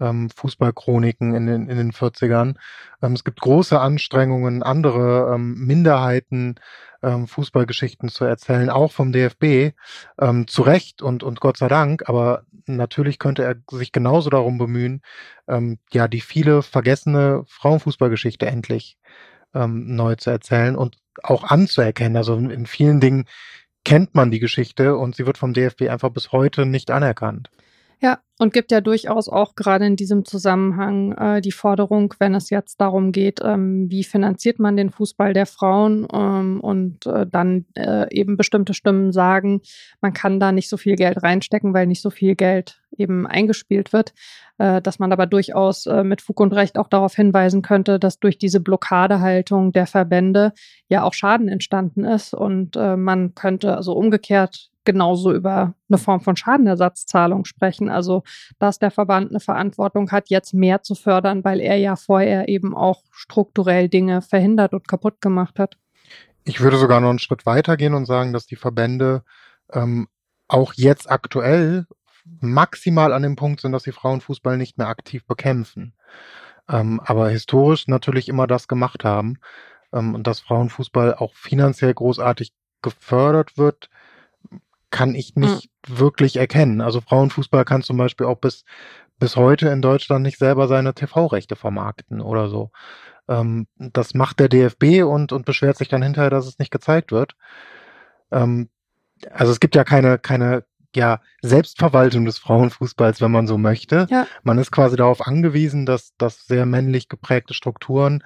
ähm, 0.00 0.30
Fußballchroniken 0.30 1.34
in 1.34 1.46
den, 1.46 1.68
in 1.68 1.76
den 1.76 1.92
40ern. 1.92 2.56
Ähm, 3.02 3.12
es 3.12 3.24
gibt 3.24 3.40
große 3.40 3.78
Anstrengungen, 3.78 4.62
andere 4.62 5.34
ähm, 5.34 5.54
Minderheiten 5.66 6.56
ähm, 7.02 7.26
Fußballgeschichten 7.26 8.08
zu 8.08 8.24
erzählen, 8.24 8.70
auch 8.70 8.92
vom 8.92 9.12
DFB, 9.12 9.74
ähm, 10.20 10.46
zu 10.46 10.62
Recht 10.62 11.02
und, 11.02 11.22
und 11.22 11.40
Gott 11.40 11.56
sei 11.56 11.68
Dank, 11.68 12.08
aber 12.08 12.42
natürlich 12.66 13.18
könnte 13.18 13.44
er 13.44 13.56
sich 13.70 13.92
genauso 13.92 14.30
darum 14.30 14.58
bemühen, 14.58 15.02
ähm, 15.48 15.78
ja, 15.92 16.08
die 16.08 16.20
viele 16.20 16.62
vergessene 16.62 17.44
Frauenfußballgeschichte 17.48 18.46
endlich 18.46 18.98
ähm, 19.54 19.94
neu 19.94 20.16
zu 20.16 20.30
erzählen 20.30 20.76
und 20.76 20.98
auch 21.22 21.44
anzuerkennen. 21.44 22.16
Also 22.16 22.36
in, 22.36 22.50
in 22.50 22.66
vielen 22.66 23.00
Dingen 23.00 23.24
kennt 23.84 24.14
man 24.14 24.30
die 24.30 24.40
Geschichte 24.40 24.96
und 24.96 25.16
sie 25.16 25.26
wird 25.26 25.38
vom 25.38 25.54
DFB 25.54 25.82
einfach 25.88 26.10
bis 26.10 26.32
heute 26.32 26.66
nicht 26.66 26.90
anerkannt. 26.90 27.50
Ja, 28.00 28.18
und 28.38 28.52
gibt 28.52 28.70
ja 28.70 28.80
durchaus 28.80 29.28
auch 29.28 29.54
gerade 29.54 29.86
in 29.86 29.96
diesem 29.96 30.24
Zusammenhang 30.24 31.12
äh, 31.12 31.40
die 31.40 31.52
Forderung, 31.52 32.14
wenn 32.18 32.34
es 32.34 32.50
jetzt 32.50 32.80
darum 32.80 33.12
geht, 33.12 33.40
ähm, 33.42 33.90
wie 33.90 34.04
finanziert 34.04 34.58
man 34.58 34.76
den 34.76 34.90
Fußball 34.90 35.32
der 35.32 35.46
Frauen 35.46 36.06
ähm, 36.12 36.60
und 36.60 37.06
äh, 37.06 37.26
dann 37.26 37.66
äh, 37.74 38.06
eben 38.14 38.36
bestimmte 38.36 38.74
Stimmen 38.74 39.12
sagen, 39.12 39.60
man 40.00 40.12
kann 40.12 40.38
da 40.38 40.52
nicht 40.52 40.68
so 40.68 40.76
viel 40.76 40.94
Geld 40.94 41.22
reinstecken, 41.22 41.74
weil 41.74 41.86
nicht 41.86 42.02
so 42.02 42.10
viel 42.10 42.36
Geld 42.36 42.80
eben 42.96 43.26
eingespielt 43.26 43.92
wird, 43.92 44.14
äh, 44.58 44.80
dass 44.80 44.98
man 44.98 45.12
aber 45.12 45.26
durchaus 45.26 45.86
äh, 45.86 46.04
mit 46.04 46.22
Fug 46.22 46.40
und 46.40 46.52
Recht 46.52 46.78
auch 46.78 46.88
darauf 46.88 47.14
hinweisen 47.14 47.62
könnte, 47.62 47.98
dass 47.98 48.20
durch 48.20 48.38
diese 48.38 48.60
Blockadehaltung 48.60 49.72
der 49.72 49.86
Verbände 49.86 50.52
ja 50.88 51.02
auch 51.02 51.12
Schaden 51.12 51.48
entstanden 51.48 52.04
ist 52.04 52.34
und 52.34 52.76
äh, 52.76 52.96
man 52.96 53.34
könnte 53.34 53.76
also 53.76 53.92
umgekehrt 53.94 54.70
genauso 54.88 55.34
über 55.34 55.74
eine 55.90 55.98
Form 55.98 56.22
von 56.22 56.34
Schadenersatzzahlung 56.34 57.44
sprechen. 57.44 57.90
Also, 57.90 58.22
dass 58.58 58.78
der 58.78 58.90
Verband 58.90 59.30
eine 59.30 59.40
Verantwortung 59.40 60.10
hat, 60.10 60.30
jetzt 60.30 60.54
mehr 60.54 60.82
zu 60.82 60.94
fördern, 60.94 61.44
weil 61.44 61.60
er 61.60 61.76
ja 61.76 61.96
vorher 61.96 62.48
eben 62.48 62.76
auch 62.76 63.02
strukturell 63.10 63.88
Dinge 63.88 64.22
verhindert 64.22 64.72
und 64.72 64.88
kaputt 64.88 65.20
gemacht 65.20 65.58
hat. 65.58 65.76
Ich 66.44 66.60
würde 66.60 66.78
sogar 66.78 67.00
noch 67.00 67.10
einen 67.10 67.18
Schritt 67.18 67.46
weiter 67.46 67.76
gehen 67.76 67.94
und 67.94 68.06
sagen, 68.06 68.32
dass 68.32 68.46
die 68.46 68.56
Verbände 68.56 69.22
ähm, 69.72 70.08
auch 70.48 70.72
jetzt 70.74 71.10
aktuell 71.10 71.86
maximal 72.40 73.12
an 73.12 73.22
dem 73.22 73.36
Punkt 73.36 73.60
sind, 73.60 73.72
dass 73.72 73.82
sie 73.82 73.92
Frauenfußball 73.92 74.56
nicht 74.56 74.78
mehr 74.78 74.88
aktiv 74.88 75.26
bekämpfen. 75.26 75.94
Ähm, 76.68 77.00
aber 77.04 77.28
historisch 77.30 77.86
natürlich 77.88 78.28
immer 78.28 78.46
das 78.46 78.68
gemacht 78.68 79.04
haben 79.04 79.38
ähm, 79.92 80.14
und 80.14 80.26
dass 80.26 80.40
Frauenfußball 80.40 81.14
auch 81.14 81.34
finanziell 81.34 81.94
großartig 81.94 82.52
gefördert 82.82 83.56
wird, 83.56 83.88
kann 84.90 85.14
ich 85.14 85.36
nicht 85.36 85.70
mhm. 85.88 85.98
wirklich 85.98 86.36
erkennen. 86.36 86.80
Also 86.80 87.00
Frauenfußball 87.00 87.64
kann 87.64 87.82
zum 87.82 87.96
Beispiel 87.96 88.26
auch 88.26 88.38
bis, 88.38 88.64
bis 89.18 89.36
heute 89.36 89.68
in 89.68 89.82
Deutschland 89.82 90.22
nicht 90.22 90.38
selber 90.38 90.68
seine 90.68 90.94
TV-Rechte 90.94 91.56
vermarkten 91.56 92.20
oder 92.20 92.48
so. 92.48 92.70
Ähm, 93.28 93.66
das 93.76 94.14
macht 94.14 94.40
der 94.40 94.48
DFB 94.48 95.04
und, 95.04 95.32
und 95.32 95.44
beschwert 95.44 95.76
sich 95.76 95.88
dann 95.88 96.02
hinterher, 96.02 96.30
dass 96.30 96.46
es 96.46 96.58
nicht 96.58 96.70
gezeigt 96.70 97.12
wird. 97.12 97.34
Ähm, 98.30 98.68
also 99.30 99.52
es 99.52 99.60
gibt 99.60 99.74
ja 99.74 99.84
keine, 99.84 100.18
keine 100.18 100.64
ja, 100.94 101.20
Selbstverwaltung 101.42 102.24
des 102.24 102.38
Frauenfußballs, 102.38 103.20
wenn 103.20 103.30
man 103.30 103.46
so 103.46 103.58
möchte. 103.58 104.06
Ja. 104.10 104.26
Man 104.42 104.58
ist 104.58 104.70
quasi 104.70 104.96
darauf 104.96 105.26
angewiesen, 105.26 105.86
dass, 105.86 106.16
dass 106.16 106.46
sehr 106.46 106.66
männlich 106.66 107.08
geprägte 107.08 107.54
Strukturen 107.54 108.24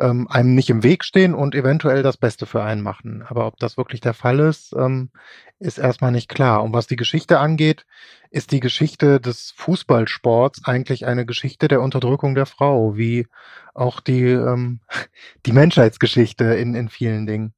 ähm, 0.00 0.26
einem 0.28 0.54
nicht 0.54 0.70
im 0.70 0.82
Weg 0.82 1.04
stehen 1.04 1.34
und 1.34 1.54
eventuell 1.54 2.02
das 2.02 2.16
Beste 2.16 2.46
für 2.46 2.62
einen 2.62 2.82
machen. 2.82 3.22
Aber 3.28 3.46
ob 3.46 3.58
das 3.58 3.76
wirklich 3.76 4.00
der 4.00 4.14
Fall 4.14 4.40
ist, 4.40 4.74
ähm, 4.76 5.10
ist 5.58 5.78
erstmal 5.78 6.12
nicht 6.12 6.28
klar. 6.28 6.62
Und 6.62 6.72
was 6.72 6.86
die 6.86 6.96
Geschichte 6.96 7.38
angeht, 7.38 7.86
ist 8.30 8.52
die 8.52 8.60
Geschichte 8.60 9.20
des 9.20 9.52
Fußballsports 9.56 10.64
eigentlich 10.64 11.06
eine 11.06 11.26
Geschichte 11.26 11.68
der 11.68 11.82
Unterdrückung 11.82 12.34
der 12.34 12.46
Frau, 12.46 12.96
wie 12.96 13.26
auch 13.74 14.00
die, 14.00 14.24
ähm, 14.24 14.80
die 15.46 15.52
Menschheitsgeschichte 15.52 16.44
in, 16.44 16.74
in 16.74 16.88
vielen 16.88 17.26
Dingen. 17.26 17.54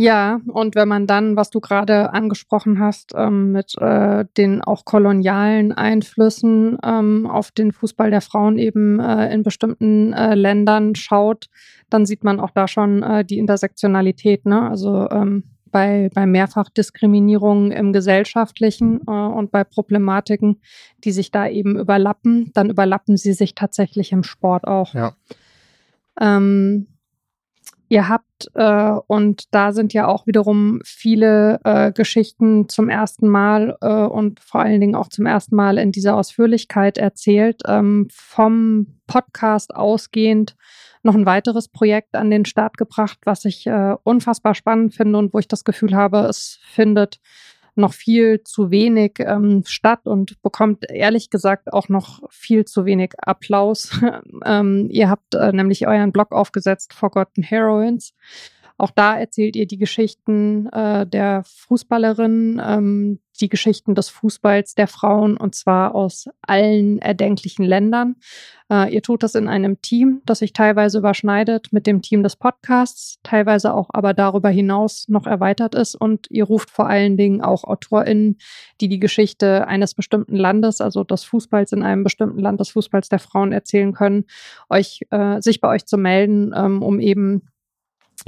Ja, 0.00 0.40
und 0.46 0.76
wenn 0.76 0.86
man 0.86 1.08
dann, 1.08 1.34
was 1.34 1.50
du 1.50 1.58
gerade 1.58 2.12
angesprochen 2.12 2.78
hast, 2.78 3.14
ähm, 3.16 3.50
mit 3.50 3.76
äh, 3.78 4.26
den 4.36 4.62
auch 4.62 4.84
kolonialen 4.84 5.72
Einflüssen 5.72 6.78
ähm, 6.84 7.26
auf 7.26 7.50
den 7.50 7.72
Fußball 7.72 8.08
der 8.08 8.20
Frauen 8.20 8.58
eben 8.58 9.00
äh, 9.00 9.34
in 9.34 9.42
bestimmten 9.42 10.12
äh, 10.12 10.36
Ländern 10.36 10.94
schaut, 10.94 11.48
dann 11.90 12.06
sieht 12.06 12.22
man 12.22 12.38
auch 12.38 12.52
da 12.52 12.68
schon 12.68 13.02
äh, 13.02 13.24
die 13.24 13.38
Intersektionalität. 13.38 14.46
Ne? 14.46 14.70
Also 14.70 15.10
ähm, 15.10 15.42
bei, 15.72 16.10
bei 16.14 16.26
Mehrfachdiskriminierungen 16.26 17.72
im 17.72 17.92
Gesellschaftlichen 17.92 19.00
äh, 19.04 19.10
und 19.10 19.50
bei 19.50 19.64
Problematiken, 19.64 20.60
die 21.02 21.10
sich 21.10 21.32
da 21.32 21.48
eben 21.48 21.76
überlappen, 21.76 22.52
dann 22.54 22.70
überlappen 22.70 23.16
sie 23.16 23.32
sich 23.32 23.56
tatsächlich 23.56 24.12
im 24.12 24.22
Sport 24.22 24.64
auch. 24.64 24.94
Ja. 24.94 25.14
Ähm, 26.20 26.86
ihr 27.88 28.08
habt, 28.08 28.50
äh, 28.54 28.92
und 29.06 29.44
da 29.52 29.72
sind 29.72 29.92
ja 29.92 30.06
auch 30.06 30.26
wiederum 30.26 30.80
viele 30.84 31.60
äh, 31.64 31.92
Geschichten 31.92 32.68
zum 32.68 32.88
ersten 32.88 33.28
Mal 33.28 33.76
äh, 33.80 33.88
und 33.88 34.40
vor 34.40 34.60
allen 34.60 34.80
Dingen 34.80 34.94
auch 34.94 35.08
zum 35.08 35.26
ersten 35.26 35.56
Mal 35.56 35.78
in 35.78 35.92
dieser 35.92 36.16
Ausführlichkeit 36.16 36.98
erzählt, 36.98 37.62
ähm, 37.66 38.08
vom 38.12 38.98
Podcast 39.06 39.74
ausgehend 39.74 40.56
noch 41.02 41.14
ein 41.14 41.26
weiteres 41.26 41.68
Projekt 41.68 42.14
an 42.14 42.30
den 42.30 42.44
Start 42.44 42.76
gebracht, 42.76 43.18
was 43.24 43.44
ich 43.44 43.66
äh, 43.66 43.94
unfassbar 44.02 44.54
spannend 44.54 44.94
finde 44.94 45.18
und 45.18 45.32
wo 45.32 45.38
ich 45.38 45.48
das 45.48 45.64
Gefühl 45.64 45.94
habe, 45.94 46.18
es 46.20 46.58
findet 46.62 47.20
noch 47.78 47.94
viel 47.94 48.42
zu 48.42 48.70
wenig 48.70 49.14
ähm, 49.18 49.62
statt 49.66 50.00
und 50.04 50.40
bekommt 50.42 50.84
ehrlich 50.90 51.30
gesagt 51.30 51.72
auch 51.72 51.88
noch 51.88 52.20
viel 52.30 52.64
zu 52.64 52.84
wenig 52.84 53.12
Applaus. 53.18 53.90
ähm, 54.44 54.88
ihr 54.90 55.08
habt 55.08 55.34
äh, 55.34 55.52
nämlich 55.52 55.86
euren 55.86 56.12
Blog 56.12 56.32
aufgesetzt, 56.32 56.92
Forgotten 56.92 57.42
Heroines. 57.42 58.12
Auch 58.78 58.92
da 58.92 59.18
erzählt 59.18 59.56
ihr 59.56 59.66
die 59.66 59.76
Geschichten 59.76 60.68
äh, 60.68 61.04
der 61.04 61.42
Fußballerinnen, 61.44 62.62
ähm, 62.64 63.18
die 63.40 63.48
Geschichten 63.48 63.96
des 63.96 64.08
Fußballs 64.08 64.74
der 64.76 64.86
Frauen 64.86 65.36
und 65.36 65.56
zwar 65.56 65.96
aus 65.96 66.28
allen 66.42 67.00
erdenklichen 67.00 67.64
Ländern. 67.64 68.16
Äh, 68.70 68.94
ihr 68.94 69.02
tut 69.02 69.24
das 69.24 69.34
in 69.34 69.48
einem 69.48 69.82
Team, 69.82 70.22
das 70.26 70.40
sich 70.40 70.52
teilweise 70.52 70.98
überschneidet 70.98 71.72
mit 71.72 71.88
dem 71.88 72.02
Team 72.02 72.22
des 72.22 72.36
Podcasts, 72.36 73.18
teilweise 73.24 73.74
auch 73.74 73.88
aber 73.92 74.14
darüber 74.14 74.48
hinaus 74.48 75.06
noch 75.08 75.26
erweitert 75.26 75.74
ist 75.74 75.96
und 75.96 76.26
ihr 76.30 76.44
ruft 76.44 76.70
vor 76.70 76.88
allen 76.88 77.16
Dingen 77.16 77.42
auch 77.42 77.64
AutorInnen, 77.64 78.38
die 78.80 78.88
die 78.88 79.00
Geschichte 79.00 79.66
eines 79.66 79.94
bestimmten 79.94 80.36
Landes, 80.36 80.80
also 80.80 81.02
des 81.02 81.24
Fußballs 81.24 81.72
in 81.72 81.82
einem 81.82 82.04
bestimmten 82.04 82.38
Land, 82.38 82.60
des 82.60 82.70
Fußballs 82.70 83.08
der 83.08 83.18
Frauen 83.18 83.50
erzählen 83.50 83.92
können, 83.92 84.26
euch, 84.68 85.00
äh, 85.10 85.40
sich 85.40 85.60
bei 85.60 85.68
euch 85.68 85.86
zu 85.86 85.96
melden, 85.96 86.52
ähm, 86.56 86.82
um 86.82 87.00
eben 87.00 87.42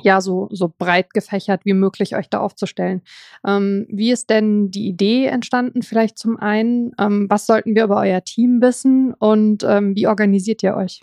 ja, 0.03 0.20
so, 0.20 0.48
so 0.50 0.72
breit 0.76 1.12
gefächert 1.12 1.64
wie 1.64 1.74
möglich 1.74 2.16
euch 2.16 2.29
da 2.29 2.40
aufzustellen. 2.40 3.03
Ähm, 3.46 3.87
wie 3.88 4.11
ist 4.11 4.31
denn 4.31 4.70
die 4.70 4.88
Idee 4.88 5.26
entstanden? 5.26 5.83
Vielleicht 5.83 6.18
zum 6.18 6.38
einen, 6.38 6.92
ähm, 6.98 7.26
was 7.29 7.46
sollten 7.46 7.74
wir 7.74 7.85
über 7.85 8.00
euer 8.00 8.22
Team 8.22 8.61
wissen 8.61 9.14
und 9.14 9.64
ähm, 9.64 9.96
wie 9.96 10.07
organisiert 10.07 10.62
ihr 10.62 10.76
euch? 10.76 11.03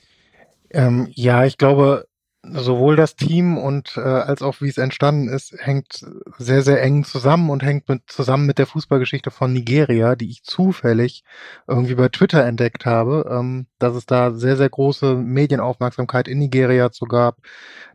Ähm, 0.72 1.08
ja, 1.12 1.46
ich 1.46 1.58
glaube, 1.58 2.08
sowohl 2.52 2.96
das 2.96 3.16
Team 3.16 3.58
und 3.58 3.98
äh, 3.98 4.02
als 4.02 4.42
auch 4.42 4.62
wie 4.62 4.70
es 4.70 4.78
entstanden 4.78 5.30
ist, 5.30 5.54
hängt 5.58 6.06
sehr, 6.38 6.62
sehr 6.62 6.82
eng 6.82 7.04
zusammen 7.04 7.50
und 7.50 7.64
hängt 7.64 7.90
mit, 7.90 8.04
zusammen 8.08 8.46
mit 8.46 8.58
der 8.58 8.68
Fußballgeschichte 8.68 9.32
von 9.32 9.54
Nigeria, 9.54 10.16
die 10.16 10.30
ich 10.30 10.44
zufällig 10.44 11.24
irgendwie 11.68 11.96
bei 11.96 12.10
Twitter 12.10 12.46
entdeckt 12.46 12.86
habe, 12.86 13.30
ähm, 13.32 13.68
dass 13.80 13.96
es 13.96 14.06
da 14.06 14.32
sehr, 14.32 14.58
sehr 14.58 14.70
große 14.70 15.16
Medienaufmerksamkeit 15.16 16.28
in 16.28 16.40
Nigeria 16.40 16.92
zu 16.92 17.06
gab, 17.06 17.38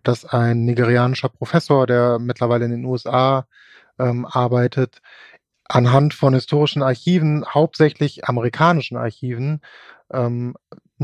dass 0.02 0.24
ein 0.24 0.64
nigerianischer 0.64 1.28
Professor, 1.28 1.86
der 1.86 2.18
mittlerweile 2.18 2.64
in 2.64 2.70
den 2.70 2.84
USA 2.84 3.46
ähm, 3.98 4.26
arbeitet, 4.26 5.00
anhand 5.64 6.14
von 6.14 6.34
historischen 6.34 6.82
Archiven, 6.82 7.44
hauptsächlich 7.46 8.26
amerikanischen 8.26 8.96
Archiven, 8.96 9.60
ähm, 10.12 10.54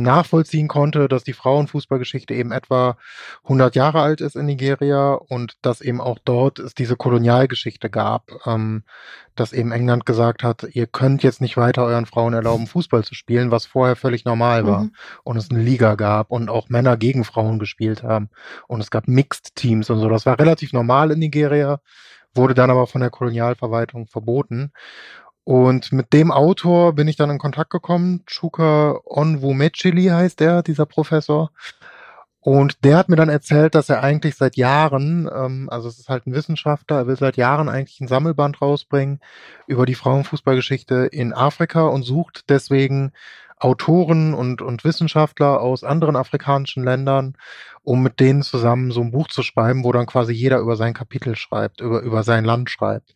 nachvollziehen 0.03 0.69
konnte, 0.69 1.09
dass 1.09 1.25
die 1.25 1.33
Frauenfußballgeschichte 1.33 2.35
eben 2.35 2.53
etwa 2.53 2.97
100 3.45 3.75
Jahre 3.75 4.01
alt 4.01 4.21
ist 4.21 4.37
in 4.37 4.47
Nigeria 4.47 5.15
und 5.15 5.57
dass 5.63 5.81
eben 5.81 6.01
auch 6.01 6.19
dort 6.25 6.59
es 6.59 6.75
diese 6.75 6.97
Kolonialgeschichte 6.97 7.91
gab, 7.91 8.31
ähm, 8.47 8.85
dass 9.35 9.53
eben 9.53 9.73
England 9.73 10.07
gesagt 10.07 10.43
hat, 10.43 10.67
ihr 10.73 10.87
könnt 10.87 11.23
jetzt 11.23 11.41
nicht 11.41 11.57
weiter 11.57 11.85
euren 11.85 12.07
Frauen 12.07 12.35
erlauben, 12.35 12.67
Fußball 12.67 13.05
zu 13.05 13.15
spielen, 13.15 13.51
was 13.51 13.67
vorher 13.67 13.97
völlig 13.97 14.25
normal 14.25 14.67
war 14.67 14.85
mhm. 14.85 14.93
und 15.25 15.37
es 15.37 15.51
eine 15.51 15.63
Liga 15.63 15.95
gab 15.95 16.31
und 16.31 16.51
auch 16.51 16.69
Männer 16.69 16.97
gegen 16.97 17.25
Frauen 17.25 17.59
gespielt 17.59 18.03
haben 18.03 18.31
und 18.67 18.81
es 18.81 18.91
gab 18.91 19.09
Mixed 19.09 19.55
Teams 19.55 19.91
und 19.91 20.01
so. 20.01 20.09
Das 20.09 20.27
war 20.27 20.39
relativ 20.39 20.73
normal 20.73 21.11
in 21.13 21.21
Nigeria, 21.21 21.81
wurde 22.35 22.55
dann 22.55 22.71
aber 22.71 22.87
von 22.87 23.01
der 23.01 23.11
Kolonialverwaltung 23.11 24.07
verboten. 24.07 24.73
Und 25.49 25.93
mit 25.93 26.13
dem 26.13 26.31
Autor 26.31 26.93
bin 26.93 27.09
ich 27.09 27.17
dann 27.17 27.31
in 27.31 27.39
Kontakt 27.39 27.71
gekommen. 27.71 28.23
Chuka 28.27 29.01
Onwumechili 29.07 30.05
heißt 30.05 30.43
er, 30.43 30.63
dieser 30.63 30.85
Professor. 30.85 31.53
Und 32.41 32.85
der 32.85 32.99
hat 32.99 33.09
mir 33.09 33.17
dann 33.17 33.31
erzählt, 33.31 33.75
dass 33.75 33.89
er 33.89 34.03
eigentlich 34.03 34.35
seit 34.35 34.59
Jahren, 34.59 35.27
ähm, 35.35 35.71
also 35.71 35.89
es 35.89 35.99
ist 35.99 36.11
halt 36.11 36.27
ein 36.27 36.35
Wissenschaftler, 36.35 36.99
er 36.99 37.07
will 37.07 37.17
seit 37.17 37.39
Jahren 37.39 37.71
eigentlich 37.71 37.99
ein 37.99 38.09
Sammelband 38.09 38.61
rausbringen 38.61 39.21
über 39.67 39.87
die 39.87 39.95
Frauenfußballgeschichte 39.95 41.09
in 41.13 41.33
Afrika 41.33 41.87
und 41.87 42.03
sucht 42.03 42.51
deswegen 42.51 43.13
Autoren 43.59 44.35
und, 44.35 44.61
und 44.61 44.85
Wissenschaftler 44.85 45.63
aus 45.63 45.83
anderen 45.83 46.17
afrikanischen 46.17 46.85
Ländern, 46.85 47.39
um 47.85 48.03
mit 48.03 48.21
denen 48.21 48.43
zusammen 48.43 48.91
so 48.91 49.01
ein 49.01 49.13
Buch 49.13 49.29
zu 49.29 49.43
schreiben, 49.43 49.83
wo 49.83 49.93
dann 49.93 50.05
quasi 50.05 50.35
jeder 50.35 50.59
über 50.59 50.77
sein 50.77 50.93
Kapitel 50.93 51.37
schreibt, 51.37 51.81
über, 51.81 52.03
über 52.03 52.23
sein 52.23 52.45
Land 52.45 52.69
schreibt. 52.69 53.15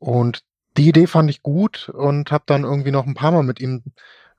Und 0.00 0.42
die 0.76 0.88
Idee 0.88 1.06
fand 1.06 1.30
ich 1.30 1.42
gut 1.42 1.88
und 1.88 2.30
habe 2.30 2.44
dann 2.46 2.64
irgendwie 2.64 2.90
noch 2.90 3.06
ein 3.06 3.14
paar 3.14 3.32
Mal 3.32 3.42
mit 3.42 3.60
ihm 3.60 3.82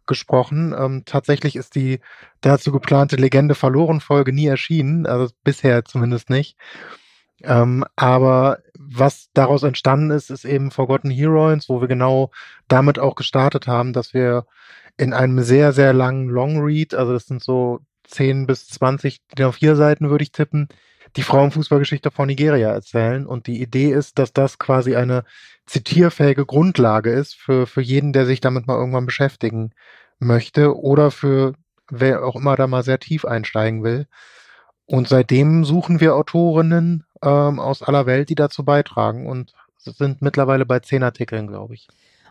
gesprochen. 0.06 0.74
Ähm, 0.78 1.04
tatsächlich 1.06 1.56
ist 1.56 1.76
die 1.76 2.00
dazu 2.42 2.72
geplante 2.72 3.16
Legende 3.16 3.56
verloren 3.56 4.02
Folge 4.02 4.34
nie 4.34 4.48
erschienen, 4.48 5.06
also 5.06 5.34
bisher 5.44 5.86
zumindest 5.86 6.30
nicht. 6.30 6.58
Ähm, 7.44 7.86
aber 7.96 8.60
was 8.78 9.30
daraus 9.34 9.64
entstanden 9.64 10.12
ist, 10.12 10.30
ist 10.30 10.46
eben 10.46 10.72
Forgotten 10.72 11.10
Heroes, 11.12 11.70
wo 11.70 11.82
wir 11.82 11.88
genau 11.88 12.32
damit 12.68 13.00
auch 13.00 13.16
gestartet 13.16 13.68
haben, 13.68 13.94
dass 13.94 14.14
wir 14.14 14.46
in 14.98 15.14
einem 15.14 15.42
sehr, 15.42 15.74
sehr 15.74 15.94
langen 15.94 16.30
Long 16.30 16.62
Read, 16.62 16.94
also 16.94 17.14
das 17.14 17.26
sind 17.26 17.44
so 17.44 17.82
10 18.06 18.48
bis 18.48 18.68
20, 18.68 19.22
auf 19.42 19.56
vier 19.56 19.76
Seiten 19.76 20.10
würde 20.10 20.24
ich 20.24 20.32
tippen, 20.32 20.70
die 21.16 21.24
Frauenfußballgeschichte 21.24 22.12
von 22.12 22.28
Nigeria 22.28 22.72
erzählen. 22.72 23.26
Und 23.26 23.48
die 23.48 23.62
Idee 23.62 23.92
ist, 23.92 24.20
dass 24.20 24.34
das 24.34 24.60
quasi 24.60 24.96
eine 24.96 25.24
zitierfähige 25.66 26.46
Grundlage 26.46 27.12
ist 27.12 27.36
für, 27.36 27.68
für 27.68 27.82
jeden, 27.82 28.14
der 28.14 28.26
sich 28.26 28.42
damit 28.42 28.68
mal 28.68 28.78
irgendwann 28.78 29.06
beschäftigen 29.06 29.72
möchte 30.20 30.78
oder 30.78 31.12
für 31.12 31.54
wer 31.90 32.24
auch 32.24 32.36
immer 32.36 32.56
da 32.56 32.68
mal 32.68 32.84
sehr 32.84 33.00
tief 33.00 33.26
einsteigen 33.26 33.84
will. 33.84 34.08
Und 34.86 35.08
seitdem 35.08 35.66
suchen 35.66 36.00
wir 36.00 36.16
Autorinnen 36.16 37.06
ähm, 37.24 37.60
aus 37.60 37.82
aller 37.82 38.06
Welt, 38.06 38.30
die 38.30 38.36
dazu 38.36 38.64
beitragen 38.64 39.28
und 39.28 39.54
sind 39.78 40.22
mittlerweile 40.22 40.66
bei 40.66 40.80
zehn 40.80 41.04
Artikeln, 41.04 41.48
glaube 41.48 41.76
ich. 41.76 41.88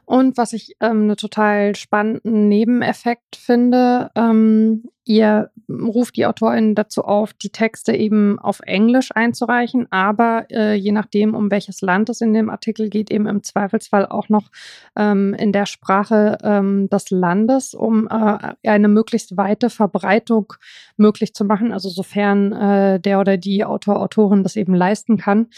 Und 0.07 0.37
was 0.37 0.53
ich 0.53 0.77
ähm, 0.81 1.03
einen 1.03 1.17
total 1.17 1.75
spannenden 1.77 2.49
Nebeneffekt 2.49 3.37
finde, 3.37 4.11
ähm, 4.15 4.85
ihr 5.07 5.51
ruft 5.69 6.17
die 6.17 6.27
Autorin 6.27 6.75
dazu 6.75 7.05
auf, 7.05 7.33
die 7.35 7.51
Texte 7.51 7.95
eben 7.95 8.39
auf 8.39 8.61
Englisch 8.61 9.11
einzureichen, 9.15 9.87
aber 9.91 10.47
äh, 10.51 10.75
je 10.75 10.93
nachdem, 10.93 11.35
um 11.35 11.51
welches 11.51 11.81
Land 11.81 12.09
es 12.09 12.21
in 12.21 12.33
dem 12.33 12.49
Artikel 12.51 12.89
geht, 12.89 13.11
eben 13.11 13.27
im 13.27 13.43
Zweifelsfall 13.43 14.07
auch 14.07 14.29
noch 14.29 14.51
ähm, 14.97 15.35
in 15.35 15.53
der 15.53 15.67
Sprache 15.67 16.39
ähm, 16.43 16.89
des 16.89 17.11
Landes, 17.11 17.75
um 17.75 18.09
äh, 18.09 18.55
eine 18.69 18.89
möglichst 18.89 19.37
weite 19.37 19.71
Verbreitung 19.71 20.55
möglich 20.97 21.35
zu 21.35 21.45
machen, 21.45 21.73
also 21.73 21.89
sofern 21.89 22.53
äh, 22.53 23.01
der 23.01 23.21
oder 23.21 23.37
die 23.37 23.65
Autor, 23.65 24.01
Autorin 24.01 24.43
das 24.43 24.57
eben 24.57 24.75
leisten 24.75 25.17
kann. 25.17 25.49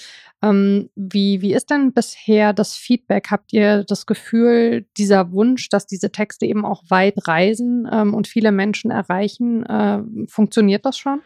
Ähm, 0.47 0.91
wie, 0.95 1.41
wie 1.41 1.55
ist 1.55 1.71
denn 1.71 1.93
bisher 1.93 2.53
das 2.53 2.75
Feedback? 2.75 3.29
Habt 3.31 3.53
ihr 3.53 3.85
das 3.85 4.07
Gefühl, 4.07 4.87
dieser 4.97 5.33
Wunsch, 5.33 5.69
dass 5.69 5.87
diese 5.87 6.11
Texte 6.11 6.47
eben 6.47 6.65
auch 6.65 6.83
weit 6.89 7.27
reisen 7.27 7.89
ähm, 7.91 8.15
und 8.15 8.27
viele 8.29 8.53
Menschen 8.53 8.91
erreichen, 8.91 9.65
äh, 9.67 10.01
funktioniert 10.29 10.85
das 10.85 10.99
schon? 10.99 11.21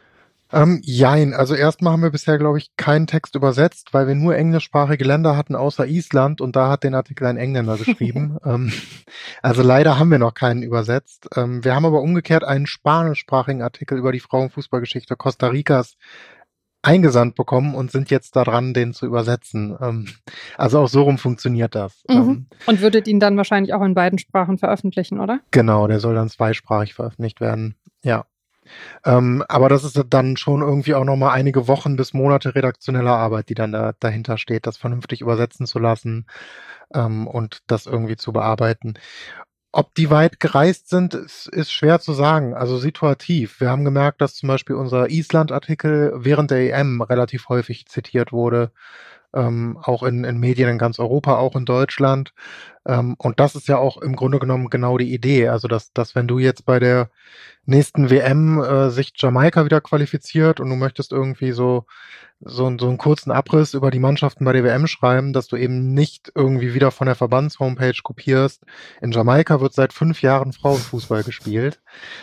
Ähm, 0.52 0.80
jein, 0.82 1.32
also 1.32 1.54
erstmal 1.54 1.92
haben 1.92 2.02
wir 2.02 2.10
bisher, 2.10 2.36
glaube 2.36 2.58
ich, 2.58 2.74
keinen 2.76 3.06
Text 3.06 3.36
übersetzt, 3.36 3.94
weil 3.94 4.08
wir 4.08 4.16
nur 4.16 4.34
englischsprachige 4.34 5.04
Länder 5.04 5.36
hatten, 5.36 5.54
außer 5.54 5.86
Island, 5.86 6.40
und 6.40 6.56
da 6.56 6.68
hat 6.68 6.82
den 6.82 6.94
Artikel 6.94 7.26
ein 7.26 7.36
Engländer 7.36 7.76
geschrieben. 7.76 8.36
ähm, 8.44 8.72
also 9.42 9.62
leider 9.62 9.98
haben 9.98 10.10
wir 10.10 10.18
noch 10.18 10.34
keinen 10.34 10.64
übersetzt. 10.64 11.28
Ähm, 11.36 11.64
wir 11.64 11.74
haben 11.74 11.86
aber 11.86 12.02
umgekehrt 12.02 12.42
einen 12.42 12.66
spanischsprachigen 12.66 13.62
Artikel 13.62 13.96
über 13.96 14.10
die 14.10 14.20
Frauenfußballgeschichte 14.20 15.14
Costa 15.14 15.48
Ricas 15.48 15.96
eingesandt 16.82 17.34
bekommen 17.34 17.74
und 17.74 17.90
sind 17.90 18.10
jetzt 18.10 18.36
daran, 18.36 18.72
den 18.72 18.94
zu 18.94 19.06
übersetzen. 19.06 19.76
Ähm, 19.80 20.08
also 20.56 20.80
auch 20.80 20.88
so 20.88 21.02
rum 21.02 21.18
funktioniert 21.18 21.74
das. 21.74 22.02
Mhm. 22.08 22.16
Ähm, 22.16 22.46
und 22.66 22.80
würdet 22.80 23.06
ihn 23.06 23.20
dann 23.20 23.36
wahrscheinlich 23.36 23.74
auch 23.74 23.82
in 23.82 23.94
beiden 23.94 24.18
Sprachen 24.18 24.58
veröffentlichen, 24.58 25.20
oder? 25.20 25.40
Genau, 25.50 25.86
der 25.86 26.00
soll 26.00 26.14
dann 26.14 26.28
zweisprachig 26.28 26.94
veröffentlicht 26.94 27.40
werden. 27.40 27.76
Ja. 28.02 28.24
Ähm, 29.04 29.44
aber 29.48 29.68
das 29.68 29.84
ist 29.84 30.00
dann 30.10 30.36
schon 30.36 30.62
irgendwie 30.62 30.94
auch 30.94 31.04
nochmal 31.04 31.32
einige 31.32 31.66
Wochen 31.66 31.96
bis 31.96 32.14
Monate 32.14 32.54
redaktioneller 32.54 33.16
Arbeit, 33.16 33.48
die 33.48 33.54
dann 33.54 33.72
da, 33.72 33.92
dahinter 33.98 34.38
steht, 34.38 34.66
das 34.66 34.76
vernünftig 34.76 35.20
übersetzen 35.22 35.66
zu 35.66 35.78
lassen 35.78 36.26
ähm, 36.94 37.26
und 37.26 37.62
das 37.66 37.86
irgendwie 37.86 38.16
zu 38.16 38.32
bearbeiten. 38.32 38.94
Ob 39.72 39.94
die 39.94 40.10
weit 40.10 40.40
gereist 40.40 40.88
sind, 40.88 41.14
ist, 41.14 41.46
ist 41.46 41.72
schwer 41.72 42.00
zu 42.00 42.12
sagen. 42.12 42.54
Also 42.54 42.76
situativ. 42.76 43.60
Wir 43.60 43.70
haben 43.70 43.84
gemerkt, 43.84 44.20
dass 44.20 44.34
zum 44.34 44.48
Beispiel 44.48 44.74
unser 44.74 45.10
Island-Artikel 45.10 46.12
während 46.16 46.50
der 46.50 46.74
EM 46.76 47.02
relativ 47.02 47.48
häufig 47.48 47.86
zitiert 47.86 48.32
wurde. 48.32 48.72
Ähm, 49.32 49.78
auch 49.80 50.02
in, 50.02 50.24
in 50.24 50.38
Medien 50.38 50.68
in 50.68 50.78
ganz 50.78 50.98
Europa, 50.98 51.36
auch 51.36 51.54
in 51.54 51.64
Deutschland. 51.64 52.34
Ähm, 52.84 53.14
und 53.18 53.38
das 53.38 53.54
ist 53.54 53.68
ja 53.68 53.78
auch 53.78 53.98
im 53.98 54.16
Grunde 54.16 54.40
genommen 54.40 54.70
genau 54.70 54.98
die 54.98 55.14
Idee. 55.14 55.48
Also, 55.48 55.68
dass, 55.68 55.92
dass 55.92 56.16
wenn 56.16 56.26
du 56.26 56.40
jetzt 56.40 56.66
bei 56.66 56.80
der 56.80 57.10
nächsten 57.64 58.10
WM 58.10 58.60
äh, 58.60 58.90
sich 58.90 59.12
Jamaika 59.16 59.64
wieder 59.64 59.80
qualifiziert 59.80 60.58
und 60.58 60.68
du 60.68 60.74
möchtest 60.74 61.12
irgendwie 61.12 61.52
so 61.52 61.86
so, 62.40 62.74
so 62.78 62.88
einen 62.88 62.98
kurzen 62.98 63.30
Abriss 63.30 63.74
über 63.74 63.90
die 63.90 63.98
Mannschaften 63.98 64.44
bei 64.44 64.52
der 64.52 64.64
WM 64.64 64.86
schreiben, 64.86 65.32
dass 65.32 65.46
du 65.46 65.56
eben 65.56 65.92
nicht 65.92 66.32
irgendwie 66.34 66.72
wieder 66.72 66.90
von 66.90 67.06
der 67.06 67.14
Verbandshomepage 67.14 68.02
kopierst. 68.02 68.62
In 69.02 69.12
Jamaika 69.12 69.60
wird 69.60 69.74
seit 69.74 69.92
fünf 69.92 70.22
Jahren 70.22 70.52
Frauenfußball 70.52 71.22
gespielt, 71.22 71.82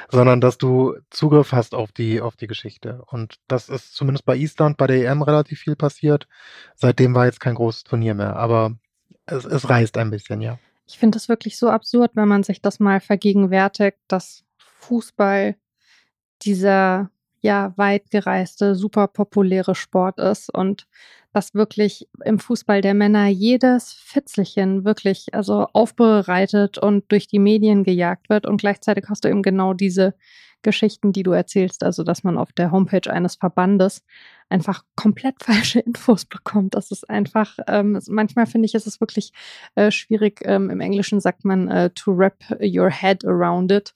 sondern 0.10 0.42
dass 0.42 0.58
du 0.58 0.96
Zugriff 1.12 1.52
hast 1.52 1.76
auf 1.76 1.92
die, 1.92 2.20
auf 2.20 2.36
die 2.36 2.48
Geschichte. 2.48 3.04
Und 3.06 3.36
das 3.48 3.70
ist 3.70 3.94
zumindest 3.94 4.26
bei 4.26 4.36
Island 4.36 4.78
bei 4.78 4.88
der 4.88 5.08
EM 5.08 5.22
relativ 5.22 5.60
viel 5.60 5.76
passiert. 5.76 6.28
Seitdem 6.76 7.14
war 7.14 7.26
jetzt 7.26 7.40
kein 7.40 7.56
großes 7.56 7.84
Turnier 7.84 8.16
mehr, 8.16 8.36
aber 8.38 8.76
es, 9.28 9.46
es 9.46 9.70
reißt 9.70 9.98
ein 9.98 10.10
bisschen, 10.10 10.42
ja. 10.42 10.58
Ich 10.88 10.98
finde 10.98 11.18
das 11.18 11.30
wirklich 11.30 11.58
so 11.58 11.70
absurd, 11.70 12.12
wenn 12.16 12.28
man 12.28 12.44
sich 12.44 12.62
das 12.62 12.80
mal 12.80 13.02
vergegenwärtigt, 13.02 13.98
dass 14.08 14.46
Fußball 14.58 15.56
dieser 16.42 17.12
ja 17.42 17.74
weit 17.78 18.10
gereiste, 18.12 18.76
super 18.76 19.08
populäre 19.08 19.76
Sport 19.76 20.20
ist 20.20 20.54
und 20.54 20.88
dass 21.34 21.54
wirklich 21.54 22.08
im 22.26 22.40
Fußball 22.40 22.82
der 22.82 22.94
Männer 22.94 23.28
jedes 23.28 23.94
Fitzelchen 23.94 24.86
wirklich 24.86 25.34
also 25.34 25.68
aufbereitet 25.74 26.78
und 26.78 27.12
durch 27.12 27.28
die 27.28 27.40
Medien 27.40 27.84
gejagt 27.84 28.30
wird 28.30 28.48
und 28.48 28.58
gleichzeitig 28.60 29.06
hast 29.08 29.24
du 29.24 29.30
eben 29.30 29.44
genau 29.44 29.74
diese 29.74 30.16
Geschichten, 30.68 31.14
die 31.14 31.24
du 31.24 31.32
erzählst, 31.32 31.82
also 31.82 32.04
dass 32.04 32.26
man 32.26 32.38
auf 32.38 32.52
der 32.52 32.72
Homepage 32.72 33.10
eines 33.10 33.36
Verbandes 33.36 34.04
einfach 34.50 34.84
komplett 34.96 35.36
falsche 35.44 35.80
Infos 35.80 36.26
bekommt. 36.26 36.76
Das 36.76 36.92
ist 36.92 37.10
einfach, 37.10 37.58
ähm, 37.68 37.98
manchmal 38.10 38.48
finde 38.48 38.66
ich, 38.66 38.76
ist 38.76 38.86
es 38.86 39.00
wirklich 39.00 39.32
äh, 39.76 39.92
schwierig. 39.92 40.42
Ähm, 40.44 40.70
Im 40.70 40.82
Englischen 40.82 41.22
sagt 41.22 41.46
man 41.46 41.70
äh, 41.70 41.90
to 41.92 42.18
wrap 42.18 42.44
your 42.62 42.90
head 42.90 43.24
around 43.26 43.72
it. 43.72 43.94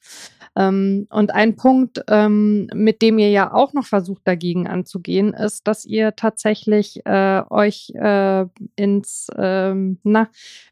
Ähm, 0.56 1.08
und 1.10 1.34
ein 1.34 1.58
Punkt, 1.58 2.02
ähm, 2.08 2.68
mit 2.74 3.02
dem 3.02 3.20
ihr 3.20 3.30
ja 3.30 3.54
auch 3.54 3.74
noch 3.74 3.86
versucht, 3.86 4.22
dagegen 4.26 4.66
anzugehen, 4.68 5.34
ist, 5.34 5.68
dass 5.68 5.84
ihr 5.86 6.16
tatsächlich 6.16 7.06
äh, 7.06 7.42
euch 7.50 7.92
äh, 7.96 8.46
ins 8.76 9.28
ähm, 9.38 10.00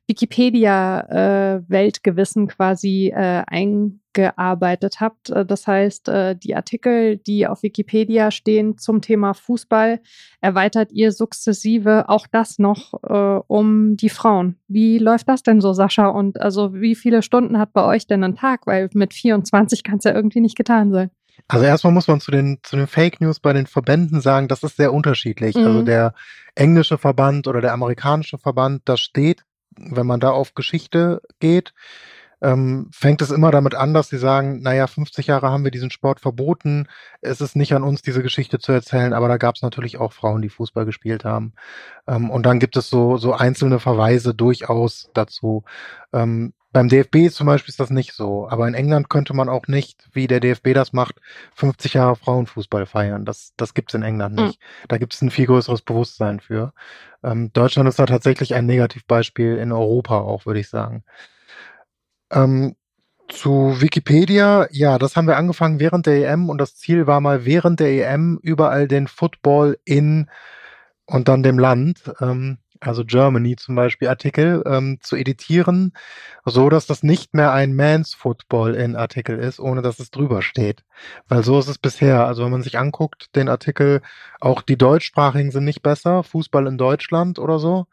Wikipedia-Weltgewissen 0.07 2.45
äh, 2.45 2.47
quasi 2.47 3.13
äh, 3.15 3.43
eingearbeitet 4.15 4.99
habt. 4.99 5.29
Äh, 5.29 5.45
das 5.45 5.67
heißt, 5.67 6.09
äh, 6.09 6.35
die 6.35 6.55
Artikel, 6.55 7.17
die 7.17 7.47
auf 7.47 7.63
Wikipedia 7.63 8.31
stehen 8.31 8.77
zum 8.77 9.01
Thema 9.01 9.33
Fußball, 9.33 9.99
erweitert 10.41 10.91
ihr 10.91 11.11
sukzessive 11.11 12.09
auch 12.09 12.27
das 12.27 12.59
noch 12.59 12.93
um 13.47 13.97
die 13.97 14.09
Frauen. 14.09 14.57
Wie 14.67 14.97
läuft 14.97 15.27
das 15.27 15.43
denn 15.43 15.61
so, 15.61 15.73
Sascha? 15.73 16.07
Und 16.07 16.39
also 16.39 16.73
wie 16.73 16.95
viele 16.95 17.21
Stunden 17.21 17.57
hat 17.57 17.73
bei 17.73 17.83
euch 17.83 18.07
denn 18.07 18.23
ein 18.23 18.35
Tag? 18.35 18.65
Weil 18.67 18.89
mit 18.93 19.13
24 19.13 19.83
kann 19.83 19.97
es 19.97 20.05
ja 20.05 20.13
irgendwie 20.13 20.41
nicht 20.41 20.57
getan 20.57 20.91
sein. 20.91 21.11
Also 21.47 21.65
erstmal 21.65 21.93
muss 21.93 22.07
man 22.07 22.19
zu 22.19 22.31
den, 22.31 22.59
zu 22.63 22.75
den 22.75 22.87
Fake 22.87 23.21
News 23.21 23.39
bei 23.39 23.53
den 23.53 23.67
Verbänden 23.67 24.21
sagen, 24.21 24.47
das 24.47 24.63
ist 24.63 24.77
sehr 24.77 24.93
unterschiedlich. 24.93 25.55
Also 25.55 25.69
mhm. 25.69 25.75
Also 25.75 25.85
der 25.85 26.13
englische 26.55 26.97
Verband 26.97 27.47
oder 27.47 27.61
der 27.61 27.73
amerikanische 27.73 28.37
Verband, 28.37 28.81
da 28.85 28.97
steht 28.97 29.43
wenn 29.79 30.07
man 30.07 30.19
da 30.19 30.31
auf 30.31 30.55
Geschichte 30.55 31.21
geht, 31.39 31.73
ähm, 32.41 32.89
fängt 32.91 33.21
es 33.21 33.31
immer 33.31 33.51
damit 33.51 33.75
an, 33.75 33.93
dass 33.93 34.09
sie 34.09 34.17
sagen, 34.17 34.61
naja, 34.61 34.87
50 34.87 35.27
Jahre 35.27 35.49
haben 35.49 35.63
wir 35.63 35.71
diesen 35.71 35.91
Sport 35.91 36.19
verboten, 36.19 36.87
es 37.21 37.41
ist 37.41 37.55
nicht 37.55 37.73
an 37.73 37.83
uns, 37.83 38.01
diese 38.01 38.23
Geschichte 38.23 38.59
zu 38.59 38.71
erzählen, 38.71 39.13
aber 39.13 39.27
da 39.27 39.37
gab 39.37 39.55
es 39.55 39.61
natürlich 39.61 39.97
auch 39.97 40.13
Frauen, 40.13 40.41
die 40.41 40.49
Fußball 40.49 40.85
gespielt 40.85 41.25
haben. 41.25 41.53
Ähm, 42.07 42.29
und 42.29 42.45
dann 42.45 42.59
gibt 42.59 42.77
es 42.77 42.89
so, 42.89 43.17
so 43.17 43.33
einzelne 43.33 43.79
Verweise 43.79 44.33
durchaus 44.33 45.09
dazu. 45.13 45.63
Ähm, 46.13 46.53
beim 46.71 46.87
DFB 46.87 47.31
zum 47.31 47.47
Beispiel 47.47 47.71
ist 47.71 47.79
das 47.79 47.89
nicht 47.89 48.13
so, 48.13 48.47
aber 48.47 48.67
in 48.67 48.75
England 48.75 49.09
könnte 49.09 49.33
man 49.33 49.49
auch 49.49 49.65
nicht, 49.67 50.07
wie 50.13 50.27
der 50.27 50.39
DFB 50.39 50.73
das 50.75 50.93
macht, 50.93 51.15
50 51.55 51.95
Jahre 51.95 52.15
Frauenfußball 52.15 52.85
feiern. 52.85 53.25
Das, 53.25 53.53
das 53.57 53.73
gibt 53.73 53.89
es 53.89 53.95
in 53.95 54.03
England 54.03 54.37
hm. 54.37 54.45
nicht. 54.45 54.59
Mhm. 54.59 54.85
Da 54.87 54.97
gibt 54.97 55.13
es 55.13 55.21
ein 55.21 55.31
viel 55.31 55.47
größeres 55.47 55.81
Bewusstsein 55.81 56.39
für. 56.39 56.73
Ähm, 57.23 57.51
Deutschland 57.53 57.89
ist 57.89 57.97
da 57.97 58.05
tatsächlich 58.05 58.53
ein 58.53 58.67
Negativbeispiel 58.67 59.57
in 59.57 59.71
Europa 59.71 60.19
auch, 60.19 60.45
würde 60.45 60.59
ich 60.59 60.69
sagen. 60.69 61.03
Ähm, 62.31 62.75
zu 63.29 63.79
Wikipedia, 63.79 64.67
ja, 64.71 64.97
das 64.97 65.15
haben 65.15 65.27
wir 65.27 65.37
angefangen 65.37 65.79
während 65.79 66.07
der 66.07 66.29
EM 66.31 66.49
und 66.49 66.57
das 66.57 66.75
Ziel 66.75 67.07
war 67.07 67.21
mal 67.21 67.45
während 67.45 67.79
der 67.79 67.89
EM 67.89 68.39
überall 68.41 68.87
den 68.87 69.07
Football 69.07 69.77
in 69.85 70.29
und 71.05 71.27
dann 71.27 71.43
dem 71.43 71.59
Land. 71.59 72.11
Ähm, 72.21 72.57
also 72.81 73.03
Germany 73.03 73.55
zum 73.57 73.75
Beispiel, 73.75 74.07
Artikel 74.07 74.63
ähm, 74.65 74.99
zu 75.01 75.15
editieren, 75.17 75.93
so 76.45 76.69
dass 76.69 76.87
das 76.87 77.03
nicht 77.03 77.33
mehr 77.33 77.51
ein 77.51 77.75
Man's 77.75 78.13
Football 78.13 78.73
in 78.75 78.95
Artikel 78.95 79.37
ist, 79.37 79.59
ohne 79.59 79.81
dass 79.81 79.99
es 79.99 80.11
drüber 80.11 80.41
steht. 80.41 80.83
Weil 81.27 81.43
so 81.43 81.59
ist 81.59 81.67
es 81.67 81.77
bisher. 81.77 82.25
Also 82.25 82.43
wenn 82.45 82.51
man 82.51 82.63
sich 82.63 82.77
anguckt, 82.79 83.35
den 83.35 83.49
Artikel, 83.49 84.01
auch 84.39 84.61
die 84.61 84.77
deutschsprachigen 84.77 85.51
sind 85.51 85.65
nicht 85.65 85.81
besser, 85.83 86.23
Fußball 86.23 86.67
in 86.67 86.77
Deutschland 86.77 87.37
oder 87.39 87.59
so. 87.59 87.87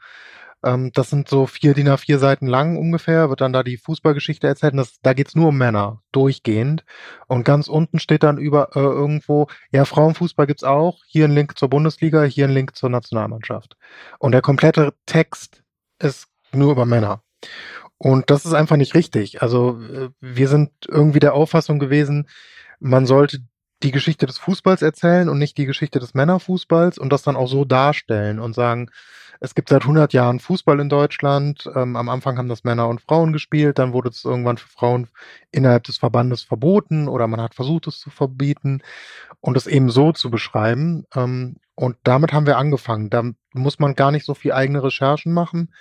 Ähm, 0.67 0.91
das 0.93 1.11
sind 1.11 1.29
so 1.29 1.47
vier 1.47 1.75
DIN 1.75 1.89
A4 1.89 2.19
Seiten 2.19 2.47
lang 2.49 2.77
ungefähr, 2.77 3.31
wird 3.31 3.41
dann 3.41 3.53
da 3.53 3.63
die 3.63 3.77
Fußballgeschichte 3.77 4.49
erzählt. 4.49 4.73
Und 4.73 4.79
das, 4.79 5.01
da 5.01 5.15
geht's 5.15 5.37
nur 5.37 5.49
um 5.49 5.57
Männer, 5.57 6.03
durchgehend. 6.11 6.85
Und 7.29 7.45
ganz 7.45 7.69
unten 7.69 8.01
steht 8.01 8.25
dann 8.25 8.37
über 8.37 8.71
äh, 8.75 8.81
irgendwo, 8.81 9.47
ja, 9.71 9.85
Frauenfußball 9.85 10.47
gibt's 10.47 10.65
auch, 10.65 11.05
hier 11.07 11.27
ein 11.27 11.35
Link 11.35 11.57
zur 11.57 11.71
Bundesliga, 11.71 12.25
hier 12.25 12.47
ein 12.47 12.55
Link 12.55 12.75
zur 12.75 12.91
Nationalmannschaft. 12.91 13.77
Und 14.19 14.33
der 14.33 14.43
komplette 14.43 14.93
Text 15.07 15.63
ist 16.01 16.27
nur 16.53 16.73
über 16.73 16.85
Männer. 16.85 17.23
Und 17.99 18.31
das 18.31 18.45
ist 18.45 18.53
einfach 18.53 18.77
nicht 18.77 18.95
richtig. 18.95 19.43
Also 19.43 19.81
äh, 19.81 20.11
wir 20.21 20.49
sind 20.49 20.71
irgendwie 20.89 21.21
der 21.21 21.35
Auffassung 21.35 21.79
gewesen, 21.79 22.29
man 22.81 23.07
sollte 23.07 23.39
die 23.83 23.93
Geschichte 23.93 24.27
des 24.27 24.39
Fußballs 24.39 24.83
erzählen 24.83 25.29
und 25.29 25.39
nicht 25.39 25.57
die 25.59 25.67
Geschichte 25.67 26.01
des 26.01 26.15
Männerfußballs 26.15 26.99
und 26.99 27.13
das 27.13 27.23
dann 27.23 27.37
auch 27.37 27.47
so 27.47 27.65
darstellen 27.65 28.41
und 28.41 28.55
sagen, 28.55 28.91
es 29.41 29.55
gibt 29.55 29.69
seit 29.69 29.83
100 29.83 30.13
Jahren 30.13 30.41
Fußball 30.41 30.81
in 30.81 30.89
Deutschland. 30.89 31.69
Ähm, 31.75 31.97
am 31.97 32.09
Anfang 32.09 32.39
haben 32.39 32.49
das 32.49 32.65
Männer 32.65 32.89
und 32.89 33.01
Frauen 33.01 33.33
gespielt, 33.33 33.79
dann 33.79 33.93
wurde 33.93 34.09
es 34.09 34.25
irgendwann 34.25 34.57
für 34.57 34.69
Frauen 34.69 35.09
innerhalb 35.51 35.85
des 35.85 35.99
Verbandes 35.99 36.43
verboten 36.43 37.09
oder 37.09 37.27
man 37.27 37.41
hat 37.41 37.55
versucht, 37.55 37.87
es 37.87 37.99
zu 37.99 38.11
verbieten 38.11 38.83
und 39.41 39.57
es 39.57 39.67
eben 39.67 39.91
so 39.91 40.13
zu 40.13 40.31
beschreiben. 40.31 41.07
Ähm, 41.15 41.57
und 41.75 41.97
damit 42.05 42.33
haben 42.33 42.47
wir 42.47 42.59
angefangen. 42.59 43.11
Da 43.11 43.23
muss 43.53 43.79
man 43.79 43.95
gar 43.95 44.11
nicht 44.11 44.25
so 44.25 44.35
viel 44.35 44.53
eigene 44.53 44.83
Recherchen 44.83 45.33
machen, 45.33 45.75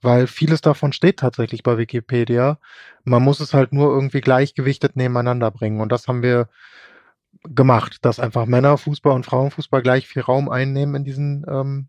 weil 0.00 0.26
vieles 0.26 0.60
davon 0.60 0.92
steht 0.92 1.18
tatsächlich 1.18 1.62
bei 1.62 1.78
Wikipedia. 1.78 2.58
Man 3.04 3.22
muss 3.22 3.40
es 3.40 3.54
halt 3.54 3.72
nur 3.72 3.88
irgendwie 3.90 4.20
gleichgewichtet 4.20 4.96
nebeneinander 4.96 5.50
bringen. 5.50 5.80
Und 5.80 5.90
das 5.90 6.06
haben 6.06 6.22
wir 6.22 6.48
gemacht, 7.44 7.98
dass 8.04 8.20
einfach 8.20 8.46
Männerfußball 8.46 9.12
und 9.12 9.26
Frauenfußball 9.26 9.82
gleich 9.82 10.06
viel 10.06 10.22
Raum 10.22 10.48
einnehmen 10.48 10.96
in 10.96 11.04
diesen 11.04 11.46
ähm, 11.48 11.88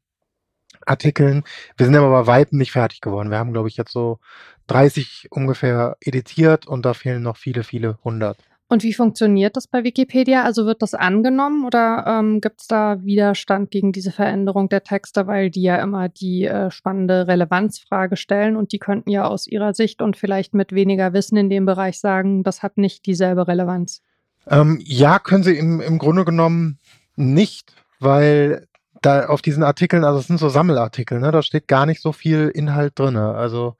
Artikeln. 0.89 1.43
Wir 1.77 1.85
sind 1.85 1.95
aber 1.95 2.09
bei 2.09 2.27
Weitem 2.27 2.57
nicht 2.57 2.71
fertig 2.71 3.01
geworden. 3.01 3.29
Wir 3.29 3.37
haben, 3.37 3.53
glaube 3.53 3.67
ich, 3.67 3.77
jetzt 3.77 3.91
so 3.91 4.19
30 4.67 5.27
ungefähr 5.31 5.97
editiert 6.01 6.67
und 6.67 6.85
da 6.85 6.93
fehlen 6.93 7.23
noch 7.23 7.37
viele, 7.37 7.63
viele 7.63 7.97
hundert. 8.03 8.37
Und 8.71 8.83
wie 8.83 8.93
funktioniert 8.93 9.57
das 9.57 9.65
bei 9.65 9.83
Wikipedia? 9.83 10.43
Also 10.43 10.67
wird 10.67 10.83
das 10.83 10.93
angenommen 10.93 11.65
oder 11.65 12.05
ähm, 12.07 12.39
gibt 12.39 12.61
es 12.61 12.67
da 12.67 13.03
Widerstand 13.03 13.71
gegen 13.71 13.91
diese 13.91 14.11
Veränderung 14.11 14.69
der 14.69 14.83
Texte, 14.83 15.25
weil 15.25 15.49
die 15.49 15.63
ja 15.63 15.77
immer 15.77 16.07
die 16.07 16.45
äh, 16.45 16.69
spannende 16.69 17.27
Relevanzfrage 17.27 18.15
stellen 18.15 18.55
und 18.55 18.71
die 18.71 18.77
könnten 18.77 19.09
ja 19.09 19.25
aus 19.25 19.47
ihrer 19.47 19.73
Sicht 19.73 20.03
und 20.03 20.17
vielleicht 20.17 20.53
mit 20.53 20.71
weniger 20.71 21.13
Wissen 21.13 21.35
in 21.35 21.49
dem 21.49 21.65
Bereich 21.65 21.99
sagen, 21.99 22.43
das 22.43 22.61
hat 22.61 22.77
nicht 22.77 23.07
dieselbe 23.07 23.47
Relevanz? 23.47 24.03
Ähm, 24.47 24.79
ja, 24.85 25.17
können 25.17 25.43
sie 25.43 25.57
im, 25.57 25.81
im 25.81 25.97
Grunde 25.97 26.23
genommen 26.23 26.77
nicht, 27.15 27.73
weil 27.99 28.67
da 29.01 29.27
auf 29.27 29.41
diesen 29.41 29.63
Artikeln, 29.63 30.03
also 30.03 30.19
es 30.19 30.27
sind 30.27 30.39
so 30.39 30.49
Sammelartikel, 30.49 31.19
ne, 31.19 31.31
da 31.31 31.41
steht 31.41 31.67
gar 31.67 31.85
nicht 31.85 32.01
so 32.01 32.11
viel 32.11 32.49
Inhalt 32.49 32.97
drin. 32.97 33.17
Also 33.17 33.75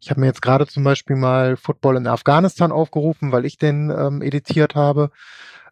ich 0.00 0.10
habe 0.10 0.20
mir 0.20 0.26
jetzt 0.26 0.42
gerade 0.42 0.66
zum 0.66 0.84
Beispiel 0.84 1.16
mal 1.16 1.56
Football 1.56 1.96
in 1.96 2.06
Afghanistan 2.06 2.72
aufgerufen, 2.72 3.32
weil 3.32 3.44
ich 3.44 3.56
den 3.56 3.90
ähm, 3.90 4.20
editiert 4.20 4.74
habe. 4.74 5.10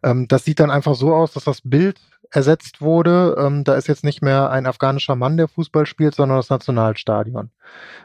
Ähm, 0.03 0.27
das 0.27 0.45
sieht 0.45 0.59
dann 0.59 0.71
einfach 0.71 0.95
so 0.95 1.13
aus, 1.13 1.33
dass 1.33 1.43
das 1.43 1.61
Bild 1.63 1.99
ersetzt 2.31 2.81
wurde. 2.81 3.35
Ähm, 3.37 3.63
da 3.63 3.75
ist 3.75 3.87
jetzt 3.87 4.03
nicht 4.03 4.21
mehr 4.21 4.49
ein 4.49 4.65
afghanischer 4.65 5.15
Mann, 5.15 5.37
der 5.37 5.49
Fußball 5.49 5.85
spielt, 5.85 6.15
sondern 6.15 6.37
das 6.37 6.49
Nationalstadion. 6.49 7.51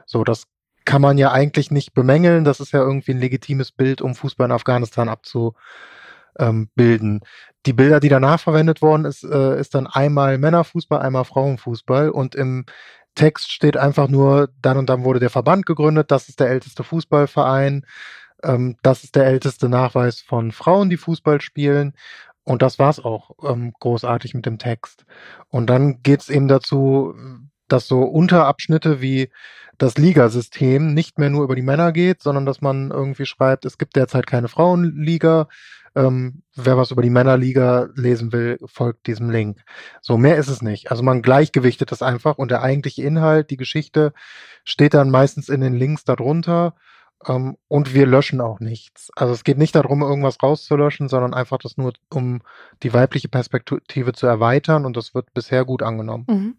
So, 0.04 0.24
das 0.24 0.44
kann 0.85 1.02
man 1.02 1.18
ja 1.18 1.32
eigentlich 1.32 1.70
nicht 1.70 1.94
bemängeln. 1.94 2.44
Das 2.44 2.61
ist 2.61 2.72
ja 2.72 2.80
irgendwie 2.80 3.12
ein 3.12 3.20
legitimes 3.20 3.72
Bild, 3.72 4.02
um 4.02 4.14
Fußball 4.14 4.46
in 4.46 4.52
Afghanistan 4.52 5.09
abzubilden. 5.09 7.20
Die 7.66 7.72
Bilder, 7.72 8.00
die 8.00 8.09
danach 8.09 8.40
verwendet 8.40 8.81
worden 8.81 9.05
ist, 9.05 9.24
äh, 9.24 9.61
ist 9.61 9.74
dann 9.74 9.87
einmal 9.87 10.38
Männerfußball, 10.38 11.00
einmal 11.00 11.24
Frauenfußball 11.24 12.11
und 12.11 12.35
im 12.35 12.64
Text 13.16 13.50
steht 13.50 13.76
einfach 13.76 14.09
nur, 14.09 14.50
dann 14.62 14.76
und 14.76 14.88
dann 14.88 15.05
wurde 15.05 15.20
der 15.20 15.31
Verband 15.31 15.66
gegründet, 15.66 16.11
das 16.11 16.29
ist 16.29 16.38
der 16.38 16.50
älteste 16.50 16.85
Fußballverein, 16.85 17.85
ähm, 18.44 18.76
das 18.83 19.05
ist 19.05 19.16
der 19.16 19.26
älteste 19.26 19.68
Nachweis 19.68 20.20
von 20.20 20.52
Frauen, 20.52 20.90
die 20.90 20.96
Fußball 20.96 21.40
spielen. 21.40 21.94
Und 22.44 22.62
das 22.62 22.79
war's 22.79 23.00
auch 23.00 23.31
ähm, 23.42 23.72
großartig 23.81 24.35
mit 24.35 24.46
dem 24.46 24.59
Text. 24.59 25.05
Und 25.48 25.68
dann 25.68 26.02
geht's 26.02 26.29
eben 26.29 26.46
dazu, 26.46 27.14
dass 27.66 27.88
so 27.88 28.02
Unterabschnitte 28.02 29.00
wie 29.00 29.31
das 29.79 29.98
Ligasystem 29.98 30.94
nicht 30.94 31.18
mehr 31.18 31.31
nur 31.31 31.44
über 31.44 31.57
die 31.57 31.62
Männer 31.62 31.90
geht, 31.92 32.22
sondern 32.22 32.46
dass 32.46 32.61
man 32.61 32.90
irgendwie 32.90 33.26
schreibt, 33.26 33.64
es 33.64 33.79
gibt 33.79 33.96
derzeit 33.96 34.26
keine 34.26 34.48
Frauenliga, 34.48 35.48
ähm, 35.96 36.42
wer 36.54 36.76
was 36.76 36.90
über 36.90 37.02
die 37.02 37.11
Männerliga 37.11 37.88
lesen 37.94 38.32
will, 38.32 38.59
folgt 38.66 39.06
diesem 39.06 39.30
Link. 39.30 39.64
So, 40.02 40.18
mehr 40.18 40.37
ist 40.37 40.48
es 40.48 40.61
nicht. 40.61 40.90
Also 40.90 41.02
man 41.02 41.22
gleichgewichtet 41.22 41.90
das 41.90 42.02
einfach 42.02 42.37
und 42.37 42.50
der 42.50 42.62
eigentliche 42.62 43.02
Inhalt, 43.02 43.50
die 43.50 43.56
Geschichte, 43.56 44.12
steht 44.62 44.94
dann 44.94 45.11
meistens 45.11 45.48
in 45.48 45.62
den 45.62 45.74
Links 45.74 46.04
darunter. 46.04 46.74
Ähm, 47.26 47.56
und 47.66 47.94
wir 47.94 48.06
löschen 48.06 48.42
auch 48.42 48.61
nichts. 48.61 49.11
Also 49.16 49.32
es 49.32 49.42
geht 49.42 49.56
nicht 49.56 49.74
darum, 49.74 50.02
irgendwas 50.02 50.42
rauszulöschen, 50.42 51.09
sondern 51.09 51.32
einfach 51.32 51.59
das 51.59 51.78
nur, 51.78 51.94
um 52.12 52.42
die 52.82 52.92
weibliche 52.92 53.28
Perspektive 53.28 54.12
zu 54.12 54.26
erweitern 54.26 54.85
und 54.85 54.98
das 54.98 55.14
wird 55.14 55.32
bisher 55.32 55.64
gut 55.64 55.82
angenommen. 55.82 56.26
Mhm. 56.28 56.56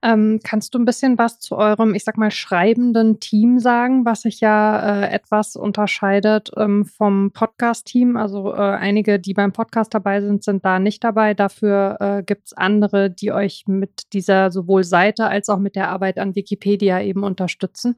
Ähm, 0.00 0.38
kannst 0.44 0.74
du 0.74 0.78
ein 0.78 0.84
bisschen 0.84 1.18
was 1.18 1.40
zu 1.40 1.56
eurem, 1.56 1.92
ich 1.92 2.04
sag 2.04 2.16
mal, 2.16 2.30
schreibenden 2.30 3.18
Team 3.18 3.58
sagen, 3.58 4.04
was 4.04 4.22
sich 4.22 4.40
ja 4.40 5.02
äh, 5.02 5.10
etwas 5.10 5.56
unterscheidet 5.56 6.52
ähm, 6.56 6.84
vom 6.84 7.32
Podcast-Team? 7.32 8.16
Also 8.16 8.54
äh, 8.54 8.58
einige, 8.58 9.18
die 9.18 9.34
beim 9.34 9.52
Podcast 9.52 9.92
dabei 9.92 10.20
sind, 10.20 10.44
sind 10.44 10.64
da 10.64 10.78
nicht 10.78 11.02
dabei. 11.02 11.34
Dafür 11.34 11.96
äh, 11.98 12.22
gibt 12.22 12.46
es 12.46 12.52
andere, 12.52 13.10
die 13.10 13.32
euch 13.32 13.64
mit 13.66 14.12
dieser 14.12 14.52
sowohl 14.52 14.84
Seite 14.84 15.26
als 15.26 15.48
auch 15.48 15.58
mit 15.58 15.74
der 15.74 15.88
Arbeit 15.88 16.18
an 16.18 16.36
Wikipedia 16.36 17.00
eben 17.00 17.24
unterstützen. 17.24 17.96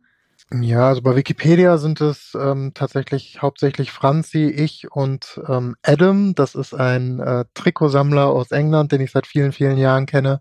Ja, 0.53 0.89
also 0.89 1.03
bei 1.03 1.15
Wikipedia 1.15 1.77
sind 1.77 2.01
es 2.01 2.33
ähm, 2.35 2.73
tatsächlich 2.75 3.43
hauptsächlich 3.43 3.93
Franzi, 3.93 4.47
ich 4.47 4.91
und 4.91 5.39
ähm, 5.47 5.77
Adam. 5.83 6.35
Das 6.35 6.55
ist 6.55 6.73
ein 6.73 7.21
äh, 7.21 7.45
Trikotsammler 7.53 8.27
aus 8.27 8.51
England, 8.53 8.91
den 8.91 9.03
ich 9.03 9.13
seit 9.13 9.27
vielen, 9.27 9.53
vielen 9.53 9.77
Jahren 9.77 10.07
kenne 10.07 10.41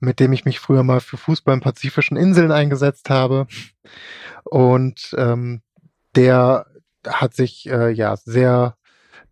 mit 0.00 0.20
dem 0.20 0.32
ich 0.32 0.44
mich 0.44 0.58
früher 0.58 0.82
mal 0.82 1.00
für 1.00 1.16
Fußball 1.16 1.54
in 1.54 1.60
pazifischen 1.60 2.16
Inseln 2.16 2.52
eingesetzt 2.52 3.10
habe. 3.10 3.46
Und 4.44 5.14
ähm, 5.16 5.62
der 6.16 6.66
hat 7.06 7.34
sich 7.34 7.68
äh, 7.68 7.90
ja 7.90 8.16
sehr 8.16 8.76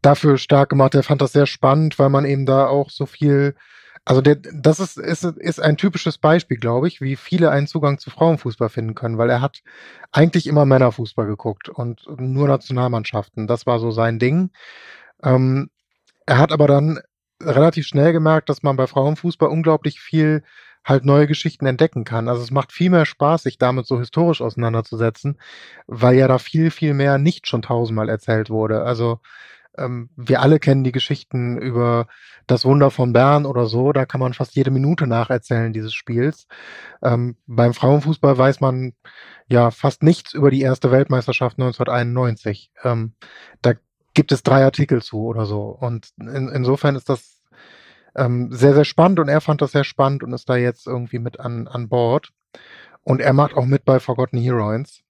dafür 0.03 0.39
stark 0.39 0.69
gemacht. 0.69 0.95
Er 0.95 1.03
fand 1.03 1.21
das 1.21 1.33
sehr 1.33 1.47
spannend, 1.47 1.99
weil 1.99 2.11
man 2.11 2.25
eben 2.25 2.47
da 2.47 2.67
auch 2.67 2.91
so 2.91 3.07
viel, 3.07 3.55
also 4.05 4.21
der, 4.21 4.37
das 4.37 4.81
ist, 4.81 4.97
ist, 4.97 5.25
ist 5.25 5.61
ein 5.61 5.77
typisches 5.77 6.19
Beispiel, 6.19 6.59
glaube 6.59 6.89
ich, 6.89 7.01
wie 7.01 7.17
viele 7.17 7.51
einen 7.51 7.67
Zugang 7.67 7.99
zu 7.99 8.11
Frauenfußball 8.11 8.69
finden 8.69 8.95
können, 8.95 9.19
weil 9.19 9.31
er 9.31 9.41
hat 9.41 9.63
eigentlich 10.13 10.47
immer 10.47 10.65
Männerfußball 10.65 11.27
geguckt 11.27 11.69
und 11.69 12.03
nur 12.19 12.49
Nationalmannschaften. 12.49 13.47
Das 13.47 13.67
war 13.67 13.79
so 13.79 13.91
sein 13.91 14.19
Ding. 14.19 14.51
Ähm, 15.23 15.71
er 16.27 16.39
hat 16.39 16.53
aber 16.53 16.67
dann 16.67 17.01
relativ 17.43 17.87
schnell 17.87 18.13
gemerkt, 18.13 18.49
dass 18.49 18.63
man 18.63 18.77
bei 18.77 18.87
Frauenfußball 18.87 19.49
unglaublich 19.49 20.01
viel 20.01 20.43
halt 20.85 21.05
neue 21.05 21.27
Geschichten 21.27 21.67
entdecken 21.67 22.05
kann. 22.05 22.29
Also 22.29 22.43
es 22.43 22.51
macht 22.51 22.73
viel 22.73 22.91
mehr 22.91 23.05
Spaß, 23.05 23.43
sich 23.43 23.59
damit 23.59 23.87
so 23.87 23.99
historisch 23.99 24.41
auseinanderzusetzen, 24.41 25.39
weil 25.87 26.17
ja 26.17 26.29
da 26.29 26.39
viel, 26.39 26.71
viel 26.71 26.95
mehr 26.95 27.19
nicht 27.19 27.47
schon 27.47 27.63
tausendmal 27.63 28.09
erzählt 28.09 28.49
wurde. 28.51 28.83
Also 28.83 29.21
ähm, 29.77 30.11
wir 30.17 30.41
alle 30.41 30.59
kennen 30.59 30.85
die 30.85 30.93
Geschichten 30.93 31.59
über 31.59 32.07
das 32.47 32.65
Wunder 32.65 32.91
von 32.91 33.13
Bern 33.13 33.47
oder 33.47 33.67
so, 33.67 33.93
da 33.93 34.07
kann 34.07 34.21
man 34.21 34.33
fast 34.33 34.57
jede 34.57 34.71
Minute 34.71 35.07
nacherzählen 35.07 35.73
dieses 35.73 35.93
Spiels. 35.93 36.47
Ähm, 37.03 37.37
beim 37.47 37.75
Frauenfußball 37.75 38.37
weiß 38.39 38.61
man 38.61 38.95
ja 39.47 39.71
fast 39.71 40.03
nichts 40.03 40.35
über 40.35 40.51
die 40.51 40.63
erste 40.63 40.91
Weltmeisterschaft 40.91 41.59
1991. 41.59 42.71
Ähm, 42.85 43.15
da 43.63 43.75
gibt 44.19 44.33
es 44.33 44.43
drei 44.43 44.65
Artikel 44.65 45.01
zu 45.01 45.27
oder 45.27 45.47
so. 45.47 45.79
Und 45.81 46.09
in, 46.19 46.49
insofern 46.49 46.97
ist 46.97 47.09
das 47.09 47.41
ähm, 48.17 48.49
sehr, 48.51 48.75
sehr 48.75 48.85
spannend 48.85 49.21
und 49.21 49.29
er 49.29 49.41
fand 49.41 49.63
das 49.63 49.71
sehr 49.71 49.85
spannend 49.85 50.25
und 50.25 50.33
ist 50.33 50.49
da 50.49 50.57
jetzt 50.57 50.89
irgendwie 50.89 51.21
mit 51.21 51.39
an, 51.39 51.69
an 51.69 51.89
Bord. 51.89 52.31
Und 53.05 53.21
er 53.21 53.33
macht 53.33 53.55
auch 53.55 53.65
mit 53.65 53.85
bei 53.85 54.01
Forgotten 54.01 54.39
Heroines. 54.39 55.05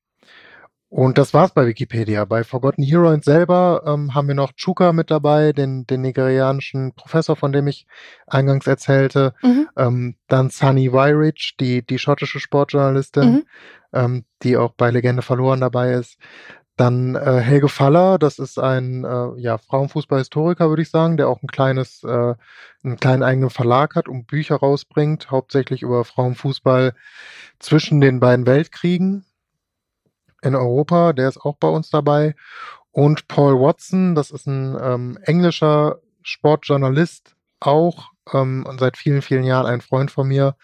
Und 0.90 1.16
das 1.16 1.32
war's 1.32 1.52
bei 1.52 1.66
Wikipedia. 1.66 2.26
Bei 2.26 2.44
Forgotten 2.44 2.82
Heroines 2.82 3.24
selber 3.24 3.82
ähm, 3.86 4.14
haben 4.14 4.28
wir 4.28 4.34
noch 4.34 4.52
Chuka 4.52 4.92
mit 4.92 5.10
dabei, 5.10 5.54
den, 5.54 5.86
den 5.86 6.02
nigerianischen 6.02 6.92
Professor, 6.92 7.34
von 7.34 7.50
dem 7.50 7.66
ich 7.66 7.86
eingangs 8.26 8.66
erzählte. 8.66 9.32
Mhm. 9.42 9.68
Ähm, 9.74 10.14
dann 10.26 10.50
Sunny 10.50 10.92
Wyrich, 10.92 11.56
die, 11.58 11.80
die 11.80 11.98
schottische 11.98 12.40
Sportjournalistin, 12.40 13.32
mhm. 13.32 13.44
ähm, 13.94 14.24
die 14.42 14.58
auch 14.58 14.74
bei 14.74 14.90
Legende 14.90 15.22
verloren 15.22 15.62
dabei 15.62 15.92
ist. 15.92 16.18
Dann 16.78 17.16
äh, 17.16 17.40
Helge 17.40 17.68
Faller, 17.68 18.20
das 18.20 18.38
ist 18.38 18.56
ein 18.56 19.04
äh, 19.04 19.40
ja, 19.40 19.58
Frauenfußballhistoriker, 19.58 20.68
würde 20.68 20.82
ich 20.82 20.90
sagen, 20.90 21.16
der 21.16 21.28
auch 21.28 21.42
ein 21.42 21.48
kleines, 21.48 22.04
äh, 22.04 22.34
einen 22.84 22.96
kleinen 23.00 23.24
eigenen 23.24 23.50
Verlag 23.50 23.96
hat 23.96 24.08
und 24.08 24.28
Bücher 24.28 24.54
rausbringt, 24.54 25.32
hauptsächlich 25.32 25.82
über 25.82 26.04
Frauenfußball 26.04 26.94
zwischen 27.58 28.00
den 28.00 28.20
beiden 28.20 28.46
Weltkriegen 28.46 29.24
in 30.40 30.54
Europa. 30.54 31.12
Der 31.14 31.28
ist 31.28 31.40
auch 31.40 31.56
bei 31.56 31.66
uns 31.66 31.90
dabei. 31.90 32.36
Und 32.92 33.26
Paul 33.26 33.60
Watson, 33.60 34.14
das 34.14 34.30
ist 34.30 34.46
ein 34.46 34.78
ähm, 34.80 35.18
englischer 35.22 35.98
Sportjournalist, 36.22 37.34
auch 37.58 38.12
ähm, 38.32 38.64
und 38.68 38.78
seit 38.78 38.96
vielen, 38.96 39.22
vielen 39.22 39.44
Jahren 39.44 39.66
ein 39.66 39.80
Freund 39.80 40.12
von 40.12 40.28
mir, 40.28 40.54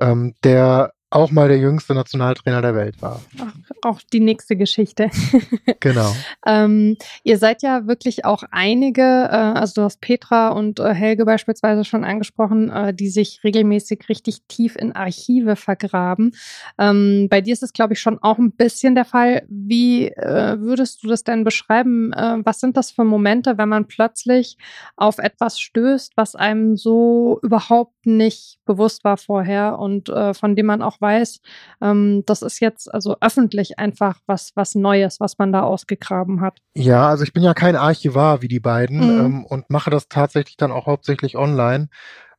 ähm, 0.00 0.34
der 0.42 0.92
auch 1.10 1.30
mal 1.30 1.48
der 1.48 1.58
jüngste 1.58 1.94
Nationaltrainer 1.94 2.62
der 2.62 2.74
Welt 2.74 3.00
war. 3.00 3.22
Ach, 3.40 3.54
auch 3.82 4.00
die 4.12 4.18
nächste 4.18 4.56
Geschichte. 4.56 5.08
genau. 5.80 6.12
ähm, 6.44 6.96
ihr 7.22 7.38
seid 7.38 7.62
ja 7.62 7.86
wirklich 7.86 8.24
auch 8.24 8.42
einige, 8.50 9.02
äh, 9.02 9.36
also 9.36 9.74
du 9.80 9.84
hast 9.84 10.00
Petra 10.00 10.48
und 10.48 10.80
äh, 10.80 10.94
Helge 10.94 11.24
beispielsweise 11.24 11.84
schon 11.84 12.04
angesprochen, 12.04 12.70
äh, 12.70 12.92
die 12.92 13.08
sich 13.08 13.40
regelmäßig 13.44 14.08
richtig 14.08 14.42
tief 14.48 14.74
in 14.74 14.92
Archive 14.92 15.54
vergraben. 15.54 16.34
Ähm, 16.76 17.28
bei 17.30 17.40
dir 17.40 17.52
ist 17.52 17.62
es, 17.62 17.72
glaube 17.72 17.94
ich, 17.94 18.00
schon 18.00 18.18
auch 18.20 18.38
ein 18.38 18.52
bisschen 18.52 18.96
der 18.96 19.04
Fall. 19.04 19.44
Wie 19.48 20.08
äh, 20.08 20.58
würdest 20.58 21.04
du 21.04 21.08
das 21.08 21.22
denn 21.22 21.44
beschreiben? 21.44 22.12
Äh, 22.14 22.38
was 22.44 22.58
sind 22.58 22.76
das 22.76 22.90
für 22.90 23.04
Momente, 23.04 23.58
wenn 23.58 23.68
man 23.68 23.86
plötzlich 23.86 24.58
auf 24.96 25.18
etwas 25.18 25.60
stößt, 25.60 26.14
was 26.16 26.34
einem 26.34 26.76
so 26.76 27.38
überhaupt 27.42 28.06
nicht 28.06 28.58
bewusst 28.64 29.04
war 29.04 29.16
vorher 29.16 29.78
und 29.78 30.08
äh, 30.08 30.34
von 30.34 30.56
dem 30.56 30.66
man 30.66 30.82
auch 30.82 30.95
weiß, 31.00 31.40
ähm, 31.82 32.22
das 32.26 32.42
ist 32.42 32.60
jetzt 32.60 32.92
also 32.92 33.16
öffentlich 33.20 33.78
einfach 33.78 34.18
was, 34.26 34.52
was 34.54 34.74
Neues, 34.74 35.20
was 35.20 35.38
man 35.38 35.52
da 35.52 35.62
ausgegraben 35.62 36.40
hat. 36.40 36.58
Ja, 36.74 37.08
also 37.08 37.24
ich 37.24 37.32
bin 37.32 37.42
ja 37.42 37.54
kein 37.54 37.76
Archivar 37.76 38.42
wie 38.42 38.48
die 38.48 38.60
beiden 38.60 38.98
mhm. 38.98 39.24
ähm, 39.24 39.44
und 39.44 39.70
mache 39.70 39.90
das 39.90 40.08
tatsächlich 40.08 40.56
dann 40.56 40.72
auch 40.72 40.86
hauptsächlich 40.86 41.36
online. 41.36 41.88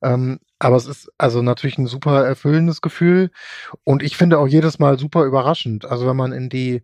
Ähm, 0.01 0.39
aber 0.59 0.75
es 0.75 0.85
ist 0.85 1.11
also 1.17 1.41
natürlich 1.41 1.77
ein 1.77 1.87
super 1.87 2.25
erfüllendes 2.25 2.81
Gefühl 2.81 3.31
und 3.83 4.03
ich 4.03 4.17
finde 4.17 4.39
auch 4.39 4.47
jedes 4.47 4.79
Mal 4.79 4.99
super 4.99 5.23
überraschend. 5.25 5.85
Also 5.85 6.07
wenn 6.07 6.15
man 6.15 6.33
in 6.33 6.49
die 6.49 6.83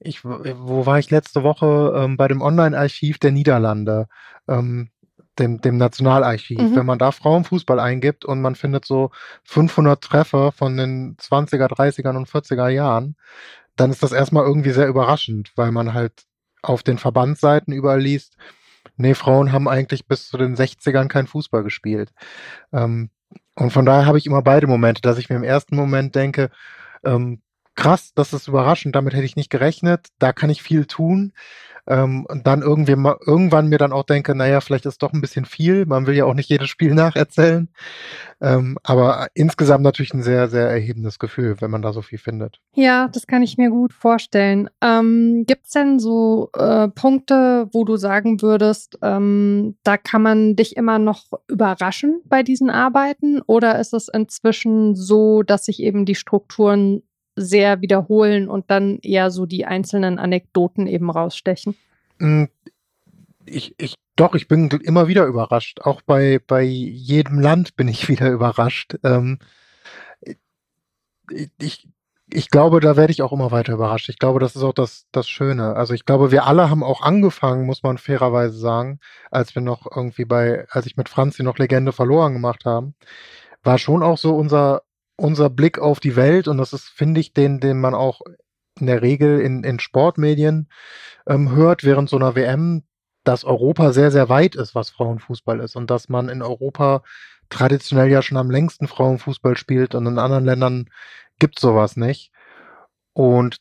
ich, 0.00 0.24
wo 0.24 0.86
war 0.86 0.98
ich 0.98 1.10
letzte 1.10 1.42
Woche 1.42 1.94
ähm, 1.96 2.16
bei 2.16 2.28
dem 2.28 2.42
Online-Archiv 2.42 3.18
der 3.18 3.32
Niederlande, 3.32 4.06
ähm, 4.48 4.90
dem, 5.38 5.60
dem 5.60 5.76
Nationalarchiv. 5.76 6.58
Mhm. 6.58 6.76
Wenn 6.76 6.86
man 6.86 6.98
da 6.98 7.12
Frauenfußball 7.12 7.80
eingibt 7.80 8.24
und 8.24 8.40
man 8.40 8.54
findet 8.54 8.84
so 8.84 9.10
500 9.44 10.02
Treffer 10.02 10.52
von 10.52 10.76
den 10.76 11.16
20er, 11.16 11.66
30er 11.66 12.16
und 12.16 12.28
40er 12.28 12.68
Jahren, 12.68 13.16
dann 13.76 13.90
ist 13.90 14.02
das 14.02 14.12
erstmal 14.12 14.44
irgendwie 14.44 14.70
sehr 14.70 14.88
überraschend, 14.88 15.52
weil 15.56 15.72
man 15.72 15.94
halt 15.94 16.12
auf 16.62 16.82
den 16.82 16.98
Verbandsseiten 16.98 17.72
überall 17.72 18.00
liest, 18.00 18.36
nee, 18.96 19.14
Frauen 19.14 19.52
haben 19.52 19.68
eigentlich 19.68 20.06
bis 20.06 20.28
zu 20.28 20.38
den 20.38 20.56
60ern 20.56 21.08
kein 21.08 21.26
Fußball 21.26 21.62
gespielt. 21.62 22.12
Ähm, 22.72 23.10
und 23.56 23.72
von 23.72 23.84
daher 23.84 24.06
habe 24.06 24.18
ich 24.18 24.26
immer 24.26 24.42
beide 24.42 24.66
Momente, 24.66 25.02
dass 25.02 25.18
ich 25.18 25.28
mir 25.28 25.36
im 25.36 25.44
ersten 25.44 25.76
Moment 25.76 26.14
denke, 26.14 26.50
ähm, 27.04 27.40
krass, 27.74 28.12
das 28.14 28.32
ist 28.32 28.48
überraschend, 28.48 28.94
damit 28.94 29.14
hätte 29.14 29.24
ich 29.24 29.36
nicht 29.36 29.50
gerechnet, 29.50 30.08
da 30.18 30.32
kann 30.32 30.50
ich 30.50 30.62
viel 30.62 30.86
tun. 30.86 31.32
Ähm, 31.86 32.24
und 32.28 32.46
dann 32.46 32.62
irgendwie 32.62 32.96
mal, 32.96 33.16
irgendwann 33.26 33.68
mir 33.68 33.78
dann 33.78 33.92
auch 33.92 34.04
denke, 34.04 34.34
naja, 34.34 34.60
vielleicht 34.60 34.86
ist 34.86 35.02
doch 35.02 35.12
ein 35.12 35.20
bisschen 35.20 35.44
viel. 35.44 35.84
Man 35.86 36.06
will 36.06 36.14
ja 36.14 36.24
auch 36.24 36.34
nicht 36.34 36.48
jedes 36.48 36.68
Spiel 36.68 36.94
nacherzählen. 36.94 37.68
Ähm, 38.40 38.78
aber 38.82 39.28
insgesamt 39.34 39.84
natürlich 39.84 40.14
ein 40.14 40.22
sehr, 40.22 40.48
sehr 40.48 40.68
erhebendes 40.68 41.18
Gefühl, 41.18 41.56
wenn 41.60 41.70
man 41.70 41.82
da 41.82 41.92
so 41.92 42.02
viel 42.02 42.18
findet. 42.18 42.60
Ja, 42.74 43.08
das 43.08 43.26
kann 43.26 43.42
ich 43.42 43.58
mir 43.58 43.70
gut 43.70 43.92
vorstellen. 43.92 44.70
Ähm, 44.80 45.44
Gibt 45.46 45.66
es 45.66 45.72
denn 45.72 45.98
so 45.98 46.50
äh, 46.56 46.88
Punkte, 46.88 47.68
wo 47.72 47.84
du 47.84 47.96
sagen 47.96 48.40
würdest, 48.42 48.98
ähm, 49.02 49.76
da 49.82 49.96
kann 49.96 50.22
man 50.22 50.56
dich 50.56 50.76
immer 50.76 50.98
noch 50.98 51.24
überraschen 51.48 52.20
bei 52.24 52.42
diesen 52.42 52.70
Arbeiten? 52.70 53.40
Oder 53.46 53.78
ist 53.78 53.92
es 53.94 54.08
inzwischen 54.08 54.94
so, 54.94 55.42
dass 55.42 55.66
sich 55.66 55.80
eben 55.80 56.04
die 56.04 56.14
Strukturen 56.14 57.02
sehr 57.36 57.80
wiederholen 57.80 58.48
und 58.48 58.70
dann 58.70 58.98
eher 59.00 59.30
so 59.30 59.46
die 59.46 59.66
einzelnen 59.66 60.18
Anekdoten 60.18 60.86
eben 60.86 61.10
rausstechen? 61.10 61.76
Hm, 62.18 62.48
ich, 63.46 63.74
ich, 63.78 63.94
doch, 64.16 64.34
ich 64.34 64.48
bin 64.48 64.68
immer 64.68 65.08
wieder 65.08 65.26
überrascht. 65.26 65.80
Auch 65.82 66.02
bei, 66.02 66.40
bei 66.46 66.62
jedem 66.62 67.38
Land 67.38 67.76
bin 67.76 67.88
ich 67.88 68.08
wieder 68.08 68.30
überrascht. 68.30 68.96
Ähm, 69.02 69.38
ich, 71.58 71.88
ich 72.30 72.50
glaube, 72.50 72.80
da 72.80 72.96
werde 72.96 73.12
ich 73.12 73.22
auch 73.22 73.32
immer 73.32 73.50
weiter 73.50 73.74
überrascht. 73.74 74.08
Ich 74.08 74.18
glaube, 74.18 74.40
das 74.40 74.56
ist 74.56 74.62
auch 74.62 74.72
das, 74.72 75.06
das 75.12 75.28
Schöne. 75.28 75.76
Also 75.76 75.94
ich 75.94 76.04
glaube, 76.04 76.30
wir 76.30 76.46
alle 76.46 76.70
haben 76.70 76.82
auch 76.82 77.02
angefangen, 77.02 77.66
muss 77.66 77.82
man 77.82 77.98
fairerweise 77.98 78.56
sagen, 78.58 78.98
als 79.30 79.54
wir 79.54 79.62
noch 79.62 79.86
irgendwie 79.94 80.24
bei, 80.24 80.66
als 80.70 80.86
ich 80.86 80.96
mit 80.96 81.08
Franzi 81.08 81.42
noch 81.42 81.58
Legende 81.58 81.92
verloren 81.92 82.32
gemacht 82.32 82.64
haben, 82.64 82.94
war 83.62 83.78
schon 83.78 84.02
auch 84.02 84.18
so 84.18 84.36
unser, 84.36 84.82
unser 85.16 85.50
Blick 85.50 85.78
auf 85.78 86.00
die 86.00 86.16
Welt 86.16 86.48
und 86.48 86.58
das 86.58 86.72
ist, 86.72 86.88
finde 86.88 87.20
ich, 87.20 87.32
den, 87.32 87.60
den 87.60 87.80
man 87.80 87.94
auch 87.94 88.20
in 88.80 88.86
der 88.86 89.02
Regel 89.02 89.40
in, 89.40 89.62
in 89.62 89.78
Sportmedien 89.78 90.68
ähm, 91.26 91.52
hört 91.52 91.84
während 91.84 92.08
so 92.08 92.16
einer 92.16 92.34
WM, 92.34 92.82
dass 93.22 93.44
Europa 93.44 93.92
sehr, 93.92 94.10
sehr 94.10 94.28
weit 94.28 94.54
ist, 94.54 94.74
was 94.74 94.90
Frauenfußball 94.90 95.60
ist 95.60 95.76
und 95.76 95.90
dass 95.90 96.08
man 96.08 96.28
in 96.28 96.42
Europa 96.42 97.02
traditionell 97.48 98.10
ja 98.10 98.22
schon 98.22 98.36
am 98.36 98.50
längsten 98.50 98.88
Frauenfußball 98.88 99.56
spielt 99.56 99.94
und 99.94 100.06
in 100.06 100.18
anderen 100.18 100.44
Ländern 100.44 100.90
gibt 101.38 101.58
sowas 101.58 101.96
nicht. 101.96 102.32
Und 103.12 103.58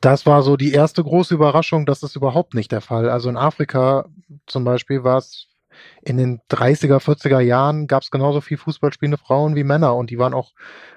das 0.00 0.26
war 0.26 0.42
so 0.42 0.56
die 0.56 0.72
erste 0.72 1.02
große 1.02 1.34
Überraschung, 1.34 1.86
das 1.86 2.02
ist 2.02 2.16
überhaupt 2.16 2.54
nicht 2.54 2.72
der 2.72 2.80
Fall. 2.80 3.08
Also 3.08 3.28
in 3.28 3.36
Afrika 3.36 4.06
zum 4.46 4.64
Beispiel 4.64 5.04
war 5.04 5.18
es 5.18 5.48
in 6.02 6.16
den 6.16 6.40
30er, 6.50 6.98
40er 6.98 7.40
Jahren 7.40 7.86
gab 7.86 8.02
es 8.02 8.10
genauso 8.10 8.40
viel 8.40 8.56
Fußballspielende 8.56 9.18
Frauen 9.18 9.54
wie 9.56 9.64
Männer 9.64 9.94
und 9.94 10.10
die 10.10 10.18
waren 10.18 10.34
auch, 10.34 10.52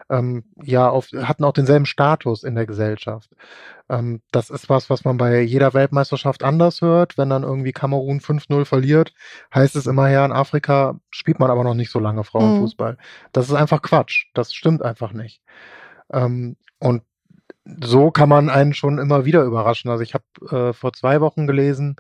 ähm, 0.09 0.45
ja, 0.61 0.89
auf, 0.89 1.07
hatten 1.13 1.43
auch 1.43 1.53
denselben 1.53 1.85
Status 1.85 2.43
in 2.43 2.55
der 2.55 2.65
Gesellschaft. 2.65 3.29
Ähm, 3.89 4.21
das 4.31 4.49
ist 4.49 4.69
was, 4.69 4.89
was 4.89 5.03
man 5.03 5.17
bei 5.17 5.41
jeder 5.41 5.73
Weltmeisterschaft 5.73 6.43
anders 6.43 6.81
hört. 6.81 7.17
Wenn 7.17 7.29
dann 7.29 7.43
irgendwie 7.43 7.71
Kamerun 7.71 8.19
5-0 8.19 8.65
verliert, 8.65 9.13
heißt 9.53 9.75
es 9.75 9.87
immer, 9.87 10.09
ja, 10.09 10.25
in 10.25 10.31
Afrika 10.31 10.99
spielt 11.11 11.39
man 11.39 11.51
aber 11.51 11.63
noch 11.63 11.75
nicht 11.75 11.91
so 11.91 11.99
lange 11.99 12.23
Frauenfußball. 12.23 12.93
Mhm. 12.93 12.97
Das 13.31 13.47
ist 13.47 13.55
einfach 13.55 13.81
Quatsch. 13.81 14.27
Das 14.33 14.53
stimmt 14.53 14.83
einfach 14.83 15.13
nicht. 15.13 15.41
Ähm, 16.11 16.57
und 16.79 17.03
so 17.65 18.11
kann 18.11 18.29
man 18.29 18.49
einen 18.49 18.73
schon 18.73 18.99
immer 18.99 19.25
wieder 19.25 19.43
überraschen. 19.43 19.89
Also 19.89 20.03
ich 20.03 20.13
habe 20.13 20.23
äh, 20.49 20.73
vor 20.73 20.93
zwei 20.93 21.19
Wochen 21.21 21.47
gelesen 21.47 21.95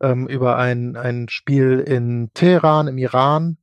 ähm, 0.00 0.26
über 0.28 0.56
ein, 0.56 0.96
ein 0.96 1.28
Spiel 1.28 1.80
in 1.80 2.30
Teheran 2.34 2.86
im 2.86 2.98
Iran, 2.98 3.58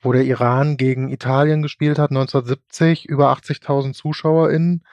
wo 0.00 0.12
der 0.12 0.24
Iran 0.24 0.76
gegen 0.76 1.10
Italien 1.10 1.62
gespielt 1.62 1.98
hat, 1.98 2.10
1970, 2.10 3.06
über 3.06 3.32
80.000 3.32 3.92
ZuschauerInnen. 3.92 4.84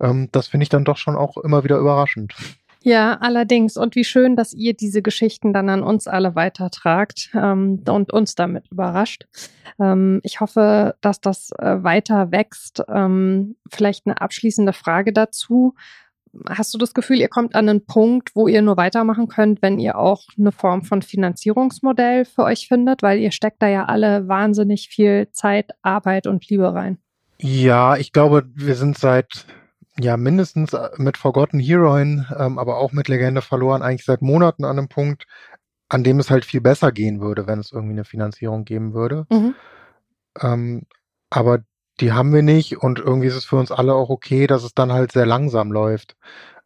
Ähm, 0.00 0.28
das 0.32 0.48
finde 0.48 0.64
ich 0.64 0.68
dann 0.68 0.84
doch 0.84 0.98
schon 0.98 1.16
auch 1.16 1.38
immer 1.38 1.64
wieder 1.64 1.78
überraschend. 1.78 2.34
Ja, 2.86 3.14
allerdings. 3.14 3.76
Und 3.76 3.96
wie 3.96 4.04
schön, 4.04 4.36
dass 4.36 4.52
ihr 4.52 4.72
diese 4.72 5.02
Geschichten 5.02 5.52
dann 5.52 5.68
an 5.68 5.82
uns 5.82 6.06
alle 6.06 6.36
weitertragt 6.36 7.30
ähm, 7.34 7.82
und 7.88 8.12
uns 8.12 8.36
damit 8.36 8.70
überrascht. 8.70 9.26
Ähm, 9.80 10.20
ich 10.22 10.38
hoffe, 10.38 10.94
dass 11.00 11.20
das 11.20 11.50
äh, 11.58 11.82
weiter 11.82 12.30
wächst. 12.30 12.84
Ähm, 12.88 13.56
vielleicht 13.68 14.06
eine 14.06 14.20
abschließende 14.20 14.72
Frage 14.72 15.12
dazu. 15.12 15.74
Hast 16.48 16.74
du 16.74 16.78
das 16.78 16.94
Gefühl, 16.94 17.16
ihr 17.16 17.26
kommt 17.26 17.56
an 17.56 17.68
einen 17.68 17.86
Punkt, 17.86 18.36
wo 18.36 18.46
ihr 18.46 18.62
nur 18.62 18.76
weitermachen 18.76 19.26
könnt, 19.26 19.62
wenn 19.62 19.80
ihr 19.80 19.98
auch 19.98 20.22
eine 20.38 20.52
Form 20.52 20.82
von 20.82 21.02
Finanzierungsmodell 21.02 22.24
für 22.24 22.44
euch 22.44 22.68
findet? 22.68 23.02
Weil 23.02 23.18
ihr 23.18 23.32
steckt 23.32 23.60
da 23.62 23.66
ja 23.66 23.86
alle 23.86 24.28
wahnsinnig 24.28 24.90
viel 24.90 25.28
Zeit, 25.32 25.72
Arbeit 25.82 26.28
und 26.28 26.48
Liebe 26.48 26.72
rein. 26.72 26.98
Ja, 27.38 27.96
ich 27.96 28.12
glaube, 28.12 28.44
wir 28.54 28.76
sind 28.76 28.96
seit 28.96 29.44
ja 30.00 30.16
mindestens 30.16 30.72
äh, 30.72 30.90
mit 30.96 31.16
Forgotten 31.16 31.58
Heroine, 31.58 32.26
ähm, 32.38 32.58
aber 32.58 32.78
auch 32.78 32.92
mit 32.92 33.08
Legende 33.08 33.42
verloren, 33.42 33.82
eigentlich 33.82 34.04
seit 34.04 34.22
Monaten 34.22 34.64
an 34.64 34.78
einem 34.78 34.88
Punkt, 34.88 35.26
an 35.88 36.04
dem 36.04 36.18
es 36.18 36.30
halt 36.30 36.44
viel 36.44 36.60
besser 36.60 36.92
gehen 36.92 37.20
würde, 37.20 37.46
wenn 37.46 37.60
es 37.60 37.72
irgendwie 37.72 37.94
eine 37.94 38.04
Finanzierung 38.04 38.64
geben 38.64 38.94
würde. 38.94 39.26
Mhm. 39.30 39.54
Ähm, 40.40 40.86
aber 41.30 41.60
die 42.00 42.12
haben 42.12 42.32
wir 42.32 42.42
nicht 42.42 42.82
und 42.82 42.98
irgendwie 42.98 43.28
ist 43.28 43.36
es 43.36 43.44
für 43.44 43.56
uns 43.56 43.70
alle 43.72 43.94
auch 43.94 44.10
okay, 44.10 44.46
dass 44.46 44.64
es 44.64 44.74
dann 44.74 44.92
halt 44.92 45.12
sehr 45.12 45.26
langsam 45.26 45.72
läuft. 45.72 46.16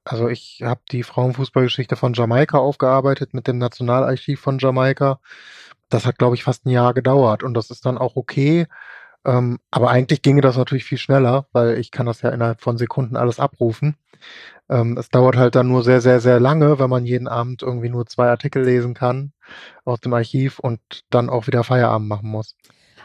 Also 0.05 0.29
ich 0.29 0.63
habe 0.65 0.81
die 0.91 1.03
Frauenfußballgeschichte 1.03 1.97
von 1.97 2.15
Jamaika 2.15 2.59
aufgearbeitet 2.59 3.35
mit 3.35 3.47
dem 3.47 3.59
Nationalarchiv 3.59 4.41
von 4.41 4.59
Jamaika. 4.59 5.21
Das 5.89 6.07
hat, 6.07 6.19
glaube 6.19 6.37
ich, 6.37 6.45
fast 6.45 6.67
ein 6.67 6.71
Jahr 6.71 6.95
gedauert 6.95 7.43
und 7.43 7.55
das 7.55 7.71
ist 7.71 7.87
dann 7.87 7.99
auch 7.99 8.17
okay. 8.17 8.67
Ähm, 9.25 9.59
aber 9.71 9.91
eigentlich 9.91 10.23
ginge 10.23 10.41
das 10.41 10.57
natürlich 10.57 10.85
viel 10.85 10.99
schneller, 10.99 11.47
weil 11.53 11.79
ich 11.79 11.91
kann 11.91 12.07
das 12.07 12.23
ja 12.23 12.31
innerhalb 12.31 12.61
von 12.61 12.79
Sekunden 12.79 13.17
alles 13.17 13.39
abrufen. 13.39 13.97
Ähm, 14.69 14.97
es 14.99 15.09
dauert 15.09 15.37
halt 15.37 15.55
dann 15.55 15.69
nur 15.69 15.83
sehr, 15.83 16.01
sehr, 16.01 16.21
sehr 16.21 16.41
lange, 16.41 16.79
wenn 16.79 16.91
man 16.91 17.05
jeden 17.05 17.29
Abend 17.29 17.63
irgendwie 17.63 17.89
nur 17.89 18.07
zwei 18.07 18.29
Artikel 18.29 18.65
lesen 18.65 18.95
kann 18.95 19.33
aus 19.85 20.01
dem 20.01 20.15
Archiv 20.15 20.59
und 20.59 20.81
dann 21.11 21.29
auch 21.29 21.47
wieder 21.47 21.65
Feierabend 21.65 22.09
machen 22.09 22.31
muss. 22.31 22.57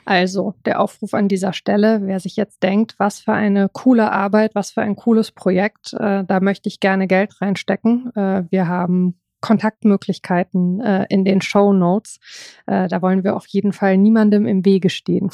Also 0.06 0.54
der 0.66 0.80
Aufruf 0.80 1.16
an 1.16 1.28
dieser 1.28 1.52
Stelle, 1.52 2.02
wer 2.04 2.20
sich 2.20 2.36
jetzt 2.36 2.62
denkt, 2.62 2.94
was 3.00 3.22
für 3.22 3.34
eine 3.34 3.70
coole 3.70 4.12
Arbeit, 4.12 4.54
was 4.54 4.72
für 4.72 4.82
ein 4.82 4.96
cooles 4.96 5.32
Projekt, 5.32 5.94
äh, 5.94 6.24
da 6.24 6.40
möchte 6.40 6.70
ich 6.70 6.80
gerne 6.80 7.08
Geld 7.08 7.42
reinstecken. 7.42 8.12
Äh, 8.16 8.44
wir 8.52 8.68
haben 8.68 9.20
Kontaktmöglichkeiten 9.42 10.80
äh, 10.82 11.06
in 11.10 11.26
den 11.26 11.42
Show 11.42 11.74
Notes. 11.74 12.20
Äh, 12.68 12.88
da 12.88 13.02
wollen 13.02 13.24
wir 13.24 13.36
auf 13.36 13.48
jeden 13.48 13.74
Fall 13.74 13.98
niemandem 13.98 14.46
im 14.46 14.64
Wege 14.64 14.92
stehen. 14.92 15.32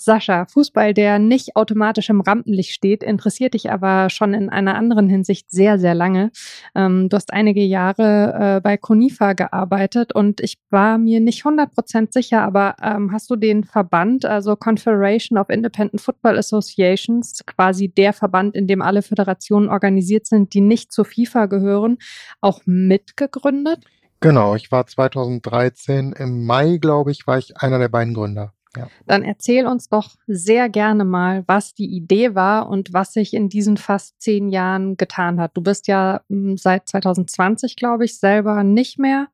Sascha, 0.00 0.46
Fußball, 0.46 0.94
der 0.94 1.18
nicht 1.18 1.56
automatisch 1.56 2.10
im 2.10 2.20
Rampenlicht 2.20 2.72
steht, 2.72 3.02
interessiert 3.02 3.54
dich 3.54 3.70
aber 3.70 4.10
schon 4.10 4.34
in 4.34 4.48
einer 4.48 4.74
anderen 4.74 5.08
Hinsicht 5.08 5.50
sehr, 5.50 5.78
sehr 5.78 5.94
lange. 5.94 6.30
Ähm, 6.74 7.08
du 7.08 7.16
hast 7.16 7.32
einige 7.32 7.62
Jahre 7.62 8.56
äh, 8.56 8.60
bei 8.60 8.76
Conifa 8.76 9.32
gearbeitet 9.32 10.14
und 10.14 10.40
ich 10.40 10.58
war 10.70 10.98
mir 10.98 11.20
nicht 11.20 11.44
100% 11.44 12.12
sicher, 12.12 12.42
aber 12.42 12.76
ähm, 12.82 13.12
hast 13.12 13.30
du 13.30 13.36
den 13.36 13.64
Verband, 13.64 14.24
also 14.24 14.56
Confederation 14.56 15.38
of 15.38 15.48
Independent 15.48 16.00
Football 16.00 16.38
Associations, 16.38 17.44
quasi 17.46 17.88
der 17.88 18.12
Verband, 18.12 18.54
in 18.54 18.66
dem 18.66 18.82
alle 18.82 19.02
Föderationen 19.02 19.68
organisiert 19.68 20.26
sind, 20.26 20.54
die 20.54 20.60
nicht 20.60 20.92
zur 20.92 21.04
FIFA 21.04 21.46
gehören, 21.46 21.98
auch 22.40 22.60
mitgegründet? 22.64 23.84
Genau, 24.20 24.56
ich 24.56 24.72
war 24.72 24.84
2013 24.84 26.12
im 26.12 26.44
Mai, 26.44 26.78
glaube 26.78 27.12
ich, 27.12 27.26
war 27.28 27.38
ich 27.38 27.56
einer 27.56 27.78
der 27.78 27.88
beiden 27.88 28.14
Gründer. 28.14 28.52
Ja. 28.76 28.88
Dann 29.06 29.22
erzähl 29.22 29.66
uns 29.66 29.88
doch 29.88 30.16
sehr 30.26 30.68
gerne 30.68 31.04
mal, 31.04 31.44
was 31.46 31.74
die 31.74 31.86
Idee 31.86 32.34
war 32.34 32.68
und 32.68 32.92
was 32.92 33.12
sich 33.12 33.34
in 33.34 33.48
diesen 33.48 33.76
fast 33.76 34.20
zehn 34.20 34.48
Jahren 34.48 34.96
getan 34.96 35.40
hat. 35.40 35.52
Du 35.54 35.62
bist 35.62 35.88
ja 35.88 36.20
hm, 36.28 36.56
seit 36.56 36.88
2020, 36.88 37.76
glaube 37.76 38.04
ich, 38.04 38.18
selber 38.18 38.62
nicht 38.64 38.98
mehr 38.98 39.28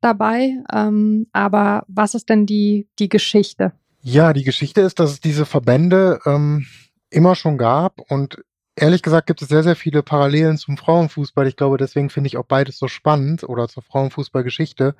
dabei. 0.00 0.56
Ähm, 0.72 1.26
aber 1.32 1.84
was 1.88 2.14
ist 2.14 2.28
denn 2.28 2.46
die, 2.46 2.88
die 2.98 3.08
Geschichte? 3.08 3.72
Ja, 4.00 4.32
die 4.32 4.44
Geschichte 4.44 4.80
ist, 4.80 5.00
dass 5.00 5.10
es 5.10 5.20
diese 5.20 5.44
Verbände 5.44 6.20
ähm, 6.24 6.66
immer 7.10 7.34
schon 7.34 7.58
gab 7.58 8.00
und 8.10 8.38
ehrlich 8.76 9.02
gesagt 9.02 9.26
gibt 9.26 9.42
es 9.42 9.48
sehr, 9.48 9.62
sehr 9.62 9.76
viele 9.76 10.02
Parallelen 10.02 10.56
zum 10.56 10.76
Frauenfußball. 10.76 11.46
Ich 11.46 11.56
glaube, 11.56 11.78
deswegen 11.78 12.10
finde 12.10 12.28
ich 12.28 12.36
auch 12.36 12.44
beides 12.44 12.78
so 12.78 12.88
spannend 12.88 13.42
oder 13.42 13.68
zur 13.68 13.82
Frauenfußballgeschichte, 13.82 14.94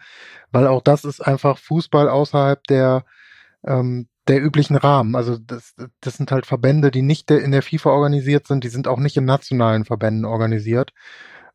weil 0.50 0.66
auch 0.66 0.82
das 0.82 1.04
ist 1.04 1.20
einfach 1.20 1.58
Fußball 1.58 2.08
außerhalb 2.08 2.64
der 2.66 3.04
ähm, 3.66 4.08
der 4.28 4.42
üblichen 4.42 4.76
Rahmen. 4.76 5.16
Also 5.16 5.38
das, 5.38 5.74
das 6.00 6.16
sind 6.16 6.30
halt 6.30 6.46
Verbände, 6.46 6.90
die 6.90 7.02
nicht 7.02 7.30
in 7.30 7.50
der 7.50 7.62
FIFA 7.62 7.90
organisiert 7.90 8.46
sind, 8.46 8.64
die 8.64 8.68
sind 8.68 8.86
auch 8.86 8.98
nicht 8.98 9.16
in 9.16 9.24
nationalen 9.24 9.84
Verbänden 9.84 10.24
organisiert 10.24 10.92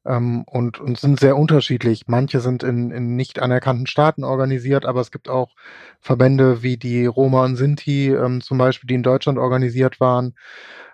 ähm, 0.06 0.44
und, 0.46 0.80
und 0.80 1.00
sind 1.00 1.20
sehr 1.20 1.38
unterschiedlich. 1.38 2.08
Manche 2.08 2.40
sind 2.40 2.64
in, 2.64 2.92
in 2.92 3.16
nicht 3.16 3.40
anerkannten 3.40 3.88
Staaten 3.88 4.24
organisiert, 4.24 4.86
aber 4.86 5.02
es 5.02 5.12
gibt 5.12 5.30
auch 5.30 5.52
Verbände 6.00 6.64
wie 6.64 6.78
die 6.78 7.06
Roma 7.06 7.46
und 7.46 7.56
Sinti 7.56 8.10
ähm, 8.10 8.42
zum 8.42 8.58
Beispiel, 8.58 8.88
die 8.88 8.96
in 8.96 9.04
Deutschland 9.04 9.38
organisiert 9.38 10.00
waren, 10.00 10.36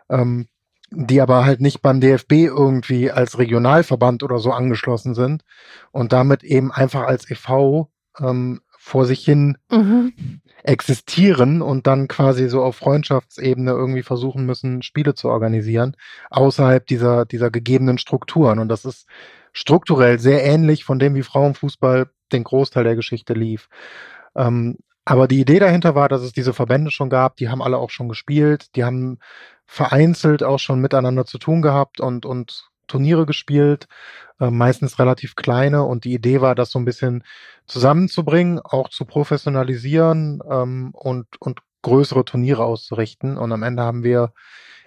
ähm, 0.09 0.47
die 0.91 1.21
aber 1.21 1.45
halt 1.45 1.61
nicht 1.61 1.81
beim 1.81 2.01
DFB 2.01 2.31
irgendwie 2.33 3.11
als 3.11 3.37
Regionalverband 3.37 4.23
oder 4.23 4.39
so 4.39 4.51
angeschlossen 4.51 5.13
sind 5.13 5.43
und 5.91 6.13
damit 6.13 6.43
eben 6.43 6.71
einfach 6.71 7.03
als 7.03 7.29
e.V. 7.29 7.89
Ähm, 8.19 8.61
vor 8.77 9.05
sich 9.05 9.23
hin 9.23 9.57
mhm. 9.69 10.41
Existieren 10.63 11.61
und 11.61 11.87
dann 11.87 12.07
quasi 12.07 12.49
so 12.49 12.63
auf 12.63 12.75
Freundschaftsebene 12.77 13.71
irgendwie 13.71 14.03
versuchen 14.03 14.45
müssen, 14.45 14.81
Spiele 14.81 15.13
zu 15.13 15.29
organisieren, 15.29 15.95
außerhalb 16.29 16.85
dieser, 16.85 17.25
dieser 17.25 17.51
gegebenen 17.51 17.97
Strukturen. 17.97 18.59
Und 18.59 18.69
das 18.69 18.85
ist 18.85 19.07
strukturell 19.53 20.19
sehr 20.19 20.43
ähnlich 20.43 20.83
von 20.83 20.99
dem, 20.99 21.15
wie 21.15 21.23
Frauenfußball 21.23 22.09
den 22.31 22.43
Großteil 22.43 22.83
der 22.83 22.95
Geschichte 22.95 23.33
lief. 23.33 23.69
Ähm, 24.35 24.77
aber 25.05 25.27
die 25.27 25.39
Idee 25.39 25.59
dahinter 25.59 25.95
war, 25.95 26.07
dass 26.07 26.21
es 26.21 26.33
diese 26.33 26.53
Verbände 26.53 26.91
schon 26.91 27.09
gab, 27.09 27.37
die 27.37 27.49
haben 27.49 27.63
alle 27.63 27.77
auch 27.77 27.89
schon 27.89 28.09
gespielt, 28.09 28.75
die 28.75 28.83
haben 28.83 29.19
vereinzelt 29.65 30.43
auch 30.43 30.59
schon 30.59 30.79
miteinander 30.79 31.25
zu 31.25 31.39
tun 31.39 31.61
gehabt 31.61 31.99
und, 31.99 32.25
und 32.25 32.69
Turniere 32.87 33.25
gespielt, 33.25 33.87
äh, 34.39 34.49
meistens 34.51 34.99
relativ 34.99 35.35
kleine. 35.35 35.83
Und 35.83 36.03
die 36.05 36.13
Idee 36.13 36.41
war, 36.41 36.55
das 36.55 36.71
so 36.71 36.79
ein 36.79 36.85
bisschen 36.85 37.23
zusammenzubringen, 37.67 38.59
auch 38.59 38.89
zu 38.89 39.05
professionalisieren 39.05 40.41
ähm, 40.49 40.91
und, 40.93 41.27
und 41.39 41.61
größere 41.81 42.25
Turniere 42.25 42.63
auszurichten. 42.63 43.37
Und 43.37 43.51
am 43.51 43.63
Ende 43.63 43.83
haben 43.83 44.03
wir 44.03 44.33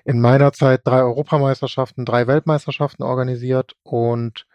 in 0.04 0.20
meiner 0.20 0.52
Zeit 0.52 0.82
drei 0.84 1.02
Europameisterschaften, 1.02 2.04
drei 2.04 2.26
Weltmeisterschaften 2.26 3.02
organisiert 3.04 3.76
und 3.84 4.46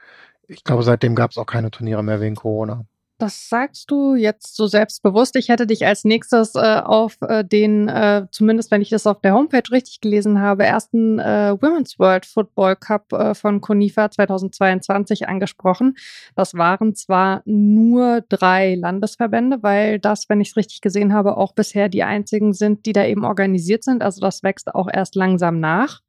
ich 0.48 0.64
glaube, 0.64 0.84
seitdem 0.84 1.16
gab 1.16 1.32
es 1.32 1.38
auch 1.38 1.46
keine 1.46 1.72
Turniere 1.72 2.04
mehr 2.04 2.22
wegen 2.22 2.36
Corona. 2.36 2.86
Das 3.20 3.50
sagst 3.50 3.90
du 3.90 4.14
jetzt 4.14 4.56
so 4.56 4.68
selbstbewusst. 4.68 5.36
Ich 5.38 5.50
hätte 5.50 5.66
dich 5.66 5.88
als 5.88 6.04
nächstes 6.04 6.54
äh, 6.54 6.82
auf 6.84 7.18
äh, 7.22 7.44
den, 7.44 7.88
äh, 7.88 8.28
zumindest 8.30 8.70
wenn 8.70 8.84
ich 8.84 8.90
das 8.90 9.08
auf 9.08 9.22
der 9.22 9.34
Homepage 9.34 9.72
richtig 9.72 10.02
gelesen 10.02 10.40
habe, 10.40 10.66
ersten 10.66 11.18
äh, 11.18 11.56
Women's 11.60 11.98
World 11.98 12.28
Football 12.28 12.76
Cup 12.76 13.12
äh, 13.14 13.34
von 13.34 13.60
Conifa 13.60 14.12
2022 14.12 15.28
angesprochen. 15.28 15.98
Das 16.36 16.54
waren 16.54 16.94
zwar 16.94 17.42
nur 17.46 18.22
drei 18.30 18.76
Landesverbände, 18.76 19.64
weil 19.64 20.00
das, 20.00 20.30
wenn 20.30 20.40
ich 20.40 20.50
es 20.50 20.56
richtig 20.56 20.82
gesehen 20.82 21.12
habe, 21.12 21.38
auch 21.38 21.54
bisher 21.54 21.90
die 21.90 22.04
einzigen 22.04 22.54
sind, 22.54 22.86
die 22.86 22.94
da 22.94 23.04
eben 23.04 23.26
organisiert 23.26 23.84
sind. 23.84 24.04
Also 24.04 24.22
das 24.22 24.44
wächst 24.44 24.76
auch 24.76 24.90
erst 24.94 25.16
langsam 25.16 25.60
nach. 25.60 26.02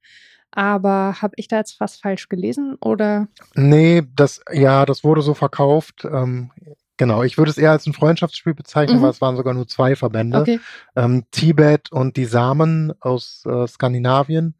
Aber 0.51 1.17
habe 1.21 1.35
ich 1.37 1.49
da 1.49 1.59
jetzt 1.59 1.77
fast 1.77 2.03
falsch 2.03 2.29
gelesen 2.29 2.77
oder? 2.81 3.29
Nee, 3.55 4.03
das, 4.15 4.41
ja, 4.53 4.87
das 4.87 5.05
wurde 5.05 5.23
so 5.23 5.35
verkauft. 5.35 6.07
Ähm, 6.11 6.51
Genau, 6.99 7.23
ich 7.23 7.39
würde 7.39 7.51
es 7.51 7.59
eher 7.59 7.71
als 7.71 7.87
ein 7.87 7.95
Freundschaftsspiel 7.95 8.55
bezeichnen, 8.55 8.99
mhm. 8.99 9.03
weil 9.03 9.11
es 9.11 9.21
waren 9.21 9.37
sogar 9.37 9.55
nur 9.55 9.67
zwei 9.67 9.97
Verbände. 9.97 10.41
Okay. 10.41 10.61
Ähm, 10.97 11.25
Tibet 11.31 11.91
und 11.91 12.17
die 12.17 12.27
Samen 12.27 12.93
aus 13.01 13.45
äh, 13.47 13.67
Skandinavien, 13.67 14.57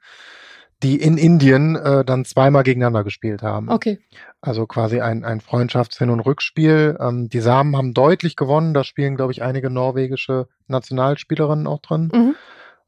die 0.83 0.97
in 0.97 1.19
Indien 1.19 1.75
äh, 1.75 2.05
dann 2.05 2.25
zweimal 2.25 2.63
gegeneinander 2.63 3.03
gespielt 3.03 3.43
haben. 3.43 3.69
Okay. 3.69 3.99
Also 4.41 4.67
quasi 4.67 5.01
ein, 5.01 5.25
ein 5.25 5.41
Freundschafts-Hin- 5.41 6.11
und 6.11 6.21
Rückspiel. 6.21 6.97
Ähm, 7.01 7.29
die 7.29 7.41
Samen 7.41 7.77
haben 7.77 7.93
deutlich 7.93 8.37
gewonnen. 8.37 8.73
Da 8.73 8.85
spielen, 8.85 9.17
glaube 9.17 9.33
ich, 9.33 9.43
einige 9.43 9.69
norwegische 9.69 10.47
Nationalspielerinnen 10.69 11.67
auch 11.67 11.81
drin. 11.81 12.11
Mhm. 12.15 12.35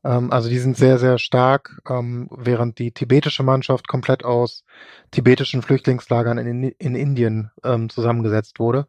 Ähm, 0.04 0.32
also 0.32 0.48
die 0.48 0.58
sind 0.58 0.76
sehr, 0.76 0.98
sehr 0.98 1.18
stark, 1.18 1.80
ähm, 1.88 2.28
während 2.30 2.78
die 2.78 2.92
tibetische 2.92 3.42
Mannschaft 3.42 3.88
komplett 3.88 4.24
aus 4.24 4.64
tibetischen 5.10 5.62
Flüchtlingslagern 5.62 6.38
in, 6.38 6.62
in 6.62 6.94
Indien 6.94 7.50
ähm, 7.64 7.88
zusammengesetzt 7.88 8.58
wurde. 8.58 8.86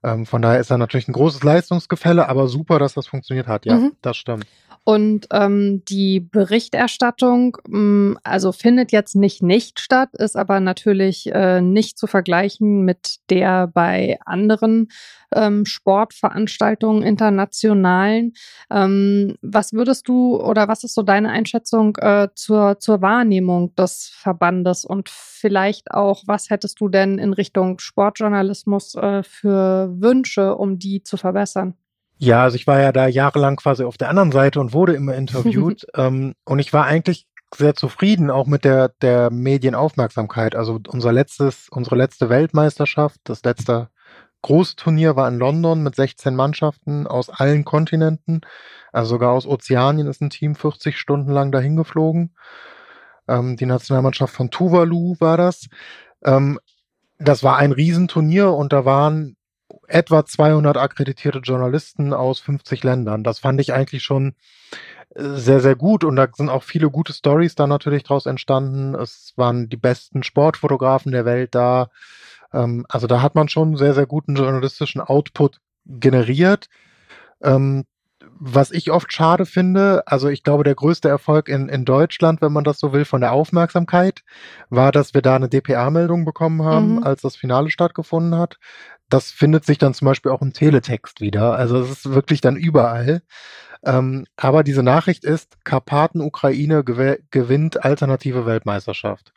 Von 0.00 0.42
daher 0.42 0.60
ist 0.60 0.70
da 0.70 0.78
natürlich 0.78 1.08
ein 1.08 1.12
großes 1.12 1.42
Leistungsgefälle, 1.42 2.28
aber 2.28 2.46
super, 2.46 2.78
dass 2.78 2.94
das 2.94 3.08
funktioniert 3.08 3.48
hat. 3.48 3.66
Ja, 3.66 3.74
mhm. 3.74 3.92
das 4.00 4.16
stimmt. 4.16 4.46
Und 4.88 5.26
ähm, 5.34 5.82
die 5.86 6.18
Berichterstattung, 6.18 7.58
mh, 7.68 7.78
mm, 7.78 8.18
also 8.22 8.52
findet 8.52 8.90
jetzt 8.90 9.16
nicht 9.16 9.42
nicht 9.42 9.80
statt, 9.80 10.08
ist 10.14 10.34
aber 10.34 10.60
natürlich 10.60 11.26
äh, 11.30 11.60
nicht 11.60 11.98
zu 11.98 12.06
vergleichen 12.06 12.86
mit 12.86 13.18
der 13.28 13.66
bei 13.66 14.18
anderen 14.24 14.88
ähm, 15.34 15.66
Sportveranstaltungen, 15.66 17.02
internationalen. 17.02 18.32
Ähm, 18.70 19.36
was 19.42 19.74
würdest 19.74 20.08
du 20.08 20.40
oder 20.40 20.68
was 20.68 20.84
ist 20.84 20.94
so 20.94 21.02
deine 21.02 21.28
Einschätzung 21.28 21.94
äh, 21.98 22.28
zur, 22.34 22.78
zur 22.80 23.02
Wahrnehmung 23.02 23.74
des 23.74 24.10
Verbandes 24.14 24.86
und 24.86 25.10
vielleicht 25.10 25.90
auch, 25.90 26.22
was 26.24 26.48
hättest 26.48 26.80
du 26.80 26.88
denn 26.88 27.18
in 27.18 27.34
Richtung 27.34 27.78
Sportjournalismus 27.78 28.94
äh, 28.94 29.22
für 29.22 29.90
Wünsche, 30.00 30.56
um 30.56 30.78
die 30.78 31.02
zu 31.02 31.18
verbessern? 31.18 31.74
Ja, 32.18 32.42
also 32.42 32.56
ich 32.56 32.66
war 32.66 32.80
ja 32.80 32.92
da 32.92 33.06
jahrelang 33.06 33.56
quasi 33.56 33.84
auf 33.84 33.96
der 33.96 34.08
anderen 34.08 34.32
Seite 34.32 34.60
und 34.60 34.72
wurde 34.72 34.94
immer 34.94 35.14
interviewt. 35.14 35.86
ähm, 35.94 36.34
und 36.44 36.58
ich 36.58 36.72
war 36.72 36.84
eigentlich 36.84 37.26
sehr 37.54 37.74
zufrieden 37.74 38.30
auch 38.30 38.46
mit 38.46 38.64
der, 38.64 38.90
der 39.00 39.30
Medienaufmerksamkeit. 39.30 40.54
Also 40.54 40.80
unser 40.88 41.12
letztes, 41.12 41.68
unsere 41.70 41.96
letzte 41.96 42.28
Weltmeisterschaft, 42.28 43.20
das 43.24 43.42
letzte 43.44 43.88
große 44.42 44.76
Turnier 44.76 45.16
war 45.16 45.28
in 45.28 45.38
London 45.38 45.82
mit 45.82 45.94
16 45.94 46.34
Mannschaften 46.34 47.06
aus 47.06 47.30
allen 47.30 47.64
Kontinenten. 47.64 48.40
Also 48.92 49.10
sogar 49.10 49.32
aus 49.32 49.46
Ozeanien 49.46 50.06
ist 50.06 50.20
ein 50.20 50.30
Team 50.30 50.54
40 50.54 50.98
Stunden 50.98 51.30
lang 51.30 51.52
dahin 51.52 51.76
geflogen. 51.76 52.34
Ähm, 53.28 53.56
die 53.56 53.66
Nationalmannschaft 53.66 54.34
von 54.34 54.50
Tuvalu 54.50 55.16
war 55.20 55.36
das. 55.36 55.68
Ähm, 56.24 56.58
das 57.18 57.42
war 57.42 57.56
ein 57.56 57.72
Riesenturnier 57.72 58.52
und 58.52 58.72
da 58.72 58.84
waren 58.84 59.36
etwa 59.88 60.24
200 60.24 60.76
akkreditierte 60.76 61.40
Journalisten 61.40 62.12
aus 62.12 62.40
50 62.40 62.84
Ländern. 62.84 63.24
Das 63.24 63.38
fand 63.38 63.60
ich 63.60 63.72
eigentlich 63.72 64.02
schon 64.02 64.34
äh, 65.14 65.22
sehr, 65.22 65.60
sehr 65.60 65.76
gut 65.76 66.04
und 66.04 66.16
da 66.16 66.28
sind 66.32 66.50
auch 66.50 66.62
viele 66.62 66.90
gute 66.90 67.12
Stories 67.12 67.54
da 67.54 67.66
natürlich 67.66 68.04
draus 68.04 68.26
entstanden. 68.26 68.94
Es 68.94 69.32
waren 69.36 69.68
die 69.68 69.76
besten 69.76 70.22
Sportfotografen 70.22 71.12
der 71.12 71.24
Welt 71.24 71.54
da. 71.54 71.90
Ähm, 72.52 72.86
also 72.88 73.06
da 73.06 73.22
hat 73.22 73.34
man 73.34 73.48
schon 73.48 73.76
sehr, 73.76 73.94
sehr 73.94 74.06
guten 74.06 74.36
journalistischen 74.36 75.00
Output 75.00 75.60
generiert. 75.86 76.68
Was 78.40 78.70
ich 78.70 78.90
oft 78.90 79.12
schade 79.12 79.46
finde, 79.46 80.02
also 80.06 80.28
ich 80.28 80.42
glaube, 80.42 80.64
der 80.64 80.74
größte 80.74 81.08
Erfolg 81.08 81.48
in, 81.48 81.68
in 81.68 81.84
Deutschland, 81.84 82.40
wenn 82.40 82.52
man 82.52 82.64
das 82.64 82.78
so 82.78 82.92
will, 82.92 83.04
von 83.04 83.20
der 83.20 83.32
Aufmerksamkeit, 83.32 84.22
war, 84.70 84.92
dass 84.92 85.12
wir 85.12 85.22
da 85.22 85.36
eine 85.36 85.48
DPA-Meldung 85.48 86.24
bekommen 86.24 86.62
haben, 86.62 86.96
mhm. 86.96 87.02
als 87.02 87.22
das 87.22 87.36
Finale 87.36 87.70
stattgefunden 87.70 88.38
hat. 88.38 88.58
Das 89.08 89.30
findet 89.30 89.64
sich 89.64 89.78
dann 89.78 89.94
zum 89.94 90.06
Beispiel 90.06 90.30
auch 90.30 90.42
im 90.42 90.52
Teletext 90.52 91.20
wieder. 91.20 91.54
Also 91.54 91.78
es 91.78 91.90
ist 91.90 92.10
wirklich 92.12 92.40
dann 92.40 92.56
überall. 92.56 93.22
Ähm, 93.84 94.26
aber 94.36 94.62
diese 94.62 94.82
Nachricht 94.82 95.24
ist, 95.24 95.64
Karpaten-Ukraine 95.64 96.84
gewinnt 96.84 97.84
alternative 97.84 98.46
Weltmeisterschaft. 98.46 99.32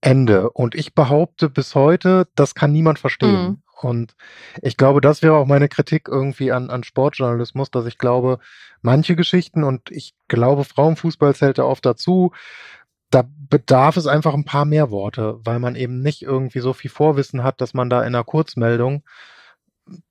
Ende. 0.00 0.50
Und 0.50 0.74
ich 0.74 0.94
behaupte 0.94 1.48
bis 1.48 1.74
heute, 1.74 2.28
das 2.34 2.54
kann 2.54 2.72
niemand 2.72 2.98
verstehen. 2.98 3.42
Mhm. 3.42 3.62
Und 3.82 4.14
ich 4.62 4.76
glaube, 4.76 5.00
das 5.00 5.22
wäre 5.22 5.36
auch 5.36 5.46
meine 5.46 5.68
Kritik 5.68 6.08
irgendwie 6.08 6.52
an, 6.52 6.70
an 6.70 6.84
Sportjournalismus, 6.84 7.70
dass 7.70 7.86
ich 7.86 7.98
glaube, 7.98 8.38
manche 8.82 9.16
Geschichten 9.16 9.64
und 9.64 9.90
ich 9.90 10.14
glaube, 10.28 10.64
Frauenfußball 10.64 11.34
zählt 11.34 11.58
da 11.58 11.64
oft 11.64 11.86
dazu, 11.86 12.32
da 13.10 13.24
bedarf 13.48 13.96
es 13.96 14.06
einfach 14.06 14.34
ein 14.34 14.44
paar 14.44 14.64
mehr 14.64 14.90
Worte, 14.90 15.38
weil 15.44 15.58
man 15.58 15.76
eben 15.76 16.00
nicht 16.02 16.22
irgendwie 16.22 16.60
so 16.60 16.72
viel 16.72 16.90
Vorwissen 16.90 17.42
hat, 17.42 17.60
dass 17.60 17.72
man 17.72 17.88
da 17.88 18.00
in 18.00 18.08
einer 18.08 18.24
Kurzmeldung 18.24 19.02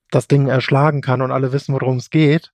das 0.09 0.27
Ding 0.27 0.47
erschlagen 0.47 1.01
kann 1.01 1.21
und 1.21 1.31
alle 1.31 1.51
wissen, 1.51 1.73
worum 1.73 1.97
es 1.97 2.09
geht, 2.09 2.53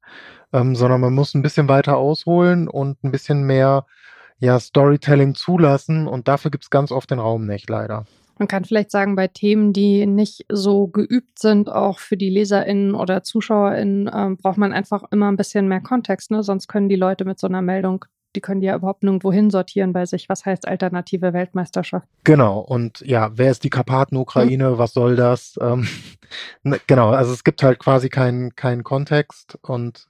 ähm, 0.51 0.75
sondern 0.75 0.99
man 1.01 1.13
muss 1.13 1.33
ein 1.33 1.43
bisschen 1.43 1.69
weiter 1.69 1.97
ausholen 1.97 2.67
und 2.67 3.03
ein 3.03 3.11
bisschen 3.11 3.43
mehr 3.43 3.85
ja, 4.39 4.59
Storytelling 4.59 5.35
zulassen 5.35 6.07
und 6.07 6.27
dafür 6.27 6.51
gibt 6.51 6.65
es 6.65 6.69
ganz 6.69 6.91
oft 6.91 7.11
den 7.11 7.19
Raum 7.19 7.45
nicht, 7.45 7.69
leider. 7.69 8.05
Man 8.37 8.47
kann 8.47 8.65
vielleicht 8.65 8.91
sagen, 8.91 9.15
bei 9.15 9.27
Themen, 9.27 9.73
die 9.73 10.05
nicht 10.05 10.45
so 10.49 10.87
geübt 10.87 11.39
sind, 11.39 11.69
auch 11.69 11.99
für 11.99 12.17
die 12.17 12.29
LeserInnen 12.29 12.95
oder 12.95 13.23
ZuschauerInnen, 13.23 14.09
ähm, 14.13 14.37
braucht 14.37 14.57
man 14.57 14.73
einfach 14.73 15.03
immer 15.11 15.31
ein 15.31 15.37
bisschen 15.37 15.67
mehr 15.67 15.81
Kontext. 15.81 16.31
Ne? 16.31 16.43
Sonst 16.43 16.67
können 16.67 16.89
die 16.89 16.95
Leute 16.95 17.25
mit 17.25 17.39
so 17.39 17.47
einer 17.47 17.61
Meldung, 17.61 18.05
die 18.35 18.41
können 18.41 18.61
die 18.61 18.67
ja 18.67 18.75
überhaupt 18.75 19.03
nirgendwo 19.03 19.31
hinsortieren 19.31 19.93
bei 19.93 20.05
sich. 20.05 20.29
Was 20.29 20.45
heißt 20.45 20.67
alternative 20.67 21.33
Weltmeisterschaft? 21.33 22.07
Genau. 22.23 22.59
Und 22.59 23.01
ja, 23.01 23.31
wer 23.35 23.51
ist 23.51 23.63
die 23.63 23.69
Karpaten-Ukraine? 23.69 24.71
Hm. 24.71 24.77
Was 24.77 24.93
soll 24.93 25.15
das? 25.15 25.57
Ähm, 25.61 25.87
ne, 26.63 26.79
genau. 26.87 27.11
Also 27.11 27.31
es 27.31 27.43
gibt 27.43 27.61
halt 27.61 27.79
quasi 27.79 28.09
keinen 28.09 28.55
keinen 28.55 28.83
Kontext 28.83 29.59
und 29.61 30.07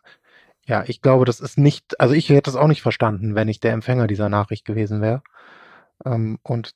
ja, 0.65 0.83
ich 0.87 1.01
glaube, 1.01 1.25
das 1.25 1.41
ist 1.41 1.57
nicht, 1.57 1.99
also 1.99 2.13
ich 2.13 2.29
hätte 2.29 2.49
es 2.49 2.55
auch 2.55 2.67
nicht 2.67 2.81
verstanden, 2.81 3.35
wenn 3.35 3.49
ich 3.49 3.59
der 3.59 3.73
Empfänger 3.73 4.07
dieser 4.07 4.29
Nachricht 4.29 4.63
gewesen 4.63 5.01
wäre. 5.01 5.21
Ähm, 6.05 6.39
und 6.43 6.71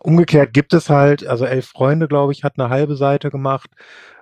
Umgekehrt 0.00 0.52
gibt 0.52 0.74
es 0.74 0.90
halt, 0.90 1.26
also 1.26 1.46
elf 1.46 1.66
Freunde, 1.68 2.08
glaube 2.08 2.32
ich, 2.32 2.44
hat 2.44 2.54
eine 2.58 2.68
halbe 2.68 2.96
Seite 2.96 3.30
gemacht. 3.30 3.70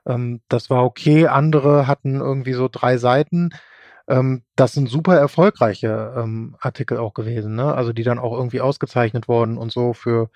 Ähm, 0.07 0.40
das 0.49 0.70
war 0.70 0.84
okay. 0.84 1.26
Andere 1.28 1.86
hatten 1.86 2.20
irgendwie 2.20 2.53
so 2.55 2.68
drei 2.70 2.97
Seiten. 2.99 3.51
ähm, 4.09 4.43
das 4.57 4.72
sind 4.72 4.88
super 4.90 5.16
erfolgreiche 5.16 6.14
ähm, 6.16 6.57
Artikel 6.61 6.99
auch 6.99 7.14
gewesen, 7.14 7.55
ne? 7.55 7.74
Also 7.74 7.93
die 7.93 8.03
dann 8.03 8.18
auch 8.18 8.32
irgendwie 8.36 8.61
ausgezeichnet 8.61 9.28
wurden 9.28 9.59
und 9.59 9.72
so 9.72 9.95
für 9.95 10.30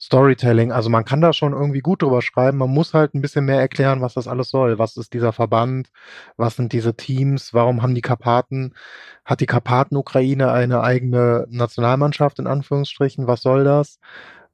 Storytelling. 0.00 0.72
Also 0.72 0.90
man 0.90 1.04
kann 1.04 1.20
da 1.20 1.32
schon 1.32 1.52
irgendwie 1.52 1.80
gut 1.80 2.02
drüber 2.02 2.22
schreiben. 2.22 2.58
Man 2.58 2.70
muss 2.70 2.94
halt 2.94 3.14
ein 3.14 3.22
bisschen 3.22 3.44
mehr 3.44 3.60
erklären, 3.60 4.00
was 4.00 4.14
das 4.14 4.28
alles 4.28 4.50
soll. 4.50 4.78
Was 4.78 4.96
ist 4.96 5.14
dieser 5.14 5.32
Verband? 5.32 5.90
Was 6.36 6.56
sind 6.56 6.72
diese 6.72 6.96
Teams? 6.96 7.54
Warum 7.54 7.82
haben 7.82 7.94
die 7.94 8.02
Karpaten, 8.02 8.74
hat 9.24 9.40
die 9.40 9.46
Karpaten-Ukraine 9.46 10.50
eine 10.52 10.82
eigene 10.82 11.46
Nationalmannschaft 11.50 12.38
in 12.40 12.46
Anführungsstrichen? 12.48 13.26
Was 13.28 13.42
soll 13.42 13.64
das? 13.64 13.98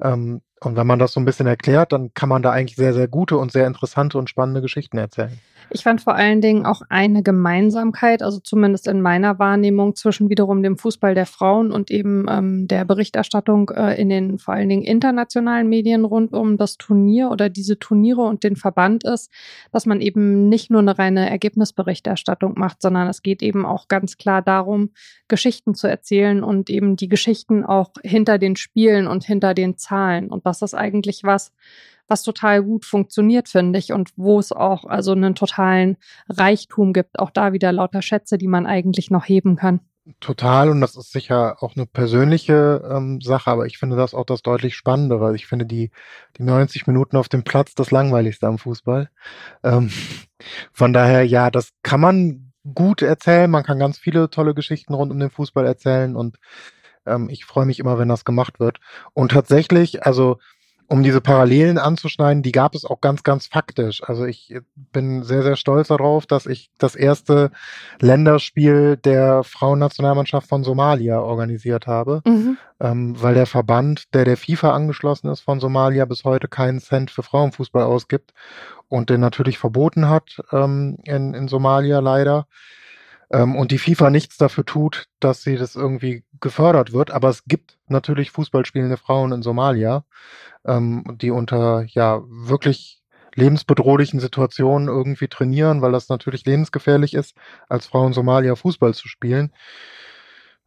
Ähm, 0.03 0.43
und 0.61 0.77
wenn 0.77 0.87
man 0.87 0.99
das 0.99 1.13
so 1.13 1.21
ein 1.21 1.25
bisschen 1.25 1.47
erklärt, 1.47 1.93
dann 1.93 2.13
kann 2.15 2.29
man 2.29 2.43
da 2.43 2.51
eigentlich 2.51 2.77
sehr, 2.77 2.95
sehr 2.95 3.09
gute 3.09 3.37
und 3.39 3.53
sehr 3.53 3.67
interessante 3.67 4.19
und 4.19 4.29
spannende 4.31 4.61
Geschichten 4.63 4.99
erzählen. 4.99 5.41
Ich 5.69 5.83
fand 5.83 6.01
vor 6.01 6.15
allen 6.15 6.41
Dingen 6.41 6.65
auch 6.65 6.83
eine 6.89 7.23
Gemeinsamkeit, 7.23 8.23
also 8.23 8.41
zumindest 8.41 8.89
in 8.89 9.03
meiner 9.03 9.39
Wahrnehmung, 9.39 9.95
zwischen 9.95 10.31
wiederum 10.31 10.63
dem 10.63 10.79
Fußball 10.79 11.15
der 11.15 11.27
Frauen 11.27 11.71
und 11.71 11.91
eben 11.91 12.27
ähm, 12.29 12.67
der 12.67 12.85
Berichterstattung 12.85 13.71
äh, 13.71 14.01
in 14.01 14.09
den 14.09 14.39
vor 14.39 14.55
allen 14.55 14.69
Dingen 14.69 14.83
internationalen 14.83 15.69
Medien 15.69 16.05
rund 16.05 16.33
um 16.33 16.57
das 16.57 16.77
Turnier 16.77 17.31
oder 17.31 17.49
diese 17.49 17.79
Turniere 17.79 18.23
und 18.23 18.43
den 18.43 18.57
Verband 18.57 19.05
ist, 19.05 19.31
dass 19.73 19.87
man 19.87 20.01
eben 20.01 20.49
nicht 20.49 20.71
nur 20.71 20.81
eine 20.81 20.99
reine 20.99 21.29
Ergebnisberichterstattung 21.31 22.55
macht, 22.57 22.83
sondern 22.83 23.09
es 23.09 23.23
geht 23.23 23.43
eben 23.43 23.67
auch 23.67 23.89
ganz 23.89 24.17
klar 24.17 24.43
darum, 24.43 24.91
Geschichten 25.29 25.75
zu 25.75 25.87
erzählen 25.87 26.43
und 26.43 26.71
eben 26.71 26.97
die 26.97 27.09
Geschichten 27.09 27.65
auch 27.65 27.91
hinter 28.03 28.39
den 28.39 28.57
Spielen 28.57 29.07
und 29.07 29.25
hinter 29.25 29.55
den 29.55 29.77
Zahlen. 29.77 30.31
Und 30.31 30.47
das 30.47 30.63
ist 30.63 30.75
eigentlich 30.75 31.23
was, 31.23 31.53
was 32.11 32.23
total 32.23 32.63
gut 32.63 32.85
funktioniert, 32.85 33.49
finde 33.49 33.79
ich, 33.79 33.93
und 33.93 34.11
wo 34.17 34.39
es 34.39 34.53
auch 34.53 34.85
also 34.85 35.13
einen 35.13 35.35
totalen 35.35 35.97
Reichtum 36.29 36.93
gibt. 36.93 37.19
Auch 37.19 37.31
da 37.31 37.53
wieder 37.53 37.73
lauter 37.73 38.03
Schätze, 38.03 38.37
die 38.37 38.49
man 38.49 38.67
eigentlich 38.67 39.11
noch 39.11 39.27
heben 39.27 39.57
kann. 39.57 39.81
Total, 40.19 40.71
und 40.71 40.81
das 40.81 40.97
ist 40.97 41.13
sicher 41.13 41.63
auch 41.63 41.77
eine 41.77 41.87
persönliche 41.87 42.83
ähm, 42.91 43.21
Sache, 43.21 43.51
aber 43.51 43.67
ich 43.67 43.79
finde 43.79 43.97
das 43.97 44.15
auch 44.15 44.25
das 44.25 44.43
deutlich 44.43 44.75
Spannendere. 44.75 45.37
Ich 45.37 45.47
finde 45.47 45.67
die, 45.67 45.91
die 46.37 46.43
90 46.43 46.87
Minuten 46.87 47.17
auf 47.17 47.29
dem 47.29 47.45
Platz 47.45 47.75
das 47.75 47.91
langweiligste 47.91 48.47
am 48.47 48.59
Fußball. 48.59 49.11
Ähm, 49.63 49.91
von 50.73 50.93
daher, 50.93 51.25
ja, 51.25 51.51
das 51.51 51.71
kann 51.83 52.01
man 52.01 52.53
gut 52.75 53.03
erzählen. 53.03 53.51
Man 53.51 53.63
kann 53.63 53.79
ganz 53.79 53.99
viele 53.99 54.31
tolle 54.31 54.55
Geschichten 54.55 54.95
rund 54.95 55.13
um 55.13 55.21
den 55.21 55.31
Fußball 55.31 55.67
erzählen 55.67 56.17
und 56.17 56.39
ähm, 57.07 57.29
ich 57.31 57.45
freue 57.45 57.67
mich 57.67 57.79
immer, 57.79 57.99
wenn 57.99 58.09
das 58.09 58.25
gemacht 58.25 58.59
wird. 58.59 58.81
Und 59.13 59.33
tatsächlich, 59.33 60.05
also 60.05 60.39
um 60.91 61.05
diese 61.05 61.21
Parallelen 61.21 61.79
anzuschneiden, 61.79 62.43
die 62.43 62.51
gab 62.51 62.75
es 62.75 62.85
auch 62.85 63.01
ganz, 63.01 63.23
ganz 63.23 63.47
faktisch. 63.47 64.03
Also 64.03 64.25
ich 64.25 64.57
bin 64.75 65.23
sehr, 65.23 65.45
sehr 65.45 65.55
stolz 65.55 65.87
darauf, 65.87 66.27
dass 66.27 66.47
ich 66.47 66.69
das 66.79 66.97
erste 66.97 67.53
Länderspiel 68.01 68.97
der 68.97 69.45
Frauennationalmannschaft 69.45 70.49
von 70.49 70.65
Somalia 70.65 71.21
organisiert 71.21 71.87
habe, 71.87 72.23
mhm. 72.27 72.59
ähm, 72.81 73.23
weil 73.23 73.35
der 73.35 73.47
Verband, 73.47 74.13
der 74.15 74.25
der 74.25 74.37
FIFA 74.37 74.75
angeschlossen 74.75 75.29
ist 75.31 75.43
von 75.43 75.61
Somalia, 75.61 76.07
bis 76.07 76.25
heute 76.25 76.49
keinen 76.49 76.81
Cent 76.81 77.13
für 77.13 77.23
Frauenfußball 77.23 77.85
ausgibt 77.85 78.35
und 78.89 79.11
den 79.11 79.21
natürlich 79.21 79.59
verboten 79.59 80.09
hat 80.09 80.43
ähm, 80.51 80.99
in, 81.05 81.35
in 81.35 81.47
Somalia 81.47 82.01
leider 82.01 82.49
ähm, 83.31 83.57
und 83.57 83.71
die 83.71 83.79
FIFA 83.79 84.11
nichts 84.11 84.37
dafür 84.37 84.65
tut, 84.65 85.07
dass 85.21 85.43
sie 85.43 85.57
das 85.57 85.77
irgendwie 85.77 86.25
gefördert 86.41 86.93
wird. 86.93 87.11
Aber 87.11 87.29
es 87.29 87.45
gibt 87.45 87.79
natürlich 87.89 88.31
Fußballspielende 88.31 88.97
Frauen 88.97 89.33
in 89.33 89.43
Somalia, 89.43 90.05
ähm, 90.65 91.05
die 91.21 91.31
unter 91.31 91.85
ja 91.89 92.23
wirklich 92.27 93.03
lebensbedrohlichen 93.37 94.19
Situationen 94.19 94.89
irgendwie 94.89 95.29
trainieren, 95.29 95.83
weil 95.83 95.93
das 95.93 96.09
natürlich 96.09 96.45
lebensgefährlich 96.45 97.15
ist, 97.15 97.37
als 97.69 97.87
Frau 97.87 98.07
in 98.07 98.13
Somalia 98.13 98.57
Fußball 98.57 98.95
zu 98.95 99.09
spielen. 99.09 99.53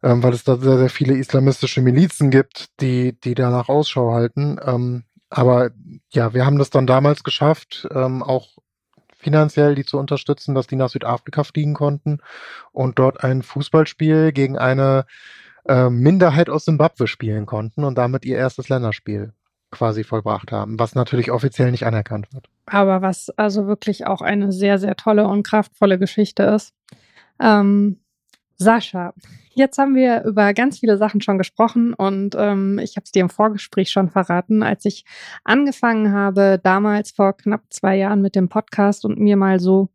Ähm, 0.02 0.22
weil 0.22 0.32
es 0.32 0.44
da 0.44 0.56
sehr, 0.56 0.78
sehr 0.78 0.90
viele 0.90 1.14
islamistische 1.16 1.82
Milizen 1.82 2.30
gibt, 2.30 2.68
die, 2.80 3.18
die 3.20 3.34
danach 3.34 3.68
Ausschau 3.68 4.12
halten. 4.12 4.58
Ähm, 4.62 5.04
aber 5.30 5.70
ja, 6.12 6.34
wir 6.34 6.46
haben 6.46 6.58
das 6.58 6.70
dann 6.70 6.86
damals 6.86 7.24
geschafft, 7.24 7.88
ähm, 7.92 8.22
auch 8.22 8.56
finanziell 9.24 9.74
die 9.74 9.84
zu 9.84 9.98
unterstützen, 9.98 10.54
dass 10.54 10.66
die 10.66 10.76
nach 10.76 10.90
Südafrika 10.90 11.44
fliegen 11.44 11.74
konnten 11.74 12.18
und 12.72 12.98
dort 12.98 13.24
ein 13.24 13.42
Fußballspiel 13.42 14.32
gegen 14.32 14.58
eine 14.58 15.06
äh, 15.66 15.88
Minderheit 15.88 16.50
aus 16.50 16.66
Simbabwe 16.66 17.06
spielen 17.06 17.46
konnten 17.46 17.84
und 17.84 17.96
damit 17.96 18.26
ihr 18.26 18.36
erstes 18.36 18.68
Länderspiel 18.68 19.32
quasi 19.70 20.04
vollbracht 20.04 20.52
haben, 20.52 20.78
was 20.78 20.94
natürlich 20.94 21.32
offiziell 21.32 21.70
nicht 21.70 21.86
anerkannt 21.86 22.32
wird. 22.32 22.48
Aber 22.66 23.00
was 23.02 23.30
also 23.30 23.66
wirklich 23.66 24.06
auch 24.06 24.20
eine 24.20 24.52
sehr, 24.52 24.78
sehr 24.78 24.94
tolle 24.94 25.26
und 25.26 25.42
kraftvolle 25.42 25.98
Geschichte 25.98 26.42
ist. 26.44 26.74
Ähm, 27.40 27.98
Sascha, 28.56 29.14
jetzt 29.54 29.78
haben 29.78 29.94
wir 29.94 30.24
über 30.24 30.54
ganz 30.54 30.78
viele 30.78 30.96
Sachen 30.96 31.20
schon 31.20 31.38
gesprochen 31.38 31.94
und 31.94 32.34
ähm, 32.38 32.78
ich 32.78 32.96
habe 32.96 33.04
es 33.04 33.12
dir 33.12 33.22
im 33.22 33.30
Vorgespräch 33.30 33.90
schon 33.90 34.10
verraten, 34.10 34.62
als 34.62 34.84
ich 34.84 35.04
angefangen 35.44 36.12
habe, 36.12 36.60
damals 36.62 37.10
vor 37.10 37.36
knapp 37.36 37.62
zwei 37.70 37.96
Jahren 37.96 38.22
mit 38.22 38.34
dem 38.36 38.48
Podcast 38.48 39.04
und 39.04 39.18
mir 39.18 39.36
mal 39.36 39.60
so 39.60 39.88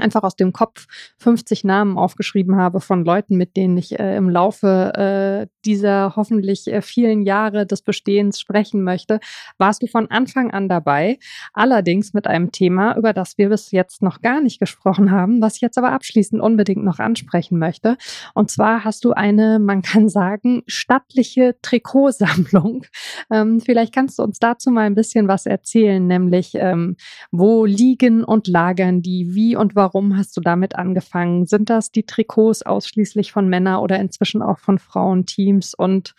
einfach 0.00 0.22
aus 0.22 0.36
dem 0.36 0.52
Kopf 0.52 0.86
50 1.18 1.64
Namen 1.64 1.98
aufgeschrieben 1.98 2.56
habe 2.56 2.80
von 2.80 3.04
Leuten, 3.04 3.36
mit 3.36 3.56
denen 3.56 3.76
ich 3.76 3.98
äh, 3.98 4.16
im 4.16 4.28
Laufe 4.28 4.92
äh, 4.94 5.46
dieser 5.64 6.14
hoffentlich 6.16 6.66
äh, 6.66 6.82
vielen 6.82 7.22
Jahre 7.22 7.66
des 7.66 7.82
Bestehens 7.82 8.40
sprechen 8.40 8.82
möchte, 8.82 9.20
warst 9.58 9.82
du 9.82 9.86
von 9.86 10.10
Anfang 10.10 10.50
an 10.50 10.68
dabei. 10.68 11.18
Allerdings 11.52 12.12
mit 12.14 12.26
einem 12.26 12.52
Thema, 12.52 12.96
über 12.96 13.12
das 13.12 13.38
wir 13.38 13.48
bis 13.48 13.70
jetzt 13.70 14.02
noch 14.02 14.20
gar 14.20 14.40
nicht 14.40 14.58
gesprochen 14.58 15.10
haben, 15.10 15.40
was 15.40 15.56
ich 15.56 15.60
jetzt 15.60 15.78
aber 15.78 15.92
abschließend 15.92 16.40
unbedingt 16.40 16.84
noch 16.84 16.98
ansprechen 16.98 17.58
möchte. 17.58 17.96
Und 18.34 18.50
zwar 18.50 18.84
hast 18.84 19.04
du 19.04 19.12
eine, 19.12 19.58
man 19.58 19.82
kann 19.82 20.08
sagen, 20.08 20.62
stattliche 20.66 21.56
Trikotsammlung. 21.62 22.84
Ähm, 23.30 23.60
vielleicht 23.60 23.94
kannst 23.94 24.18
du 24.18 24.22
uns 24.22 24.38
dazu 24.38 24.70
mal 24.70 24.82
ein 24.82 24.94
bisschen 24.94 25.28
was 25.28 25.46
erzählen, 25.46 26.06
nämlich 26.06 26.52
ähm, 26.54 26.96
wo 27.30 27.64
liegen 27.64 28.24
und 28.24 28.46
lagern 28.46 29.02
die, 29.02 29.34
wie 29.34 29.56
und 29.56 29.74
warum 29.74 29.81
hast 30.16 30.36
du 30.36 30.40
damit 30.40 30.76
angefangen? 30.76 31.46
Sind 31.46 31.70
das 31.70 31.90
die 31.90 32.04
Trikots 32.04 32.62
ausschließlich 32.62 33.32
von 33.32 33.48
Männern 33.48 33.80
oder 33.80 33.98
inzwischen 33.98 34.42
auch 34.42 34.58
von 34.58 34.78
Frauenteams? 34.78 35.32
Teams 35.42 35.74
und 35.74 36.14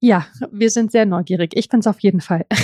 ja, 0.00 0.26
wir 0.50 0.70
sind 0.70 0.90
sehr 0.90 1.06
neugierig. 1.06 1.52
Ich 1.54 1.68
bin 1.68 1.80
es 1.80 1.86
auf 1.86 2.00
jeden 2.00 2.20
Fall. 2.20 2.46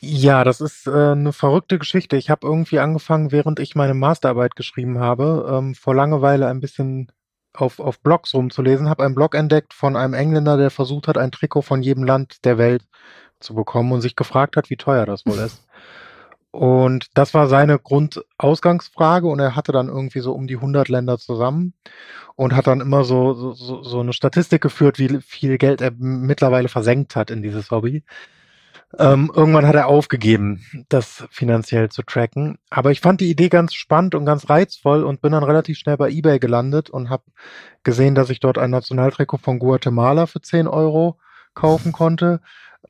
Ja, 0.00 0.44
das 0.44 0.60
ist 0.60 0.86
äh, 0.86 0.90
eine 0.92 1.32
verrückte 1.32 1.76
Geschichte. 1.76 2.16
Ich 2.16 2.30
habe 2.30 2.46
irgendwie 2.46 2.78
angefangen, 2.78 3.32
während 3.32 3.58
ich 3.58 3.74
meine 3.74 3.94
Masterarbeit 3.94 4.54
geschrieben 4.54 5.00
habe, 5.00 5.52
ähm, 5.52 5.74
vor 5.74 5.92
Langeweile 5.92 6.46
ein 6.46 6.60
bisschen 6.60 7.10
auf, 7.52 7.80
auf 7.80 7.98
Blogs 7.98 8.32
rumzulesen, 8.32 8.88
habe 8.88 9.04
einen 9.04 9.16
Blog 9.16 9.34
entdeckt 9.34 9.74
von 9.74 9.96
einem 9.96 10.14
Engländer, 10.14 10.56
der 10.56 10.70
versucht 10.70 11.08
hat, 11.08 11.18
ein 11.18 11.32
Trikot 11.32 11.62
von 11.62 11.82
jedem 11.82 12.04
Land 12.04 12.44
der 12.44 12.58
Welt 12.58 12.84
zu 13.40 13.56
bekommen 13.56 13.90
und 13.90 14.00
sich 14.00 14.14
gefragt 14.14 14.56
hat, 14.56 14.70
wie 14.70 14.76
teuer 14.76 15.04
das 15.04 15.26
wohl 15.26 15.38
ist. 15.44 15.66
Und 16.58 17.06
das 17.14 17.34
war 17.34 17.46
seine 17.46 17.78
Grundausgangsfrage 17.78 19.28
und 19.28 19.38
er 19.38 19.54
hatte 19.54 19.70
dann 19.70 19.86
irgendwie 19.86 20.18
so 20.18 20.32
um 20.32 20.48
die 20.48 20.56
100 20.56 20.88
Länder 20.88 21.16
zusammen 21.16 21.72
und 22.34 22.56
hat 22.56 22.66
dann 22.66 22.80
immer 22.80 23.04
so, 23.04 23.52
so, 23.54 23.84
so 23.84 24.00
eine 24.00 24.12
Statistik 24.12 24.60
geführt, 24.60 24.98
wie 24.98 25.20
viel 25.20 25.56
Geld 25.56 25.80
er 25.80 25.92
mittlerweile 25.92 26.66
versenkt 26.66 27.14
hat 27.14 27.30
in 27.30 27.44
dieses 27.44 27.70
Hobby. 27.70 28.02
Ähm, 28.98 29.30
irgendwann 29.32 29.68
hat 29.68 29.76
er 29.76 29.86
aufgegeben, 29.86 30.64
das 30.88 31.28
finanziell 31.30 31.90
zu 31.90 32.02
tracken. 32.02 32.58
Aber 32.70 32.90
ich 32.90 33.02
fand 33.02 33.20
die 33.20 33.30
Idee 33.30 33.50
ganz 33.50 33.72
spannend 33.72 34.16
und 34.16 34.24
ganz 34.24 34.50
reizvoll 34.50 35.04
und 35.04 35.22
bin 35.22 35.30
dann 35.30 35.44
relativ 35.44 35.78
schnell 35.78 35.96
bei 35.96 36.10
eBay 36.10 36.40
gelandet 36.40 36.90
und 36.90 37.08
habe 37.08 37.22
gesehen, 37.84 38.16
dass 38.16 38.30
ich 38.30 38.40
dort 38.40 38.58
ein 38.58 38.70
Nationaltrikot 38.70 39.38
von 39.38 39.60
Guatemala 39.60 40.26
für 40.26 40.40
10 40.40 40.66
Euro 40.66 41.20
kaufen 41.54 41.92
konnte. 41.92 42.40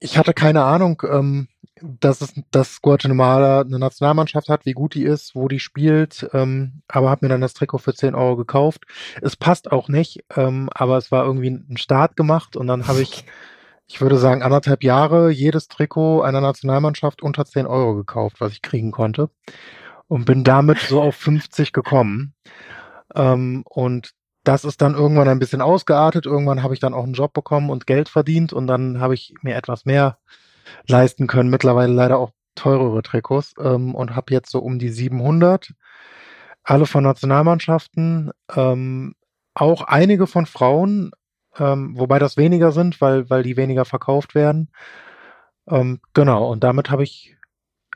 Ich 0.01 0.17
hatte 0.17 0.33
keine 0.33 0.65
Ahnung, 0.65 1.03
ähm, 1.07 1.49
dass 1.83 2.21
es 2.21 2.35
dass 2.51 2.83
Guatemala 2.83 3.63
eine 3.63 3.79
Nationalmannschaft 3.79 4.49
hat, 4.49 4.67
wie 4.67 4.73
gut 4.73 4.95
die 4.95 5.05
ist, 5.05 5.35
wo 5.35 5.49
die 5.49 5.61
spielt, 5.61 6.29
ähm, 6.33 6.83
aber 6.89 7.11
habe 7.11 7.27
mir 7.27 7.31
dann 7.31 7.41
das 7.41 7.55
Trikot 7.55 7.79
für 7.79 7.95
10 7.95 8.15
Euro 8.15 8.37
gekauft. 8.37 8.85
Es 9.23 9.37
passt 9.37 9.73
auch 9.73 9.89
nicht, 9.89 10.25
ähm, 10.37 10.69
aber 10.75 10.97
es 10.97 11.11
war 11.11 11.25
irgendwie 11.25 11.51
ein 11.51 11.77
Start 11.77 12.17
gemacht 12.17 12.57
und 12.57 12.67
dann 12.67 12.87
habe 12.89 13.03
ich, 13.03 13.25
ich 13.87 14.01
würde 14.01 14.19
sagen, 14.19 14.43
anderthalb 14.43 14.85
Jahre 14.85 15.31
jedes 15.31 15.69
Trikot 15.69 16.23
einer 16.23 16.41
Nationalmannschaft 16.41 17.23
unter 17.23 17.45
10 17.45 17.67
Euro 17.67 17.95
gekauft, 17.95 18.41
was 18.41 18.53
ich 18.53 18.63
kriegen 18.63 18.91
konnte 18.91 19.31
und 20.09 20.25
bin 20.25 20.45
damit 20.45 20.79
so 20.79 21.01
auf 21.03 21.17
50 21.17 21.73
gekommen. 21.73 22.35
Ähm, 23.15 23.63
und 23.69 24.13
das 24.45 24.65
ist 24.65 24.81
dann 24.81 24.95
irgendwann 24.95 25.29
ein 25.29 25.39
bisschen 25.39 25.61
ausgeartet. 25.61 26.25
Irgendwann 26.25 26.63
habe 26.63 26.73
ich 26.73 26.81
dann 26.81 26.95
auch 26.95 27.05
einen 27.05 27.13
Job 27.13 27.35
bekommen 27.35 27.71
und 27.71 27.87
Geld 27.87 28.09
verdient 28.09 28.53
und 28.53 28.67
dann 28.67 29.01
habe 29.01 29.15
ich 29.15 29.35
mir 29.43 29.55
etwas 29.55 29.85
mehr 29.85 30.19
leisten 30.87 31.27
können. 31.27 31.51
Mittlerweile 31.51 31.93
leider 31.93 32.19
auch 32.19 32.33
teurere 32.55 33.03
Trikots 33.03 33.55
ähm, 33.61 33.95
und 33.95 34.17
habe 34.17 34.33
jetzt 34.33 34.51
so 34.51 34.59
um 34.61 34.79
die 34.79 34.91
700. 34.91 35.73
Alle 36.65 36.87
von 36.87 37.05
Nationalmannschaften, 37.05 38.31
ähm, 38.55 39.15
auch 39.55 39.83
einige 39.83 40.27
von 40.27 40.45
Frauen, 40.47 41.13
ähm, 41.59 41.99
wobei 41.99 42.19
das 42.19 42.37
weniger 42.37 42.73
sind, 42.73 43.01
weil, 43.01 43.31
weil 43.31 43.43
die 43.43 43.57
weniger 43.57 43.85
verkauft 43.85 44.35
werden. 44.35 44.71
Ähm, 45.69 46.01
genau, 46.15 46.51
und 46.51 46.65
damit 46.65 46.91
habe 46.91 47.05
ich 47.05 47.37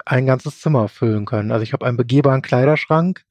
ein 0.04 0.26
ganzes 0.26 0.60
Zimmer 0.60 0.88
füllen 0.88 1.26
können. 1.26 1.52
Also 1.52 1.62
ich 1.62 1.72
habe 1.72 1.86
einen 1.86 1.96
begehbaren 1.96 2.42
Kleiderschrank, 2.42 3.24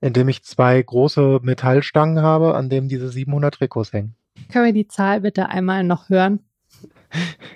in 0.00 0.12
dem 0.12 0.28
ich 0.28 0.44
zwei 0.44 0.80
große 0.80 1.40
Metallstangen 1.42 2.22
habe, 2.22 2.54
an 2.54 2.68
dem 2.68 2.88
diese 2.88 3.08
700 3.08 3.54
Trikots 3.54 3.92
hängen. 3.92 4.14
Können 4.50 4.66
wir 4.66 4.72
die 4.72 4.88
Zahl 4.88 5.20
bitte 5.20 5.48
einmal 5.48 5.84
noch 5.84 6.08
hören? 6.08 6.40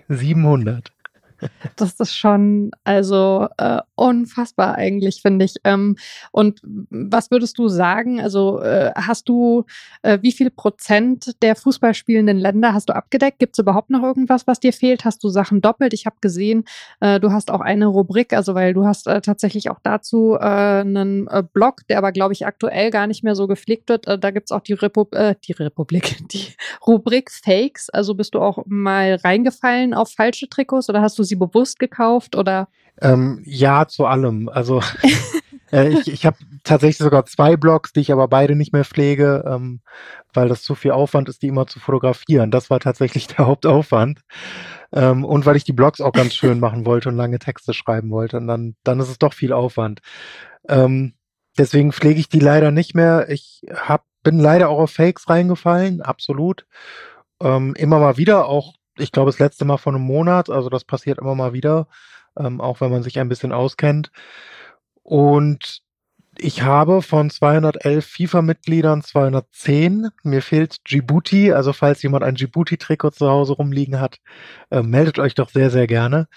700. 0.08 0.92
Das 1.76 2.00
ist 2.00 2.16
schon 2.16 2.70
also 2.84 3.48
äh, 3.58 3.80
unfassbar 3.94 4.76
eigentlich, 4.76 5.20
finde 5.22 5.44
ich. 5.44 5.56
Ähm, 5.64 5.96
und 6.32 6.60
was 6.64 7.30
würdest 7.30 7.58
du 7.58 7.68
sagen? 7.68 8.20
Also 8.20 8.60
äh, 8.60 8.92
hast 8.94 9.28
du, 9.28 9.64
äh, 10.02 10.18
wie 10.22 10.32
viel 10.32 10.50
Prozent 10.50 11.42
der 11.42 11.56
Fußballspielenden 11.56 12.38
Länder 12.38 12.72
hast 12.72 12.88
du 12.88 12.94
abgedeckt? 12.94 13.38
Gibt 13.38 13.56
es 13.56 13.58
überhaupt 13.58 13.90
noch 13.90 14.02
irgendwas, 14.02 14.46
was 14.46 14.60
dir 14.60 14.72
fehlt? 14.72 15.04
Hast 15.04 15.22
du 15.24 15.28
Sachen 15.28 15.60
doppelt? 15.60 15.92
Ich 15.92 16.06
habe 16.06 16.16
gesehen, 16.20 16.64
äh, 17.00 17.20
du 17.20 17.32
hast 17.32 17.50
auch 17.50 17.60
eine 17.60 17.86
Rubrik, 17.86 18.32
also 18.32 18.54
weil 18.54 18.72
du 18.72 18.86
hast 18.86 19.06
äh, 19.06 19.20
tatsächlich 19.20 19.70
auch 19.70 19.78
dazu 19.82 20.38
einen 20.38 21.26
äh, 21.28 21.42
Blog, 21.52 21.86
der 21.88 21.98
aber, 21.98 22.12
glaube 22.12 22.32
ich, 22.32 22.46
aktuell 22.46 22.90
gar 22.90 23.06
nicht 23.06 23.22
mehr 23.22 23.34
so 23.34 23.46
gepflegt 23.46 23.88
wird. 23.88 24.06
Da 24.06 24.30
gibt 24.30 24.48
es 24.48 24.52
auch 24.52 24.60
die, 24.60 24.74
Repu 24.74 25.04
äh, 25.12 25.34
die 25.44 25.52
Republik, 25.52 26.16
die 26.32 26.54
Rubrik 26.86 27.30
Fakes. 27.30 27.90
Also 27.90 28.14
bist 28.14 28.34
du 28.34 28.40
auch 28.40 28.62
mal 28.66 29.16
reingefallen 29.16 29.94
auf 29.94 30.12
falsche 30.12 30.48
Trikots 30.48 30.88
oder 30.88 31.02
hast 31.02 31.18
du 31.18 31.22
sie 31.26 31.36
bewusst 31.36 31.78
gekauft 31.78 32.36
oder? 32.36 32.68
Ähm, 33.00 33.42
ja, 33.44 33.86
zu 33.86 34.06
allem. 34.06 34.48
Also 34.48 34.80
äh, 35.72 35.88
ich, 35.88 36.08
ich 36.08 36.26
habe 36.26 36.36
tatsächlich 36.64 36.98
sogar 36.98 37.26
zwei 37.26 37.56
Blogs, 37.56 37.92
die 37.92 38.00
ich 38.00 38.12
aber 38.12 38.28
beide 38.28 38.56
nicht 38.56 38.72
mehr 38.72 38.84
pflege, 38.84 39.44
ähm, 39.46 39.80
weil 40.32 40.48
das 40.48 40.62
zu 40.62 40.74
viel 40.74 40.92
Aufwand 40.92 41.28
ist, 41.28 41.42
die 41.42 41.48
immer 41.48 41.66
zu 41.66 41.78
fotografieren. 41.78 42.50
Das 42.50 42.70
war 42.70 42.80
tatsächlich 42.80 43.26
der 43.26 43.46
Hauptaufwand. 43.46 44.20
Ähm, 44.92 45.24
und 45.24 45.46
weil 45.46 45.56
ich 45.56 45.64
die 45.64 45.72
Blogs 45.72 46.00
auch 46.00 46.12
ganz 46.12 46.34
schön 46.34 46.60
machen 46.60 46.86
wollte 46.86 47.08
und 47.08 47.16
lange 47.16 47.38
Texte 47.38 47.74
schreiben 47.74 48.10
wollte. 48.10 48.38
Und 48.38 48.46
dann, 48.46 48.76
dann 48.84 49.00
ist 49.00 49.08
es 49.08 49.18
doch 49.18 49.34
viel 49.34 49.52
Aufwand. 49.52 50.00
Ähm, 50.68 51.14
deswegen 51.58 51.92
pflege 51.92 52.20
ich 52.20 52.28
die 52.28 52.40
leider 52.40 52.70
nicht 52.70 52.94
mehr. 52.94 53.28
Ich 53.28 53.62
hab, 53.74 54.04
bin 54.22 54.38
leider 54.38 54.68
auch 54.68 54.78
auf 54.78 54.90
Fakes 54.92 55.28
reingefallen, 55.28 56.00
absolut. 56.02 56.66
Ähm, 57.42 57.74
immer 57.76 57.98
mal 57.98 58.16
wieder, 58.16 58.46
auch 58.48 58.74
ich 58.98 59.12
glaube, 59.12 59.30
das 59.30 59.38
letzte 59.38 59.64
Mal 59.64 59.76
vor 59.76 59.94
einem 59.94 60.02
Monat, 60.02 60.50
also 60.50 60.68
das 60.68 60.84
passiert 60.84 61.18
immer 61.18 61.34
mal 61.34 61.52
wieder, 61.52 61.88
ähm, 62.38 62.60
auch 62.60 62.80
wenn 62.80 62.90
man 62.90 63.02
sich 63.02 63.18
ein 63.18 63.28
bisschen 63.28 63.52
auskennt. 63.52 64.10
Und 65.02 65.82
ich 66.38 66.62
habe 66.62 67.00
von 67.02 67.30
211 67.30 68.06
FIFA-Mitgliedern 68.06 69.02
210. 69.02 70.10
Mir 70.22 70.42
fehlt 70.42 70.78
Djibouti. 70.90 71.52
Also 71.52 71.72
falls 71.72 72.02
jemand 72.02 72.24
ein 72.24 72.34
Djibouti-Trikot 72.34 73.12
zu 73.12 73.28
Hause 73.28 73.54
rumliegen 73.54 74.00
hat, 74.00 74.18
äh, 74.70 74.82
meldet 74.82 75.18
euch 75.18 75.34
doch 75.34 75.48
sehr, 75.48 75.70
sehr 75.70 75.86
gerne. 75.86 76.28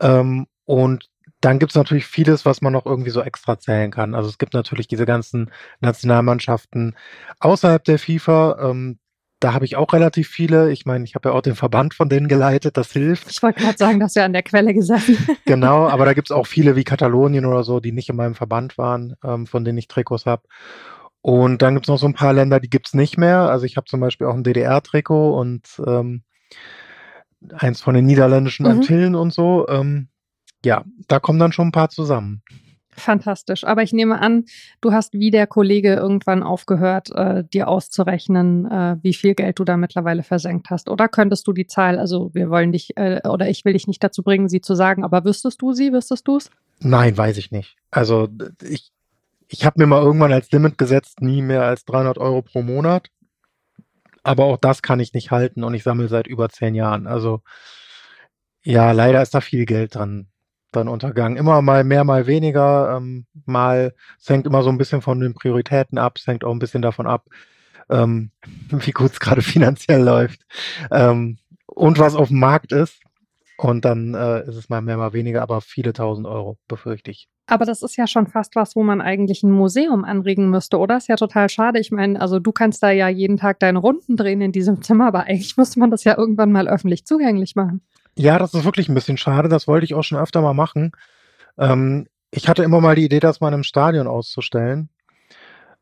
Ähm, 0.00 0.46
und 0.64 1.08
dann 1.40 1.58
gibt's 1.58 1.76
natürlich 1.76 2.06
vieles, 2.06 2.44
was 2.44 2.62
man 2.62 2.72
noch 2.72 2.86
irgendwie 2.86 3.10
so 3.10 3.22
extra 3.22 3.58
zählen 3.58 3.90
kann. 3.90 4.14
Also 4.14 4.28
es 4.28 4.38
gibt 4.38 4.54
natürlich 4.54 4.88
diese 4.88 5.06
ganzen 5.06 5.52
Nationalmannschaften 5.80 6.96
außerhalb 7.38 7.84
der 7.84 7.98
FIFA. 7.98 8.70
Ähm, 8.70 8.98
da 9.40 9.54
habe 9.54 9.64
ich 9.64 9.76
auch 9.76 9.92
relativ 9.92 10.28
viele. 10.28 10.72
Ich 10.72 10.84
meine, 10.84 11.04
ich 11.04 11.14
habe 11.14 11.28
ja 11.28 11.34
auch 11.34 11.42
den 11.42 11.54
Verband 11.54 11.94
von 11.94 12.08
denen 12.08 12.28
geleitet, 12.28 12.76
das 12.76 12.92
hilft. 12.92 13.30
Ich 13.30 13.42
wollte 13.42 13.60
gerade 13.60 13.78
sagen, 13.78 14.00
dass 14.00 14.14
wir 14.14 14.24
an 14.24 14.32
der 14.32 14.42
Quelle 14.42 14.74
gesessen. 14.74 15.16
genau, 15.44 15.88
aber 15.88 16.04
da 16.04 16.14
gibt's 16.14 16.30
auch 16.32 16.46
viele 16.46 16.76
wie 16.76 16.84
Katalonien 16.84 17.44
oder 17.46 17.62
so, 17.62 17.80
die 17.80 17.92
nicht 17.92 18.08
in 18.08 18.16
meinem 18.16 18.34
Verband 18.34 18.78
waren, 18.78 19.14
ähm, 19.24 19.46
von 19.46 19.64
denen 19.64 19.78
ich 19.78 19.88
Trikots 19.88 20.26
habe. 20.26 20.42
Und 21.20 21.62
dann 21.62 21.74
gibt's 21.74 21.88
noch 21.88 21.98
so 21.98 22.06
ein 22.06 22.14
paar 22.14 22.32
Länder, 22.32 22.60
die 22.60 22.70
gibt's 22.70 22.94
nicht 22.94 23.18
mehr. 23.18 23.40
Also 23.50 23.64
ich 23.66 23.76
habe 23.76 23.86
zum 23.86 24.00
Beispiel 24.00 24.26
auch 24.26 24.34
ein 24.34 24.44
DDR-Trikot 24.44 25.38
und 25.38 25.66
ähm, 25.86 26.22
eins 27.52 27.80
von 27.80 27.94
den 27.94 28.06
niederländischen 28.06 28.64
Mhm. 28.66 28.72
Antillen 28.72 29.14
und 29.14 29.32
so. 29.32 29.66
Ähm, 29.68 30.08
ja, 30.64 30.84
da 31.06 31.20
kommen 31.20 31.38
dann 31.38 31.52
schon 31.52 31.68
ein 31.68 31.72
paar 31.72 31.90
zusammen. 31.90 32.42
Fantastisch. 32.98 33.64
Aber 33.64 33.82
ich 33.82 33.92
nehme 33.92 34.20
an, 34.20 34.44
du 34.80 34.92
hast 34.92 35.14
wie 35.14 35.30
der 35.30 35.46
Kollege 35.46 35.94
irgendwann 35.94 36.42
aufgehört, 36.42 37.10
äh, 37.14 37.44
dir 37.44 37.68
auszurechnen, 37.68 38.70
äh, 38.70 38.96
wie 39.02 39.14
viel 39.14 39.34
Geld 39.34 39.58
du 39.58 39.64
da 39.64 39.76
mittlerweile 39.76 40.22
versenkt 40.22 40.70
hast. 40.70 40.88
Oder 40.88 41.08
könntest 41.08 41.46
du 41.46 41.52
die 41.52 41.66
Zahl, 41.66 41.98
also 41.98 42.34
wir 42.34 42.50
wollen 42.50 42.72
dich, 42.72 42.96
äh, 42.96 43.20
oder 43.28 43.48
ich 43.48 43.64
will 43.64 43.72
dich 43.72 43.86
nicht 43.86 44.02
dazu 44.02 44.22
bringen, 44.22 44.48
sie 44.48 44.60
zu 44.60 44.74
sagen, 44.74 45.04
aber 45.04 45.24
wüsstest 45.24 45.62
du 45.62 45.72
sie, 45.72 45.92
wüsstest 45.92 46.26
du 46.26 46.36
es? 46.36 46.50
Nein, 46.80 47.16
weiß 47.16 47.38
ich 47.38 47.50
nicht. 47.50 47.76
Also 47.90 48.28
ich, 48.62 48.90
ich 49.48 49.64
habe 49.64 49.80
mir 49.80 49.86
mal 49.86 50.02
irgendwann 50.02 50.32
als 50.32 50.50
Limit 50.50 50.78
gesetzt, 50.78 51.20
nie 51.20 51.42
mehr 51.42 51.62
als 51.62 51.84
300 51.84 52.18
Euro 52.18 52.42
pro 52.42 52.62
Monat. 52.62 53.08
Aber 54.22 54.44
auch 54.44 54.58
das 54.58 54.82
kann 54.82 55.00
ich 55.00 55.14
nicht 55.14 55.30
halten 55.30 55.64
und 55.64 55.74
ich 55.74 55.82
sammle 55.82 56.08
seit 56.08 56.26
über 56.26 56.48
zehn 56.48 56.74
Jahren. 56.74 57.06
Also 57.06 57.40
ja, 58.62 58.92
leider 58.92 59.22
ist 59.22 59.34
da 59.34 59.40
viel 59.40 59.64
Geld 59.64 59.94
dran, 59.94 60.26
dran 60.72 60.88
untergangen. 60.88 61.36
Immer 61.36 61.62
mal 61.62 61.84
mehr, 61.84 62.04
mal 62.04 62.26
weniger. 62.26 62.96
Ähm, 62.96 63.26
mal, 63.46 63.94
es 64.20 64.28
hängt 64.28 64.46
immer 64.46 64.62
so 64.62 64.70
ein 64.70 64.78
bisschen 64.78 65.02
von 65.02 65.20
den 65.20 65.34
Prioritäten 65.34 65.98
ab. 65.98 66.16
Es 66.18 66.26
hängt 66.26 66.44
auch 66.44 66.52
ein 66.52 66.58
bisschen 66.58 66.82
davon 66.82 67.06
ab, 67.06 67.26
ähm, 67.88 68.30
wie 68.70 68.92
gut 68.92 69.12
es 69.12 69.20
gerade 69.20 69.42
finanziell 69.42 70.02
läuft 70.02 70.40
ähm, 70.90 71.38
und 71.66 71.98
was 71.98 72.14
auf 72.14 72.28
dem 72.28 72.40
Markt 72.40 72.72
ist. 72.72 73.00
Und 73.56 73.84
dann 73.84 74.14
äh, 74.14 74.46
ist 74.48 74.54
es 74.54 74.68
mal 74.68 74.80
mehr, 74.80 74.96
mal 74.96 75.12
weniger, 75.12 75.42
aber 75.42 75.60
viele 75.60 75.92
tausend 75.92 76.28
Euro, 76.28 76.58
befürchte 76.68 77.10
ich. 77.10 77.28
Aber 77.48 77.64
das 77.64 77.82
ist 77.82 77.96
ja 77.96 78.06
schon 78.06 78.26
fast 78.26 78.54
was, 78.54 78.76
wo 78.76 78.84
man 78.84 79.00
eigentlich 79.00 79.42
ein 79.42 79.50
Museum 79.50 80.04
anregen 80.04 80.50
müsste, 80.50 80.78
oder? 80.78 80.98
Ist 80.98 81.08
ja 81.08 81.16
total 81.16 81.48
schade. 81.48 81.80
Ich 81.80 81.90
meine, 81.90 82.20
also 82.20 82.38
du 82.38 82.52
kannst 82.52 82.82
da 82.82 82.90
ja 82.90 83.08
jeden 83.08 83.38
Tag 83.38 83.58
deine 83.58 83.78
Runden 83.78 84.16
drehen 84.16 84.42
in 84.42 84.52
diesem 84.52 84.82
Zimmer, 84.82 85.08
aber 85.08 85.24
eigentlich 85.24 85.56
müsste 85.56 85.80
man 85.80 85.90
das 85.90 86.04
ja 86.04 86.16
irgendwann 86.16 86.52
mal 86.52 86.68
öffentlich 86.68 87.04
zugänglich 87.04 87.56
machen. 87.56 87.80
Ja, 88.18 88.36
das 88.38 88.52
ist 88.52 88.64
wirklich 88.64 88.88
ein 88.88 88.94
bisschen 88.94 89.16
schade. 89.16 89.48
Das 89.48 89.68
wollte 89.68 89.84
ich 89.84 89.94
auch 89.94 90.02
schon 90.02 90.18
öfter 90.18 90.40
mal 90.42 90.52
machen. 90.52 90.90
Ähm, 91.56 92.08
ich 92.32 92.48
hatte 92.48 92.64
immer 92.64 92.80
mal 92.80 92.96
die 92.96 93.04
Idee, 93.04 93.20
das 93.20 93.40
mal 93.40 93.52
im 93.54 93.62
Stadion 93.62 94.08
auszustellen. 94.08 94.88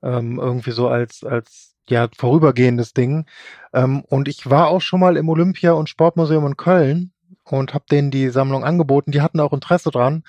Ähm, 0.02 0.38
irgendwie 0.38 0.72
so 0.72 0.88
als, 0.88 1.24
als 1.24 1.74
ja, 1.88 2.08
vorübergehendes 2.16 2.92
Ding. 2.92 3.26
Ähm, 3.72 4.02
und 4.08 4.28
ich 4.28 4.50
war 4.50 4.68
auch 4.68 4.80
schon 4.82 5.00
mal 5.00 5.16
im 5.16 5.30
Olympia- 5.30 5.72
und 5.72 5.88
Sportmuseum 5.88 6.46
in 6.46 6.56
Köln 6.58 7.12
und 7.44 7.72
habe 7.72 7.86
denen 7.90 8.10
die 8.10 8.28
Sammlung 8.28 8.64
angeboten. 8.64 9.12
Die 9.12 9.22
hatten 9.22 9.40
auch 9.40 9.54
Interesse 9.54 9.90
dran, 9.90 10.22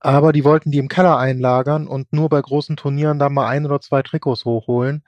aber 0.00 0.32
die 0.32 0.44
wollten 0.44 0.70
die 0.70 0.78
im 0.78 0.88
Keller 0.88 1.18
einlagern 1.18 1.86
und 1.86 2.12
nur 2.14 2.30
bei 2.30 2.40
großen 2.40 2.76
Turnieren 2.76 3.18
da 3.18 3.28
mal 3.28 3.48
ein 3.48 3.66
oder 3.66 3.80
zwei 3.80 4.02
Trikots 4.02 4.46
hochholen. 4.46 5.04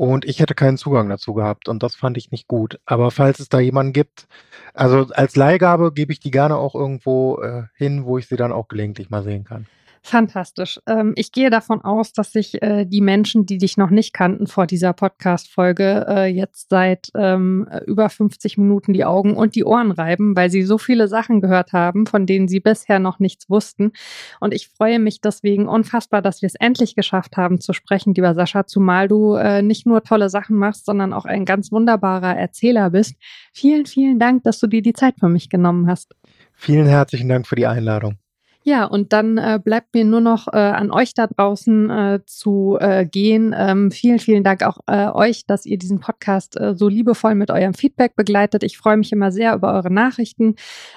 Und 0.00 0.24
ich 0.24 0.40
hätte 0.40 0.54
keinen 0.54 0.78
Zugang 0.78 1.10
dazu 1.10 1.34
gehabt 1.34 1.68
und 1.68 1.82
das 1.82 1.94
fand 1.94 2.16
ich 2.16 2.30
nicht 2.30 2.48
gut. 2.48 2.80
Aber 2.86 3.10
falls 3.10 3.38
es 3.38 3.50
da 3.50 3.60
jemanden 3.60 3.92
gibt, 3.92 4.28
also 4.72 5.08
als 5.12 5.36
Leihgabe 5.36 5.92
gebe 5.92 6.10
ich 6.10 6.20
die 6.20 6.30
gerne 6.30 6.56
auch 6.56 6.74
irgendwo 6.74 7.42
äh, 7.42 7.64
hin, 7.74 8.06
wo 8.06 8.16
ich 8.16 8.26
sie 8.26 8.36
dann 8.36 8.50
auch 8.50 8.68
gelegentlich 8.68 9.10
mal 9.10 9.22
sehen 9.22 9.44
kann. 9.44 9.66
Fantastisch. 10.02 10.80
Ähm, 10.86 11.12
ich 11.16 11.30
gehe 11.30 11.50
davon 11.50 11.82
aus, 11.82 12.14
dass 12.14 12.32
sich 12.32 12.62
äh, 12.62 12.86
die 12.86 13.02
Menschen, 13.02 13.44
die 13.44 13.58
dich 13.58 13.76
noch 13.76 13.90
nicht 13.90 14.14
kannten 14.14 14.46
vor 14.46 14.66
dieser 14.66 14.94
Podcast-Folge, 14.94 16.06
äh, 16.08 16.26
jetzt 16.26 16.70
seit 16.70 17.10
ähm, 17.14 17.68
über 17.86 18.08
50 18.08 18.56
Minuten 18.56 18.94
die 18.94 19.04
Augen 19.04 19.36
und 19.36 19.54
die 19.54 19.64
Ohren 19.64 19.90
reiben, 19.90 20.34
weil 20.34 20.50
sie 20.50 20.62
so 20.62 20.78
viele 20.78 21.06
Sachen 21.06 21.42
gehört 21.42 21.74
haben, 21.74 22.06
von 22.06 22.24
denen 22.24 22.48
sie 22.48 22.60
bisher 22.60 22.98
noch 22.98 23.18
nichts 23.18 23.50
wussten. 23.50 23.92
Und 24.40 24.54
ich 24.54 24.68
freue 24.68 24.98
mich 24.98 25.20
deswegen 25.20 25.68
unfassbar, 25.68 26.22
dass 26.22 26.40
wir 26.40 26.46
es 26.46 26.54
endlich 26.54 26.94
geschafft 26.94 27.36
haben 27.36 27.60
zu 27.60 27.74
sprechen, 27.74 28.14
lieber 28.14 28.34
Sascha, 28.34 28.66
zumal 28.66 29.06
du 29.06 29.34
äh, 29.34 29.60
nicht 29.60 29.86
nur 29.86 30.02
tolle 30.02 30.30
Sachen 30.30 30.56
machst, 30.56 30.86
sondern 30.86 31.12
auch 31.12 31.26
ein 31.26 31.44
ganz 31.44 31.70
wunderbarer 31.72 32.36
Erzähler 32.36 32.88
bist. 32.88 33.16
Vielen, 33.52 33.84
vielen 33.84 34.18
Dank, 34.18 34.44
dass 34.44 34.60
du 34.60 34.66
dir 34.66 34.80
die 34.80 34.94
Zeit 34.94 35.16
für 35.20 35.28
mich 35.28 35.50
genommen 35.50 35.88
hast. 35.88 36.14
Vielen 36.54 36.86
herzlichen 36.86 37.28
Dank 37.28 37.46
für 37.46 37.56
die 37.56 37.66
Einladung. 37.66 38.16
Ja, 38.62 38.84
und 38.84 39.14
dann 39.14 39.38
äh, 39.38 39.58
bleibt 39.62 39.94
mir 39.94 40.04
nur 40.04 40.20
noch 40.20 40.46
äh, 40.48 40.56
an 40.58 40.90
euch 40.90 41.14
da 41.14 41.26
draußen 41.26 41.88
äh, 41.88 42.20
zu 42.26 42.76
äh, 42.78 43.06
gehen. 43.06 43.54
Ähm, 43.56 43.90
vielen, 43.90 44.18
vielen 44.18 44.44
Dank 44.44 44.62
auch 44.62 44.80
äh, 44.86 45.08
euch, 45.08 45.46
dass 45.46 45.64
ihr 45.64 45.78
diesen 45.78 45.98
Podcast 45.98 46.60
äh, 46.60 46.74
so 46.74 46.88
liebevoll 46.88 47.34
mit 47.34 47.50
eurem 47.50 47.72
Feedback 47.72 48.16
begleitet. 48.16 48.62
Ich 48.62 48.76
freue 48.76 48.98
mich 48.98 49.12
immer 49.12 49.32
sehr 49.32 49.54
über 49.54 49.72
eure 49.72 49.90
Nachrichten. 49.90 50.56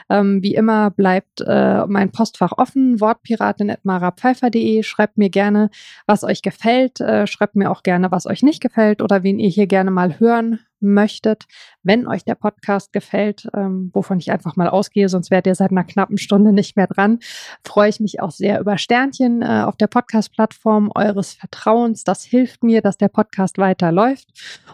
Ähm, 0.10 0.44
wie 0.44 0.56
immer 0.56 0.92
bleibt 0.92 1.40
äh, 1.40 1.86
mein 1.88 2.12
Postfach 2.12 2.52
offen, 2.58 3.00
wortpiratin.marapfeifer.de. 3.00 4.84
Schreibt 4.84 5.18
mir 5.18 5.30
gerne, 5.30 5.70
was 6.06 6.26
euch 6.26 6.42
gefällt. 6.42 7.00
Äh, 7.00 7.28
schreibt 7.28 7.56
mir 7.56 7.72
auch 7.72 7.84
gerne, 7.84 8.12
was 8.12 8.26
euch 8.26 8.44
nicht 8.44 8.62
gefällt 8.62 9.02
oder 9.02 9.24
wen 9.24 9.40
ihr 9.40 9.50
hier 9.50 9.68
gerne 9.68 9.90
mal 9.90 10.20
hören 10.20 10.60
möchtet. 10.84 11.46
Wenn 11.82 12.08
euch 12.08 12.24
der 12.24 12.36
Podcast 12.36 12.94
gefällt, 12.94 13.48
ähm, 13.56 13.90
wovon 13.94 14.20
ich 14.20 14.32
einfach 14.32 14.56
mal 14.56 14.70
ausgehe, 14.70 15.10
sonst 15.10 15.32
wärt 15.32 15.48
ihr 15.48 15.56
seit 15.56 15.72
einer 15.72 15.84
knappen 15.84 16.18
Stunde 16.18 16.54
nicht 16.54 16.76
mehr 16.76 16.88
dran, 16.88 17.20
freue 17.66 17.90
ich 17.90 18.00
mich 18.00 18.22
auch 18.22 18.32
sehr 18.32 18.60
über 18.60 18.78
Sternchen 18.78 19.42
äh, 19.42 19.64
auf 19.66 19.78
der 19.78 19.88
Podcast-Plattform 19.88 20.92
eures 20.94 21.34
Vertrauens. 21.34 22.04
Das 22.04 22.24
hilft 22.24 22.64
mir, 22.64 22.82
dass 22.82 22.98
der 22.98 23.10
Podcast 23.10 23.58
weiterläuft. 23.58 24.28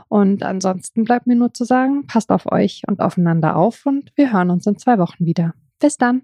Und 0.08 0.44
ansonsten 0.44 1.04
bleibt 1.04 1.28
mir 1.28 1.36
nur 1.36 1.54
zu 1.54 1.64
sagen, 1.64 2.08
passt 2.08 2.32
auf 2.32 2.52
euch 2.52 2.84
und 2.88 3.00
aufeinander 3.00 3.56
auf 3.56 3.86
und 3.86 4.12
wir 4.16 4.34
hören 4.34 4.50
uns 4.50 4.66
in 4.66 4.78
zwei 4.78 4.98
Wochen 4.98 5.26
wieder. 5.26 5.54
Bis 5.80 5.98
dann. 5.98 6.24